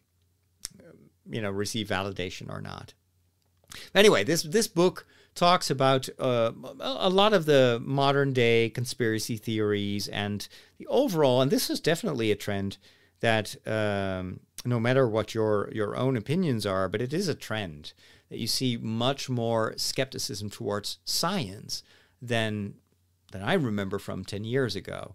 you 1.29 1.41
know, 1.41 1.51
receive 1.51 1.87
validation 1.87 2.49
or 2.49 2.61
not. 2.61 2.93
Anyway, 3.93 4.23
this 4.23 4.43
this 4.43 4.67
book 4.67 5.05
talks 5.33 5.69
about 5.69 6.07
uh, 6.17 6.51
a 6.79 7.09
lot 7.09 7.33
of 7.33 7.45
the 7.45 7.81
modern 7.83 8.31
day 8.31 8.69
conspiracy 8.69 9.35
theories 9.35 10.07
and 10.07 10.47
the 10.77 10.87
overall, 10.87 11.41
and 11.41 11.51
this 11.51 11.69
is 11.69 11.79
definitely 11.79 12.31
a 12.31 12.35
trend 12.35 12.77
that 13.21 13.55
um, 13.67 14.39
no 14.65 14.79
matter 14.79 15.07
what 15.07 15.33
your 15.33 15.69
your 15.73 15.95
own 15.95 16.17
opinions 16.17 16.65
are, 16.65 16.89
but 16.89 17.01
it 17.01 17.13
is 17.13 17.27
a 17.27 17.35
trend 17.35 17.93
that 18.29 18.39
you 18.39 18.47
see 18.47 18.77
much 18.77 19.29
more 19.29 19.73
skepticism 19.77 20.49
towards 20.49 20.99
science 21.05 21.83
than 22.21 22.75
than 23.31 23.41
I 23.41 23.53
remember 23.53 23.99
from 23.99 24.23
10 24.23 24.43
years 24.43 24.75
ago. 24.75 25.13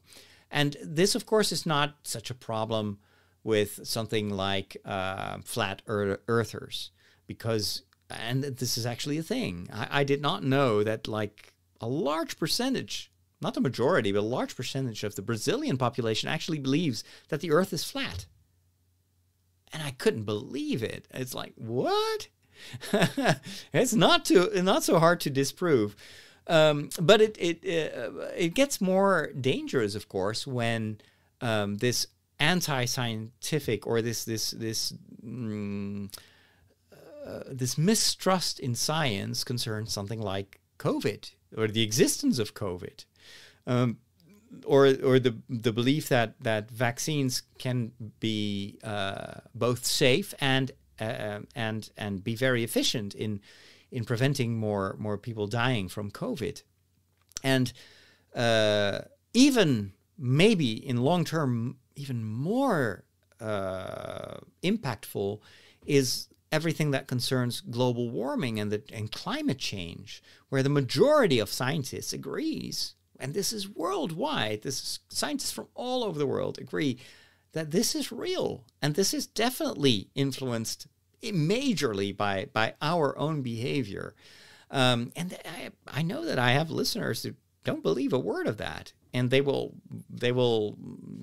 And 0.51 0.77
this, 0.83 1.15
of 1.15 1.27
course, 1.27 1.53
is 1.53 1.65
not 1.65 1.95
such 2.03 2.31
a 2.31 2.35
problem 2.35 2.99
with 3.43 3.81
something 3.85 4.29
like 4.29 4.77
uh, 4.85 5.39
flat 5.45 5.81
earthers, 5.87 6.91
because, 7.27 7.83
and 8.11 8.43
this 8.45 8.77
is 8.77 8.85
actually 8.85 9.17
a 9.17 9.23
thing. 9.23 9.69
I, 9.73 10.01
I 10.01 10.05
did 10.05 10.21
not 10.21 10.45
know 10.45 10.83
that, 10.83 11.09
like, 11.09 11.55
a 11.81 11.89
large 11.89 12.39
percentage, 12.39 13.11
not 13.41 13.55
the 13.55 13.61
majority, 13.61 14.13
but 14.13 14.21
a 14.21 14.23
large 14.23 14.57
percentage 14.57 15.05
of 15.05 15.15
the 15.15 15.23
Brazilian 15.23 15.77
population 15.77 16.29
actually 16.29 16.59
believes 16.59 17.05
that 17.29 17.41
the 17.41 17.53
earth 17.53 17.73
is 17.73 17.85
flat. 17.85 18.27
And 19.73 19.83
I 19.83 19.93
couldn't 19.93 20.25
believe 20.25 20.83
it. 20.83 21.07
It's 21.11 21.35
like, 21.35 21.55
what? 21.57 22.29
it's 23.73 23.95
not 23.95 24.25
too 24.25 24.51
not 24.57 24.83
so 24.83 24.99
hard 24.99 25.21
to 25.21 25.31
disprove. 25.31 25.97
Um, 26.47 26.91
but 27.01 27.21
it 27.21 27.37
it 27.39 27.65
uh, 27.65 28.27
it 28.37 28.55
gets 28.55 28.81
more 28.81 29.31
dangerous, 29.41 29.95
of 29.95 30.09
course, 30.09 30.47
when 30.47 31.01
um, 31.41 31.79
this 31.79 32.07
anti-scientific 32.39 33.87
or 33.87 34.03
this 34.03 34.25
this 34.25 34.51
this 34.51 34.93
mm, 35.25 36.13
uh, 37.25 37.41
this 37.47 37.79
mistrust 37.79 38.59
in 38.59 38.75
science 38.75 39.45
concerns 39.45 39.93
something 39.93 40.21
like 40.21 40.61
COVID 40.79 41.31
or 41.57 41.69
the 41.69 41.83
existence 41.83 42.39
of 42.39 42.55
COVID, 42.55 43.05
um, 43.71 43.99
or 44.67 44.87
or 45.03 45.19
the 45.19 45.37
the 45.49 45.73
belief 45.73 46.09
that 46.09 46.35
that 46.43 46.71
vaccines 46.71 47.43
can 47.59 47.93
be 48.19 48.79
uh, 48.83 49.41
both 49.55 49.87
safe 49.87 50.35
and 50.41 50.73
uh, 51.01 51.41
and 51.55 51.91
and 51.97 52.25
be 52.25 52.35
very 52.35 52.65
efficient 52.65 53.15
in 53.15 53.41
in 53.91 54.05
preventing 54.05 54.59
more 54.59 54.97
more 54.99 55.17
people 55.17 55.47
dying 55.47 55.89
from 55.89 56.11
COVID, 56.11 56.63
and 57.45 57.73
uh, 58.35 59.01
even 59.33 59.93
maybe 60.19 60.73
in 60.73 60.99
long 60.99 61.25
term, 61.25 61.77
even 61.95 62.25
more 62.25 63.05
uh, 63.41 64.39
impactful 64.63 65.41
is 65.87 66.29
everything 66.53 66.91
that 66.91 67.07
concerns 67.07 67.61
global 67.61 68.11
warming 68.11 68.59
and 68.59 68.73
the 68.73 68.83
and 68.93 69.13
climate 69.13 69.59
change, 69.59 70.23
where 70.49 70.65
the 70.65 70.69
majority 70.69 71.39
of 71.39 71.49
scientists 71.49 72.13
agrees, 72.13 72.95
and 73.21 73.35
this 73.35 73.53
is 73.53 73.69
worldwide. 73.69 74.63
This 74.63 74.81
is 74.83 74.99
scientists 75.09 75.53
from 75.53 75.69
all 75.75 76.05
over 76.05 76.19
the 76.19 76.27
world 76.27 76.59
agree 76.59 76.99
that 77.53 77.71
this 77.71 77.95
is 77.95 78.13
real 78.13 78.65
and 78.81 78.95
this 78.95 79.13
is 79.13 79.27
definitely 79.27 80.09
influenced 80.15 80.87
majorly 81.23 82.17
by 82.17 82.47
by 82.53 82.75
our 82.81 83.17
own 83.19 83.43
behavior. 83.43 84.15
Um, 84.71 85.13
and 85.17 85.37
I, 85.45 85.71
I 85.89 86.03
know 86.03 86.25
that 86.25 86.39
I 86.39 86.53
have 86.53 86.71
listeners 86.71 87.23
who 87.23 87.35
don't 87.65 87.83
believe 87.83 88.13
a 88.13 88.19
word 88.19 88.47
of 88.47 88.57
that, 88.59 88.93
and 89.13 89.31
they 89.31 89.41
will 89.41 89.75
they 90.09 90.33
will 90.33 90.77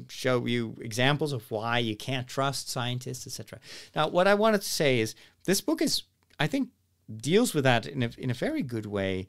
show 0.10 0.46
you 0.46 0.76
examples 0.82 1.34
of 1.34 1.50
why 1.50 1.80
you 1.80 1.96
can't 1.96 2.28
trust 2.28 2.70
scientists, 2.70 3.26
etc. 3.26 3.60
Now, 3.96 4.10
what 4.10 4.28
I 4.28 4.34
wanted 4.34 4.62
to 4.62 4.70
say 4.70 5.00
is 5.00 5.16
this 5.46 5.62
book 5.62 5.82
is, 5.82 6.04
I 6.40 6.48
think, 6.48 6.70
deals 7.16 7.54
with 7.54 7.64
that 7.64 7.88
in 7.88 8.04
a 8.04 8.10
in 8.18 8.30
a 8.30 8.36
very 8.36 8.62
good 8.62 8.86
way, 8.86 9.28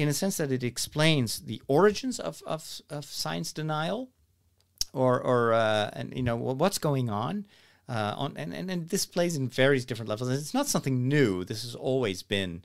in 0.00 0.08
a 0.08 0.12
sense 0.12 0.36
that 0.38 0.50
it 0.52 0.64
explains 0.64 1.40
the 1.40 1.62
origins 1.66 2.18
of 2.18 2.42
of, 2.46 2.80
of 2.88 3.04
science 3.04 3.52
denial, 3.52 4.10
or 4.92 5.20
or 5.20 5.52
uh, 5.52 5.90
and 5.92 6.14
you 6.16 6.22
know 6.22 6.36
what's 6.36 6.78
going 6.78 7.10
on. 7.10 7.46
Uh, 7.88 8.14
on 8.16 8.36
and, 8.36 8.54
and, 8.54 8.70
and 8.70 8.88
this 8.88 9.04
plays 9.04 9.36
in 9.36 9.48
various 9.48 9.84
different 9.84 10.08
levels. 10.08 10.30
And 10.30 10.38
it's 10.38 10.54
not 10.54 10.68
something 10.68 11.08
new. 11.08 11.44
This 11.44 11.62
has 11.62 11.74
always 11.74 12.22
been 12.22 12.62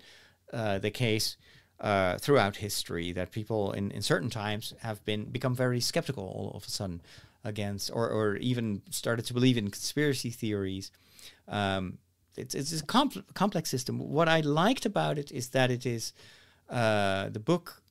uh, 0.54 0.78
the 0.78 0.92
case 0.92 1.36
uh, 1.80 2.18
throughout 2.20 2.58
history 2.58 3.12
that 3.12 3.32
people 3.32 3.72
in, 3.72 3.92
in 3.92 4.02
certain 4.02 4.30
times 4.30 4.74
have 4.82 5.04
been 5.04 5.26
become 5.26 5.56
very 5.56 5.82
skeptical 5.82 6.24
all 6.24 6.52
of 6.56 6.64
a 6.66 6.70
sudden 6.70 7.02
against 7.44 7.92
or, 7.92 8.08
or 8.10 8.36
even 8.38 8.82
started 8.90 9.26
to 9.26 9.34
believe 9.34 9.58
in 9.58 9.70
conspiracy 9.70 10.30
theories. 10.30 10.92
Um, 11.48 11.98
it's, 12.38 12.54
it's 12.56 12.80
a 12.80 12.84
compl- 12.84 13.24
complex 13.34 13.70
system. 13.70 13.98
What 14.00 14.30
I 14.30 14.42
liked 14.42 14.86
about 14.86 15.18
it 15.18 15.32
is 15.32 15.50
that 15.50 15.72
it 15.72 15.86
is 15.86 16.14
uh, 16.70 17.30
the 17.30 17.40
book 17.40 17.82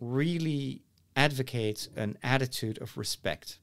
really 0.00 0.82
advocates 1.16 1.88
an 1.96 2.16
attitude 2.22 2.78
of 2.80 2.96
respect 2.96 3.58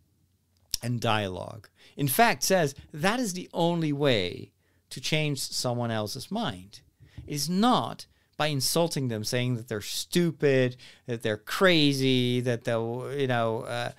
and 0.84 0.99
dialogue. 0.99 1.70
In 1.95 2.07
fact, 2.07 2.43
says 2.43 2.76
that 2.93 3.20
is 3.20 3.34
the 3.34 3.49
only 3.53 3.91
way 3.91 4.51
to 4.89 5.01
change 5.01 5.39
someone 5.39 5.91
else's 5.91 6.32
mind. 6.32 6.82
Is 7.26 7.49
not 7.49 8.05
by 8.38 8.47
insulting 8.47 9.07
them, 9.07 9.24
saying 9.24 9.55
that 9.55 9.68
they're 9.68 9.82
stupid, 9.82 10.78
that 11.07 11.24
they're 11.24 11.38
crazy, 11.38 12.39
that 12.41 12.63
they'll, 12.63 13.11
you 13.13 13.28
know, 13.28 13.61
uh, 13.61 13.91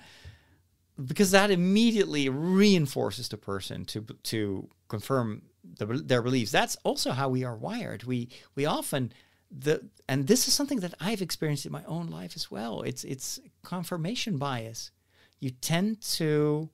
because 1.05 1.31
that 1.31 1.51
immediately 1.51 2.29
reinforces 2.29 3.29
the 3.29 3.37
person 3.37 3.85
to 3.85 4.01
to 4.23 4.69
confirm 4.87 5.43
the, 5.77 5.85
their 5.85 6.21
beliefs. 6.21 6.51
That's 6.51 6.77
also 6.83 7.11
how 7.11 7.29
we 7.29 7.43
are 7.43 7.55
wired. 7.55 8.03
We 8.05 8.29
we 8.55 8.65
often 8.65 9.13
the 9.51 9.85
and 10.07 10.27
this 10.27 10.47
is 10.47 10.53
something 10.53 10.79
that 10.81 10.93
I've 10.99 11.21
experienced 11.21 11.65
in 11.65 11.71
my 11.71 11.83
own 11.85 12.07
life 12.07 12.33
as 12.35 12.51
well. 12.51 12.81
It's 12.81 13.03
it's 13.03 13.39
confirmation 13.63 14.37
bias 14.37 14.91
you 15.39 15.51
tend 15.51 16.01
to 16.01 16.69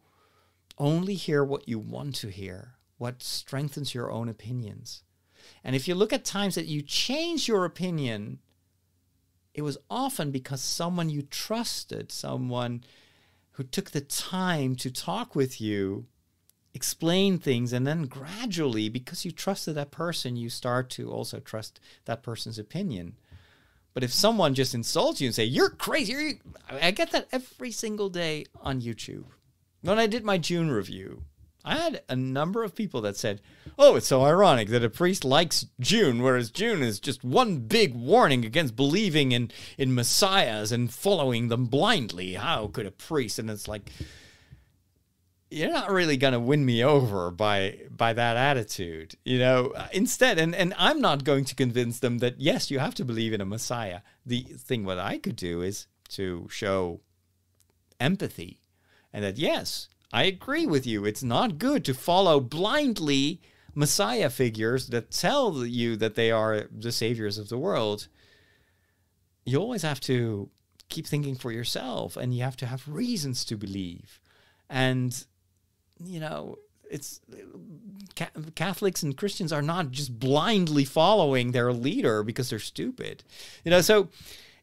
only 0.78 1.14
hear 1.14 1.44
what 1.44 1.68
you 1.68 1.80
want 1.80 2.16
to 2.16 2.28
hear, 2.30 2.74
what 2.98 3.22
strengthens 3.24 3.94
your 3.94 4.12
own 4.12 4.28
opinions. 4.28 5.04
And 5.64 5.76
if 5.76 5.88
you 5.88 5.96
look 5.96 6.12
at 6.12 6.26
times 6.26 6.56
that 6.56 6.66
you 6.66 6.82
change 6.82 7.48
your 7.48 7.66
opinion, 7.66 8.40
it 9.54 9.62
was 9.62 9.78
often 9.90 10.32
because 10.32 10.62
someone 10.62 11.10
you 11.10 11.22
trusted, 11.22 12.12
someone 12.12 12.84
who 13.52 13.64
took 13.64 13.92
the 13.92 14.02
time 14.02 14.76
to 14.76 14.92
talk 14.92 15.36
with 15.36 15.62
you, 15.62 16.08
explain 16.76 17.40
things, 17.40 17.72
and 17.74 17.88
then 17.88 18.04
gradually, 18.04 18.90
because 18.90 19.24
you 19.24 19.32
trusted 19.32 19.76
that 19.76 19.92
person, 19.92 20.36
you 20.36 20.50
start 20.50 20.90
to 20.92 21.10
also 21.10 21.40
trust 21.40 21.80
that 22.04 22.22
person's 22.22 22.60
opinion. 22.60 23.16
But 23.94 24.04
if 24.04 24.14
someone 24.14 24.54
just 24.54 24.76
insults 24.76 25.22
you 25.22 25.28
and 25.28 25.34
say 25.34 25.46
you're 25.46 25.70
crazy, 25.70 26.12
you're, 26.12 26.32
I 26.70 26.92
get 26.92 27.12
that 27.12 27.30
every 27.32 27.72
single 27.72 28.10
day 28.10 28.46
on 28.62 28.82
YouTube. 28.82 29.24
When 29.82 29.98
I 29.98 30.06
did 30.06 30.26
my 30.26 30.38
Dune 30.38 30.70
review, 30.70 31.24
I 31.64 31.78
had 31.78 32.04
a 32.10 32.16
number 32.16 32.64
of 32.64 32.76
people 32.76 33.00
that 33.02 33.16
said, 33.16 33.42
"Oh, 33.80 33.96
it's 33.96 34.08
so 34.08 34.24
ironic 34.24 34.68
that 34.70 34.84
a 34.84 34.90
priest 34.90 35.24
likes 35.24 35.66
Dune 35.80 36.22
whereas 36.22 36.52
Dune 36.52 36.84
is 36.84 37.00
just 37.00 37.24
one 37.24 37.60
big 37.60 37.96
warning 37.96 38.44
against 38.44 38.76
believing 38.76 39.32
in 39.32 39.50
in 39.78 39.96
messiahs 39.96 40.72
and 40.72 40.94
following 40.94 41.48
them 41.48 41.66
blindly. 41.66 42.34
How 42.34 42.68
could 42.68 42.86
a 42.86 42.92
priest?" 42.92 43.40
And 43.40 43.50
it's 43.50 43.68
like, 43.68 43.90
you're 45.52 45.72
not 45.72 45.92
really 45.92 46.18
going 46.18 46.34
to 46.34 46.40
win 46.40 46.66
me 46.66 46.84
over 46.84 47.32
by 47.32 47.80
by 47.90 48.14
that 48.14 48.36
attitude 48.36 49.16
you 49.24 49.38
know? 49.40 49.68
Uh, 49.76 49.88
instead 49.94 50.38
and 50.40 50.56
and 50.56 50.74
i'm 50.78 51.00
not 51.00 51.24
going 51.24 51.46
to 51.46 51.56
convince 51.56 52.00
them 52.00 52.18
that 52.20 52.40
yes 52.40 52.72
you 52.72 52.80
have 52.80 52.96
to 52.96 53.06
believe 53.06 53.34
in 53.34 53.42
a 53.42 53.46
messiah. 53.46 54.02
The 54.26 54.42
thing 54.42 54.84
what 54.84 55.00
i 55.00 55.18
could 55.18 55.36
do 55.36 55.62
is 55.62 55.88
to 56.10 56.48
show 56.50 57.02
empathy 58.00 58.60
and 59.14 59.24
that 59.24 59.38
yes 59.38 59.88
i 60.12 60.24
agree 60.24 60.66
with 60.66 60.86
you. 60.86 61.06
It's 61.06 61.24
not 61.24 61.58
good 61.58 61.86
to 61.86 61.94
follow 61.94 62.40
blindly 62.40 63.42
messiah 63.76 64.30
figures 64.30 64.88
that 64.88 65.12
tell 65.12 65.66
you 65.66 65.96
that 65.98 66.16
they 66.16 66.32
are 66.32 66.68
the 66.72 66.92
saviors 66.92 67.38
of 67.38 67.50
the 67.50 67.58
world. 67.58 68.08
You 69.46 69.60
always 69.60 69.84
have 69.84 70.00
to 70.02 70.50
keep 70.90 71.06
thinking 71.06 71.36
for 71.36 71.52
yourself 71.52 72.16
and 72.18 72.34
you 72.34 72.44
have 72.44 72.58
to 72.58 72.66
have 72.66 72.88
reasons 72.88 73.46
to 73.46 73.58
believe. 73.58 74.20
And 74.70 75.26
you 76.04 76.20
know, 76.20 76.58
it's 76.90 77.22
Catholics 78.56 79.04
and 79.04 79.18
Christians 79.18 79.52
are 79.52 79.62
not 79.62 79.92
just 79.92 80.18
blindly 80.20 80.86
following 80.86 81.52
their 81.52 81.74
leader 81.74 82.24
because 82.24 82.50
they're 82.50 82.60
stupid. 82.60 83.24
You 83.64 83.72
know, 83.72 83.82
so 83.82 84.10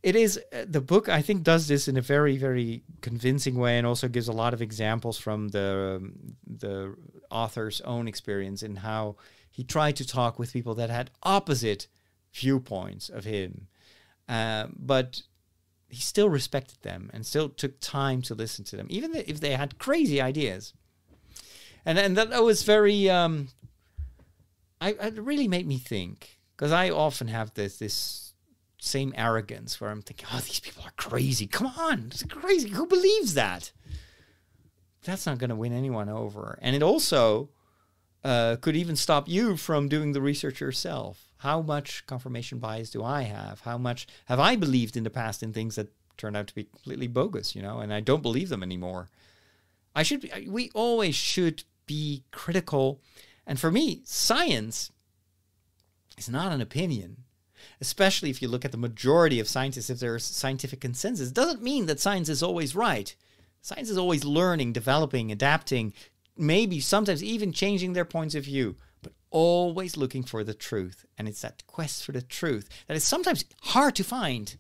it 0.03 0.16
is 0.16 0.41
the 0.66 0.80
book 0.80 1.09
I 1.09 1.22
think 1.22 1.43
does 1.43 1.68
this 1.68 1.89
in 1.89 1.97
a 1.97 2.01
very 2.01 2.37
very 2.37 2.83
convincing 3.01 3.57
way 3.57 3.78
and 3.78 3.87
also 3.87 4.09
gives 4.09 4.28
a 4.28 4.33
lot 4.33 4.55
of 4.55 4.62
examples 4.62 5.18
from 5.18 5.49
the 5.49 6.01
um, 6.01 6.37
the 6.47 6.95
author's 7.30 7.80
own 7.83 8.09
experience 8.09 8.62
in 8.62 8.76
how 8.76 9.16
he 9.51 9.64
tried 9.64 9.97
to 9.97 10.07
talk 10.07 10.39
with 10.39 10.53
people 10.53 10.74
that 10.76 10.91
had 10.91 11.11
opposite 11.22 11.87
viewpoints 12.33 13.09
of 13.09 13.24
him. 13.24 13.68
Uh, 14.28 14.66
but 14.78 15.22
he 15.89 16.01
still 16.01 16.28
respected 16.28 16.80
them 16.83 17.11
and 17.12 17.26
still 17.26 17.51
took 17.51 17.78
time 17.80 18.22
to 18.22 18.35
listen 18.35 18.64
to 18.64 18.76
them, 18.76 18.87
even 18.89 19.14
if 19.14 19.41
they 19.41 19.55
had 19.55 19.78
crazy 19.78 20.22
ideas 20.22 20.72
and 21.85 21.99
and 21.99 22.16
that 22.16 22.43
was 22.43 22.62
very 22.62 23.09
um, 23.11 23.49
I 24.80 24.91
it 24.91 25.18
really 25.18 25.49
made 25.49 25.66
me 25.66 25.78
think 25.78 26.39
because 26.57 26.72
I 26.72 26.91
often 26.91 27.28
have 27.28 27.55
this 27.55 27.78
this 27.78 28.35
same 28.80 29.14
arrogance 29.16 29.80
where 29.80 29.91
I'm 29.91 30.03
thinking, 30.03 30.26
oh, 30.33 30.41
these 30.41 30.61
people 30.61 30.83
are 30.85 30.93
crazy. 30.97 31.47
Come 31.47 31.68
on, 31.68 32.09
it's 32.11 32.24
crazy. 32.24 32.70
Who 32.70 32.87
believes 32.87 33.35
that? 33.35 33.70
That's 35.05 35.26
not 35.26 35.39
going 35.39 35.51
to 35.51 35.57
win 35.57 35.72
anyone 35.72 36.09
over, 36.09 36.59
and 36.62 36.76
it 36.76 36.83
also 36.83 37.51
uh, 38.24 38.57
could 38.61 38.76
even 38.76 38.97
stop 38.97 39.28
you 39.28 39.57
from 39.57 39.89
doing 39.89 40.12
the 40.12 40.20
research 40.20 40.61
yourself. 40.61 41.33
How 41.39 41.61
much 41.61 42.07
confirmation 42.07 42.59
bias 42.59 42.91
do 42.91 43.03
I 43.03 43.22
have? 43.22 43.61
How 43.61 43.78
much 43.78 44.07
have 44.26 44.39
I 44.39 44.55
believed 44.55 44.97
in 44.97 45.03
the 45.03 45.11
past 45.11 45.43
in 45.43 45.53
things 45.53 45.74
that 45.74 45.93
turned 46.16 46.37
out 46.37 46.47
to 46.47 46.55
be 46.55 46.64
completely 46.64 47.09
bogus? 47.09 47.57
You 47.57 47.62
know, 47.62 47.80
and 47.80 47.93
I 47.93 48.01
don't 48.01 48.22
believe 48.22 48.49
them 48.49 48.62
anymore. 48.62 49.09
I 49.95 50.05
should 50.05 50.20
be, 50.20 50.49
we 50.49 50.70
always 50.74 51.14
should 51.16 51.64
be 51.87 52.24
critical. 52.30 53.01
And 53.47 53.59
for 53.59 53.70
me, 53.70 54.03
science 54.05 54.91
is 56.16 56.28
not 56.28 56.53
an 56.53 56.61
opinion, 56.61 57.24
especially 57.80 58.30
if 58.30 58.41
you 58.41 58.49
look 58.49 58.64
at 58.64 58.72
the 58.72 58.78
majority 58.78 59.41
of 59.41 59.49
scientists, 59.49 59.91
if 59.91 60.01
there's 60.01 60.24
scientific 60.24 60.80
consensus. 60.80 61.30
Doesn't 61.30 61.62
mean 61.62 61.87
that 61.87 62.01
science 62.01 62.28
is 62.28 62.43
always 62.43 62.74
right. 62.74 63.14
Science 63.61 63.91
is 63.91 63.99
always 63.99 64.24
learning, 64.24 64.72
developing, 64.72 65.30
adapting, 65.30 65.93
maybe 66.37 66.80
sometimes 66.80 67.22
even 67.22 67.53
changing 67.53 67.93
their 67.93 68.05
points 68.05 68.35
of 68.35 68.45
view, 68.45 68.76
but 69.03 69.12
always 69.30 69.97
looking 69.97 70.22
for 70.22 70.43
the 70.43 70.55
truth. 70.55 71.05
And 71.16 71.28
it's 71.28 71.43
that 71.43 71.66
quest 71.66 72.05
for 72.05 72.12
the 72.12 72.22
truth 72.22 72.68
that 72.89 72.97
is 72.97 73.05
sometimes 73.05 73.45
hard 73.62 73.95
to 73.97 74.05
find. 74.05 74.57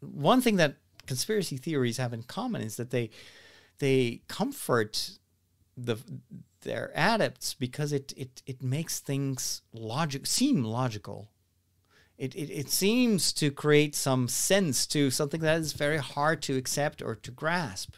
One 0.00 0.40
thing 0.40 0.56
that 0.56 0.76
conspiracy 1.06 1.56
theories 1.56 1.96
have 1.98 2.12
in 2.12 2.22
common 2.22 2.62
is 2.62 2.76
that 2.76 2.90
they 2.90 3.10
they 3.78 4.22
comfort 4.28 5.18
the 5.76 5.96
their 6.62 6.90
adepts 6.94 7.54
because 7.54 7.92
it 7.92 8.12
it 8.16 8.42
it 8.46 8.62
makes 8.62 8.98
things 9.00 9.62
logic 9.72 10.26
seem 10.26 10.64
logical. 10.64 11.30
It, 12.16 12.34
it 12.34 12.50
it 12.50 12.70
seems 12.70 13.32
to 13.34 13.50
create 13.50 13.94
some 13.94 14.28
sense 14.28 14.86
to 14.88 15.10
something 15.10 15.40
that 15.40 15.60
is 15.60 15.72
very 15.72 15.98
hard 15.98 16.42
to 16.42 16.56
accept 16.56 17.02
or 17.02 17.14
to 17.16 17.30
grasp, 17.30 17.94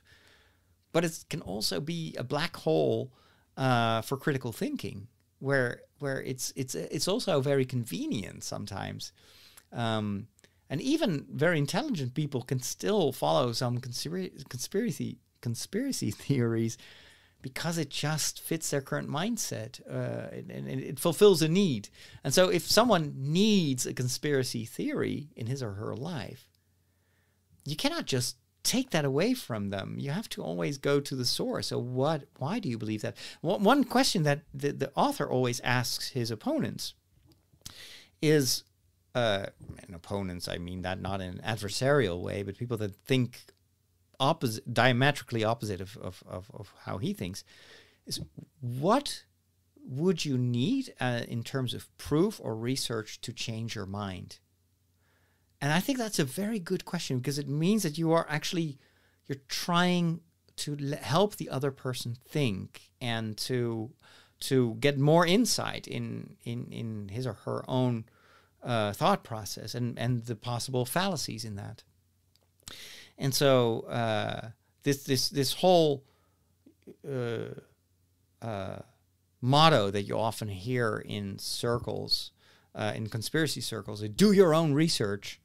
but 0.92 1.04
it 1.04 1.24
can 1.28 1.42
also 1.42 1.80
be 1.80 2.14
a 2.18 2.24
black 2.24 2.56
hole 2.56 3.12
uh, 3.56 4.00
for 4.02 4.16
critical 4.16 4.52
thinking, 4.52 5.08
where 5.38 5.82
where 5.98 6.22
it's 6.22 6.52
it's 6.56 6.74
it's 6.74 7.08
also 7.08 7.40
very 7.40 7.64
convenient 7.64 8.42
sometimes. 8.42 9.12
Um, 9.72 10.28
and 10.68 10.80
even 10.80 11.26
very 11.30 11.58
intelligent 11.58 12.14
people 12.14 12.42
can 12.42 12.60
still 12.60 13.12
follow 13.12 13.52
some 13.52 13.78
conspiracy 13.78 14.32
conspiracy 14.48 15.18
conspiracy 15.40 16.10
theories 16.26 16.78
because 17.46 17.78
it 17.78 17.90
just 17.90 18.40
fits 18.40 18.70
their 18.70 18.80
current 18.80 19.08
mindset 19.08 19.80
uh, 19.88 20.34
and, 20.34 20.50
and 20.50 20.80
it 20.80 20.98
fulfills 20.98 21.42
a 21.42 21.48
need. 21.48 21.88
And 22.24 22.34
so, 22.34 22.48
if 22.48 22.66
someone 22.66 23.14
needs 23.16 23.86
a 23.86 23.94
conspiracy 23.94 24.64
theory 24.64 25.28
in 25.36 25.46
his 25.46 25.62
or 25.62 25.74
her 25.74 25.94
life, 25.94 26.48
you 27.64 27.76
cannot 27.76 28.06
just 28.06 28.34
take 28.64 28.90
that 28.90 29.04
away 29.04 29.32
from 29.32 29.70
them. 29.70 29.94
You 29.96 30.10
have 30.10 30.28
to 30.30 30.42
always 30.42 30.76
go 30.76 30.98
to 30.98 31.14
the 31.14 31.24
source. 31.24 31.68
So, 31.68 31.78
what? 31.78 32.24
Why 32.38 32.58
do 32.58 32.68
you 32.68 32.78
believe 32.78 33.02
that? 33.02 33.16
One 33.42 33.84
question 33.84 34.24
that 34.24 34.40
the, 34.52 34.72
the 34.72 34.90
author 34.96 35.30
always 35.30 35.60
asks 35.60 36.08
his 36.08 36.32
opponents 36.32 36.94
is 38.20 38.64
uh, 39.14 39.46
and 39.86 39.94
opponents, 39.94 40.48
I 40.48 40.58
mean 40.58 40.82
that 40.82 41.00
not 41.00 41.20
in 41.20 41.28
an 41.28 41.40
adversarial 41.46 42.20
way, 42.20 42.42
but 42.42 42.58
people 42.58 42.76
that 42.78 42.96
think 42.96 43.44
opposite, 44.20 44.72
diametrically 44.72 45.44
opposite 45.44 45.80
of, 45.80 45.96
of, 45.98 46.22
of, 46.26 46.50
of 46.54 46.72
how 46.84 46.98
he 46.98 47.12
thinks, 47.12 47.44
is 48.06 48.20
what 48.60 49.24
would 49.86 50.24
you 50.24 50.36
need 50.36 50.92
uh, 51.00 51.22
in 51.28 51.42
terms 51.42 51.74
of 51.74 51.96
proof 51.96 52.40
or 52.42 52.56
research 52.56 53.20
to 53.20 53.32
change 53.32 53.74
your 53.74 53.86
mind? 53.86 54.38
And 55.60 55.72
I 55.72 55.80
think 55.80 55.98
that's 55.98 56.18
a 56.18 56.24
very 56.24 56.58
good 56.58 56.84
question 56.84 57.18
because 57.18 57.38
it 57.38 57.48
means 57.48 57.82
that 57.82 57.96
you 57.96 58.12
are 58.12 58.26
actually 58.28 58.78
you're 59.26 59.38
trying 59.48 60.20
to 60.56 60.76
help 61.00 61.36
the 61.36 61.50
other 61.50 61.70
person 61.70 62.16
think 62.28 62.90
and 63.00 63.36
to 63.38 63.90
to 64.40 64.74
get 64.74 64.98
more 64.98 65.26
insight 65.26 65.86
in 65.86 66.36
in 66.44 66.70
in 66.70 67.08
his 67.08 67.26
or 67.26 67.34
her 67.44 67.64
own 67.68 68.04
uh, 68.62 68.92
thought 68.92 69.24
process 69.24 69.74
and 69.74 69.98
and 69.98 70.26
the 70.26 70.36
possible 70.36 70.84
fallacies 70.84 71.44
in 71.44 71.56
that. 71.56 71.82
And 73.18 73.34
so 73.34 73.80
uh, 73.82 74.48
this 74.82 75.04
this 75.04 75.28
this 75.28 75.54
whole 75.54 76.04
uh, 77.08 77.54
uh, 78.42 78.78
motto 79.40 79.90
that 79.90 80.02
you 80.02 80.18
often 80.18 80.48
hear 80.48 81.02
in 81.04 81.38
circles, 81.38 82.32
uh, 82.74 82.92
in 82.94 83.08
conspiracy 83.08 83.60
circles, 83.60 84.00
do 84.02 84.32
your 84.32 84.54
own 84.54 84.72
research. 84.72 85.40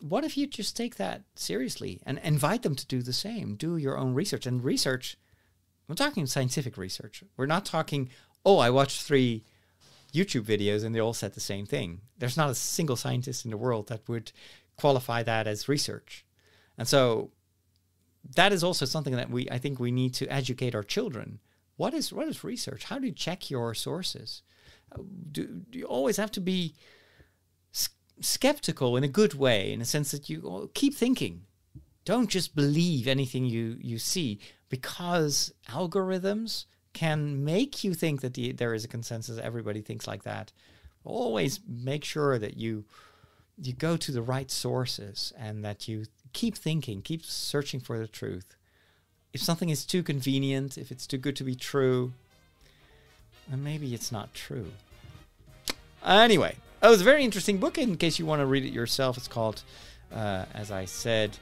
What 0.00 0.24
if 0.24 0.36
you 0.36 0.46
just 0.46 0.76
take 0.76 0.96
that 0.96 1.22
seriously 1.36 2.00
and 2.04 2.20
invite 2.24 2.62
them 2.62 2.74
to 2.74 2.86
do 2.86 3.02
the 3.02 3.12
same? 3.12 3.54
Do 3.54 3.76
your 3.76 3.96
own 3.96 4.14
research 4.14 4.46
and 4.46 4.62
research. 4.62 5.16
I'm 5.88 5.94
talking 5.94 6.26
scientific 6.26 6.76
research. 6.76 7.22
We're 7.36 7.46
not 7.46 7.64
talking. 7.64 8.10
Oh, 8.44 8.58
I 8.58 8.70
watched 8.70 9.02
three 9.02 9.44
YouTube 10.12 10.42
videos 10.42 10.84
and 10.84 10.94
they 10.94 11.00
all 11.00 11.14
said 11.14 11.34
the 11.34 11.40
same 11.40 11.66
thing. 11.66 12.00
There's 12.18 12.36
not 12.36 12.50
a 12.50 12.54
single 12.54 12.96
scientist 12.96 13.44
in 13.44 13.50
the 13.50 13.56
world 13.56 13.88
that 13.88 14.08
would 14.08 14.32
qualify 14.76 15.22
that 15.22 15.46
as 15.46 15.68
research. 15.68 16.24
And 16.78 16.88
so 16.88 17.30
that 18.34 18.52
is 18.52 18.64
also 18.64 18.84
something 18.84 19.14
that 19.16 19.30
we 19.30 19.48
I 19.50 19.58
think 19.58 19.78
we 19.78 19.92
need 19.92 20.14
to 20.14 20.26
educate 20.26 20.74
our 20.74 20.82
children. 20.82 21.40
What 21.76 21.94
is 21.94 22.12
what 22.12 22.28
is 22.28 22.44
research? 22.44 22.84
How 22.84 22.98
do 22.98 23.06
you 23.06 23.12
check 23.12 23.50
your 23.50 23.74
sources? 23.74 24.42
Uh, 24.90 25.02
do, 25.30 25.46
do 25.70 25.78
you 25.78 25.86
always 25.86 26.16
have 26.16 26.30
to 26.32 26.40
be 26.40 26.74
skeptical 28.20 28.96
in 28.96 29.04
a 29.04 29.08
good 29.08 29.34
way, 29.34 29.72
in 29.72 29.80
a 29.80 29.84
sense 29.84 30.10
that 30.12 30.28
you 30.28 30.42
oh, 30.44 30.70
keep 30.74 30.94
thinking. 30.94 31.42
Don't 32.04 32.30
just 32.30 32.54
believe 32.54 33.06
anything 33.06 33.44
you 33.44 33.76
you 33.80 33.98
see 33.98 34.40
because 34.68 35.52
algorithms 35.68 36.66
can 36.92 37.44
make 37.44 37.84
you 37.84 37.94
think 37.94 38.20
that 38.20 38.34
the, 38.34 38.52
there 38.52 38.74
is 38.74 38.84
a 38.84 38.88
consensus. 38.88 39.38
Everybody 39.38 39.80
thinks 39.80 40.06
like 40.06 40.24
that. 40.24 40.52
Always 41.04 41.60
make 41.66 42.04
sure 42.04 42.38
that 42.38 42.56
you 42.56 42.84
you 43.60 43.72
go 43.72 43.96
to 43.96 44.12
the 44.12 44.22
right 44.22 44.50
sources 44.50 45.32
and 45.38 45.64
that 45.64 45.86
you 45.86 46.04
keep 46.32 46.56
thinking, 46.56 47.02
keep 47.02 47.24
searching 47.24 47.80
for 47.80 47.98
the 47.98 48.08
truth. 48.08 48.56
If 49.32 49.40
something 49.40 49.70
is 49.70 49.84
too 49.84 50.02
convenient, 50.02 50.76
if 50.76 50.90
it's 50.90 51.06
too 51.06 51.18
good 51.18 51.36
to 51.36 51.44
be 51.44 51.54
true, 51.54 52.12
then 53.48 53.64
maybe 53.64 53.94
it's 53.94 54.12
not 54.12 54.34
true. 54.34 54.72
Anyway, 56.04 56.56
it 56.82 56.88
was 56.88 57.00
a 57.00 57.04
very 57.04 57.24
interesting 57.24 57.58
book. 57.58 57.78
In 57.78 57.96
case 57.96 58.18
you 58.18 58.26
want 58.26 58.40
to 58.40 58.46
read 58.46 58.64
it 58.64 58.72
yourself, 58.72 59.16
it's 59.16 59.28
called, 59.28 59.62
uh, 60.12 60.44
as 60.54 60.70
I 60.70 60.84
said, 60.84 61.38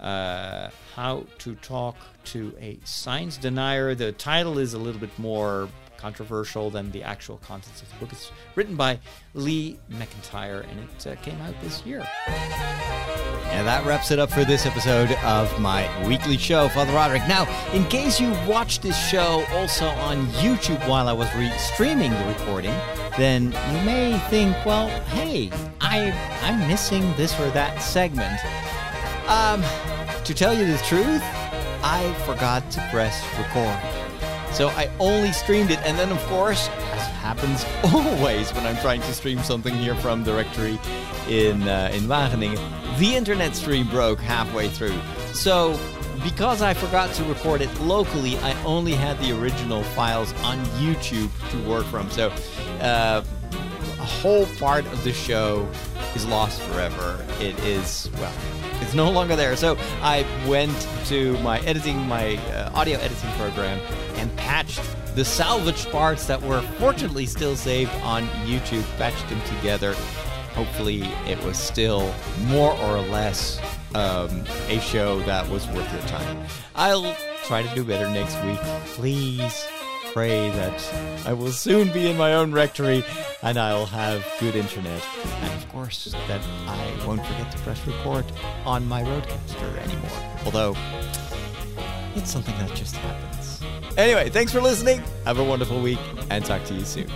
uh, 0.00 0.68
How 0.94 1.26
to 1.38 1.54
Talk 1.56 1.96
to 2.26 2.54
a 2.60 2.78
Science 2.84 3.36
Denier. 3.36 3.94
The 3.94 4.12
title 4.12 4.58
is 4.58 4.74
a 4.74 4.78
little 4.78 5.00
bit 5.00 5.16
more 5.18 5.68
controversial 6.02 6.68
than 6.68 6.90
the 6.90 7.02
actual 7.04 7.38
contents 7.38 7.80
of 7.80 7.88
the 7.90 7.94
book. 8.00 8.12
It's 8.12 8.32
written 8.56 8.74
by 8.74 8.98
Lee 9.34 9.78
McIntyre 9.92 10.68
and 10.68 10.80
it 10.80 11.06
uh, 11.06 11.14
came 11.22 11.40
out 11.42 11.54
this 11.62 11.86
year. 11.86 12.04
And 12.26 13.66
that 13.68 13.86
wraps 13.86 14.10
it 14.10 14.18
up 14.18 14.30
for 14.30 14.44
this 14.44 14.66
episode 14.66 15.12
of 15.22 15.60
my 15.60 15.86
weekly 16.08 16.36
show, 16.36 16.68
Father 16.70 16.92
Roderick. 16.92 17.22
Now, 17.28 17.46
in 17.72 17.84
case 17.84 18.18
you 18.18 18.32
watched 18.48 18.82
this 18.82 18.98
show 19.08 19.44
also 19.52 19.86
on 19.86 20.26
YouTube 20.42 20.86
while 20.88 21.06
I 21.08 21.12
was 21.12 21.32
re- 21.36 21.56
streaming 21.56 22.10
the 22.10 22.24
recording, 22.26 22.74
then 23.16 23.52
you 23.52 23.84
may 23.86 24.18
think, 24.28 24.56
well, 24.66 24.88
hey, 25.10 25.50
I, 25.80 26.10
I'm 26.42 26.66
missing 26.66 27.02
this 27.16 27.38
or 27.38 27.48
that 27.50 27.80
segment. 27.80 28.40
Um, 29.28 29.62
to 30.24 30.34
tell 30.34 30.52
you 30.52 30.66
the 30.66 30.78
truth, 30.78 31.22
I 31.84 32.12
forgot 32.26 32.68
to 32.72 32.88
press 32.90 33.22
record. 33.38 34.01
So 34.52 34.68
I 34.68 34.90
only 35.00 35.32
streamed 35.32 35.70
it, 35.70 35.78
and 35.84 35.98
then 35.98 36.10
of 36.12 36.18
course, 36.26 36.68
as 36.68 37.02
happens 37.22 37.64
always 37.94 38.52
when 38.52 38.66
I'm 38.66 38.76
trying 38.76 39.00
to 39.00 39.14
stream 39.14 39.38
something 39.38 39.74
here 39.74 39.94
from 39.96 40.24
Directory 40.24 40.78
in 41.28 41.62
uh, 41.62 41.90
in 41.94 42.02
Wageningen, 42.02 42.58
the 42.98 43.14
internet 43.14 43.56
stream 43.56 43.88
broke 43.88 44.20
halfway 44.20 44.68
through. 44.68 44.98
So 45.32 45.78
because 46.22 46.62
I 46.62 46.74
forgot 46.74 47.12
to 47.14 47.24
record 47.24 47.62
it 47.62 47.80
locally, 47.80 48.36
I 48.38 48.52
only 48.64 48.92
had 48.92 49.18
the 49.20 49.32
original 49.32 49.82
files 49.82 50.32
on 50.44 50.58
YouTube 50.78 51.30
to 51.50 51.68
work 51.68 51.86
from. 51.86 52.10
So 52.10 52.30
uh, 52.80 53.24
a 53.52 54.04
whole 54.04 54.46
part 54.58 54.84
of 54.86 55.02
the 55.02 55.12
show 55.12 55.68
is 56.14 56.26
lost 56.26 56.60
forever. 56.62 57.24
It 57.40 57.58
is 57.60 58.10
well 58.18 58.34
it's 58.82 58.94
no 58.94 59.10
longer 59.10 59.36
there. 59.36 59.56
So 59.56 59.76
I 60.02 60.26
went 60.46 60.88
to 61.06 61.38
my 61.38 61.60
editing, 61.60 61.98
my 62.08 62.36
uh, 62.52 62.70
audio 62.74 62.98
editing 62.98 63.30
program, 63.32 63.78
and 64.16 64.34
patched 64.36 64.80
the 65.14 65.24
salvaged 65.24 65.90
parts 65.90 66.26
that 66.26 66.40
were 66.42 66.62
fortunately 66.78 67.26
still 67.26 67.56
saved 67.56 67.92
on 68.02 68.26
YouTube, 68.46 68.84
patched 68.98 69.28
them 69.28 69.40
together. 69.56 69.94
Hopefully, 70.54 71.02
it 71.26 71.42
was 71.44 71.56
still 71.56 72.14
more 72.46 72.72
or 72.72 73.00
less 73.00 73.58
um, 73.94 74.44
a 74.68 74.78
show 74.80 75.20
that 75.20 75.48
was 75.48 75.66
worth 75.68 75.90
your 75.92 76.02
time. 76.02 76.46
I'll 76.74 77.16
try 77.44 77.62
to 77.62 77.74
do 77.74 77.84
better 77.84 78.08
next 78.10 78.42
week. 78.44 78.60
Please 78.94 79.66
pray 80.12 80.50
that 80.50 81.26
I 81.26 81.32
will 81.32 81.52
soon 81.52 81.90
be 81.92 82.10
in 82.10 82.16
my 82.18 82.34
own 82.34 82.52
rectory 82.52 83.02
and 83.42 83.58
I'll 83.58 83.86
have 83.86 84.26
good 84.38 84.54
internet. 84.54 85.02
And 85.40 85.52
of 85.54 85.68
course, 85.70 86.14
that 86.28 86.40
I 86.66 87.06
won't 87.06 87.24
forget 87.24 87.50
to 87.52 87.58
press 87.58 87.86
record 87.86 88.26
on 88.66 88.86
my 88.86 89.02
Rodecaster 89.02 89.76
anymore. 89.78 90.38
Although, 90.44 90.76
it's 92.14 92.30
something 92.30 92.56
that 92.58 92.74
just 92.74 92.94
happens. 92.96 93.62
Anyway, 93.96 94.28
thanks 94.28 94.52
for 94.52 94.60
listening. 94.60 95.02
Have 95.24 95.38
a 95.38 95.44
wonderful 95.44 95.80
week 95.80 95.98
and 96.30 96.44
talk 96.44 96.64
to 96.64 96.74
you 96.74 96.84
soon. 96.84 97.10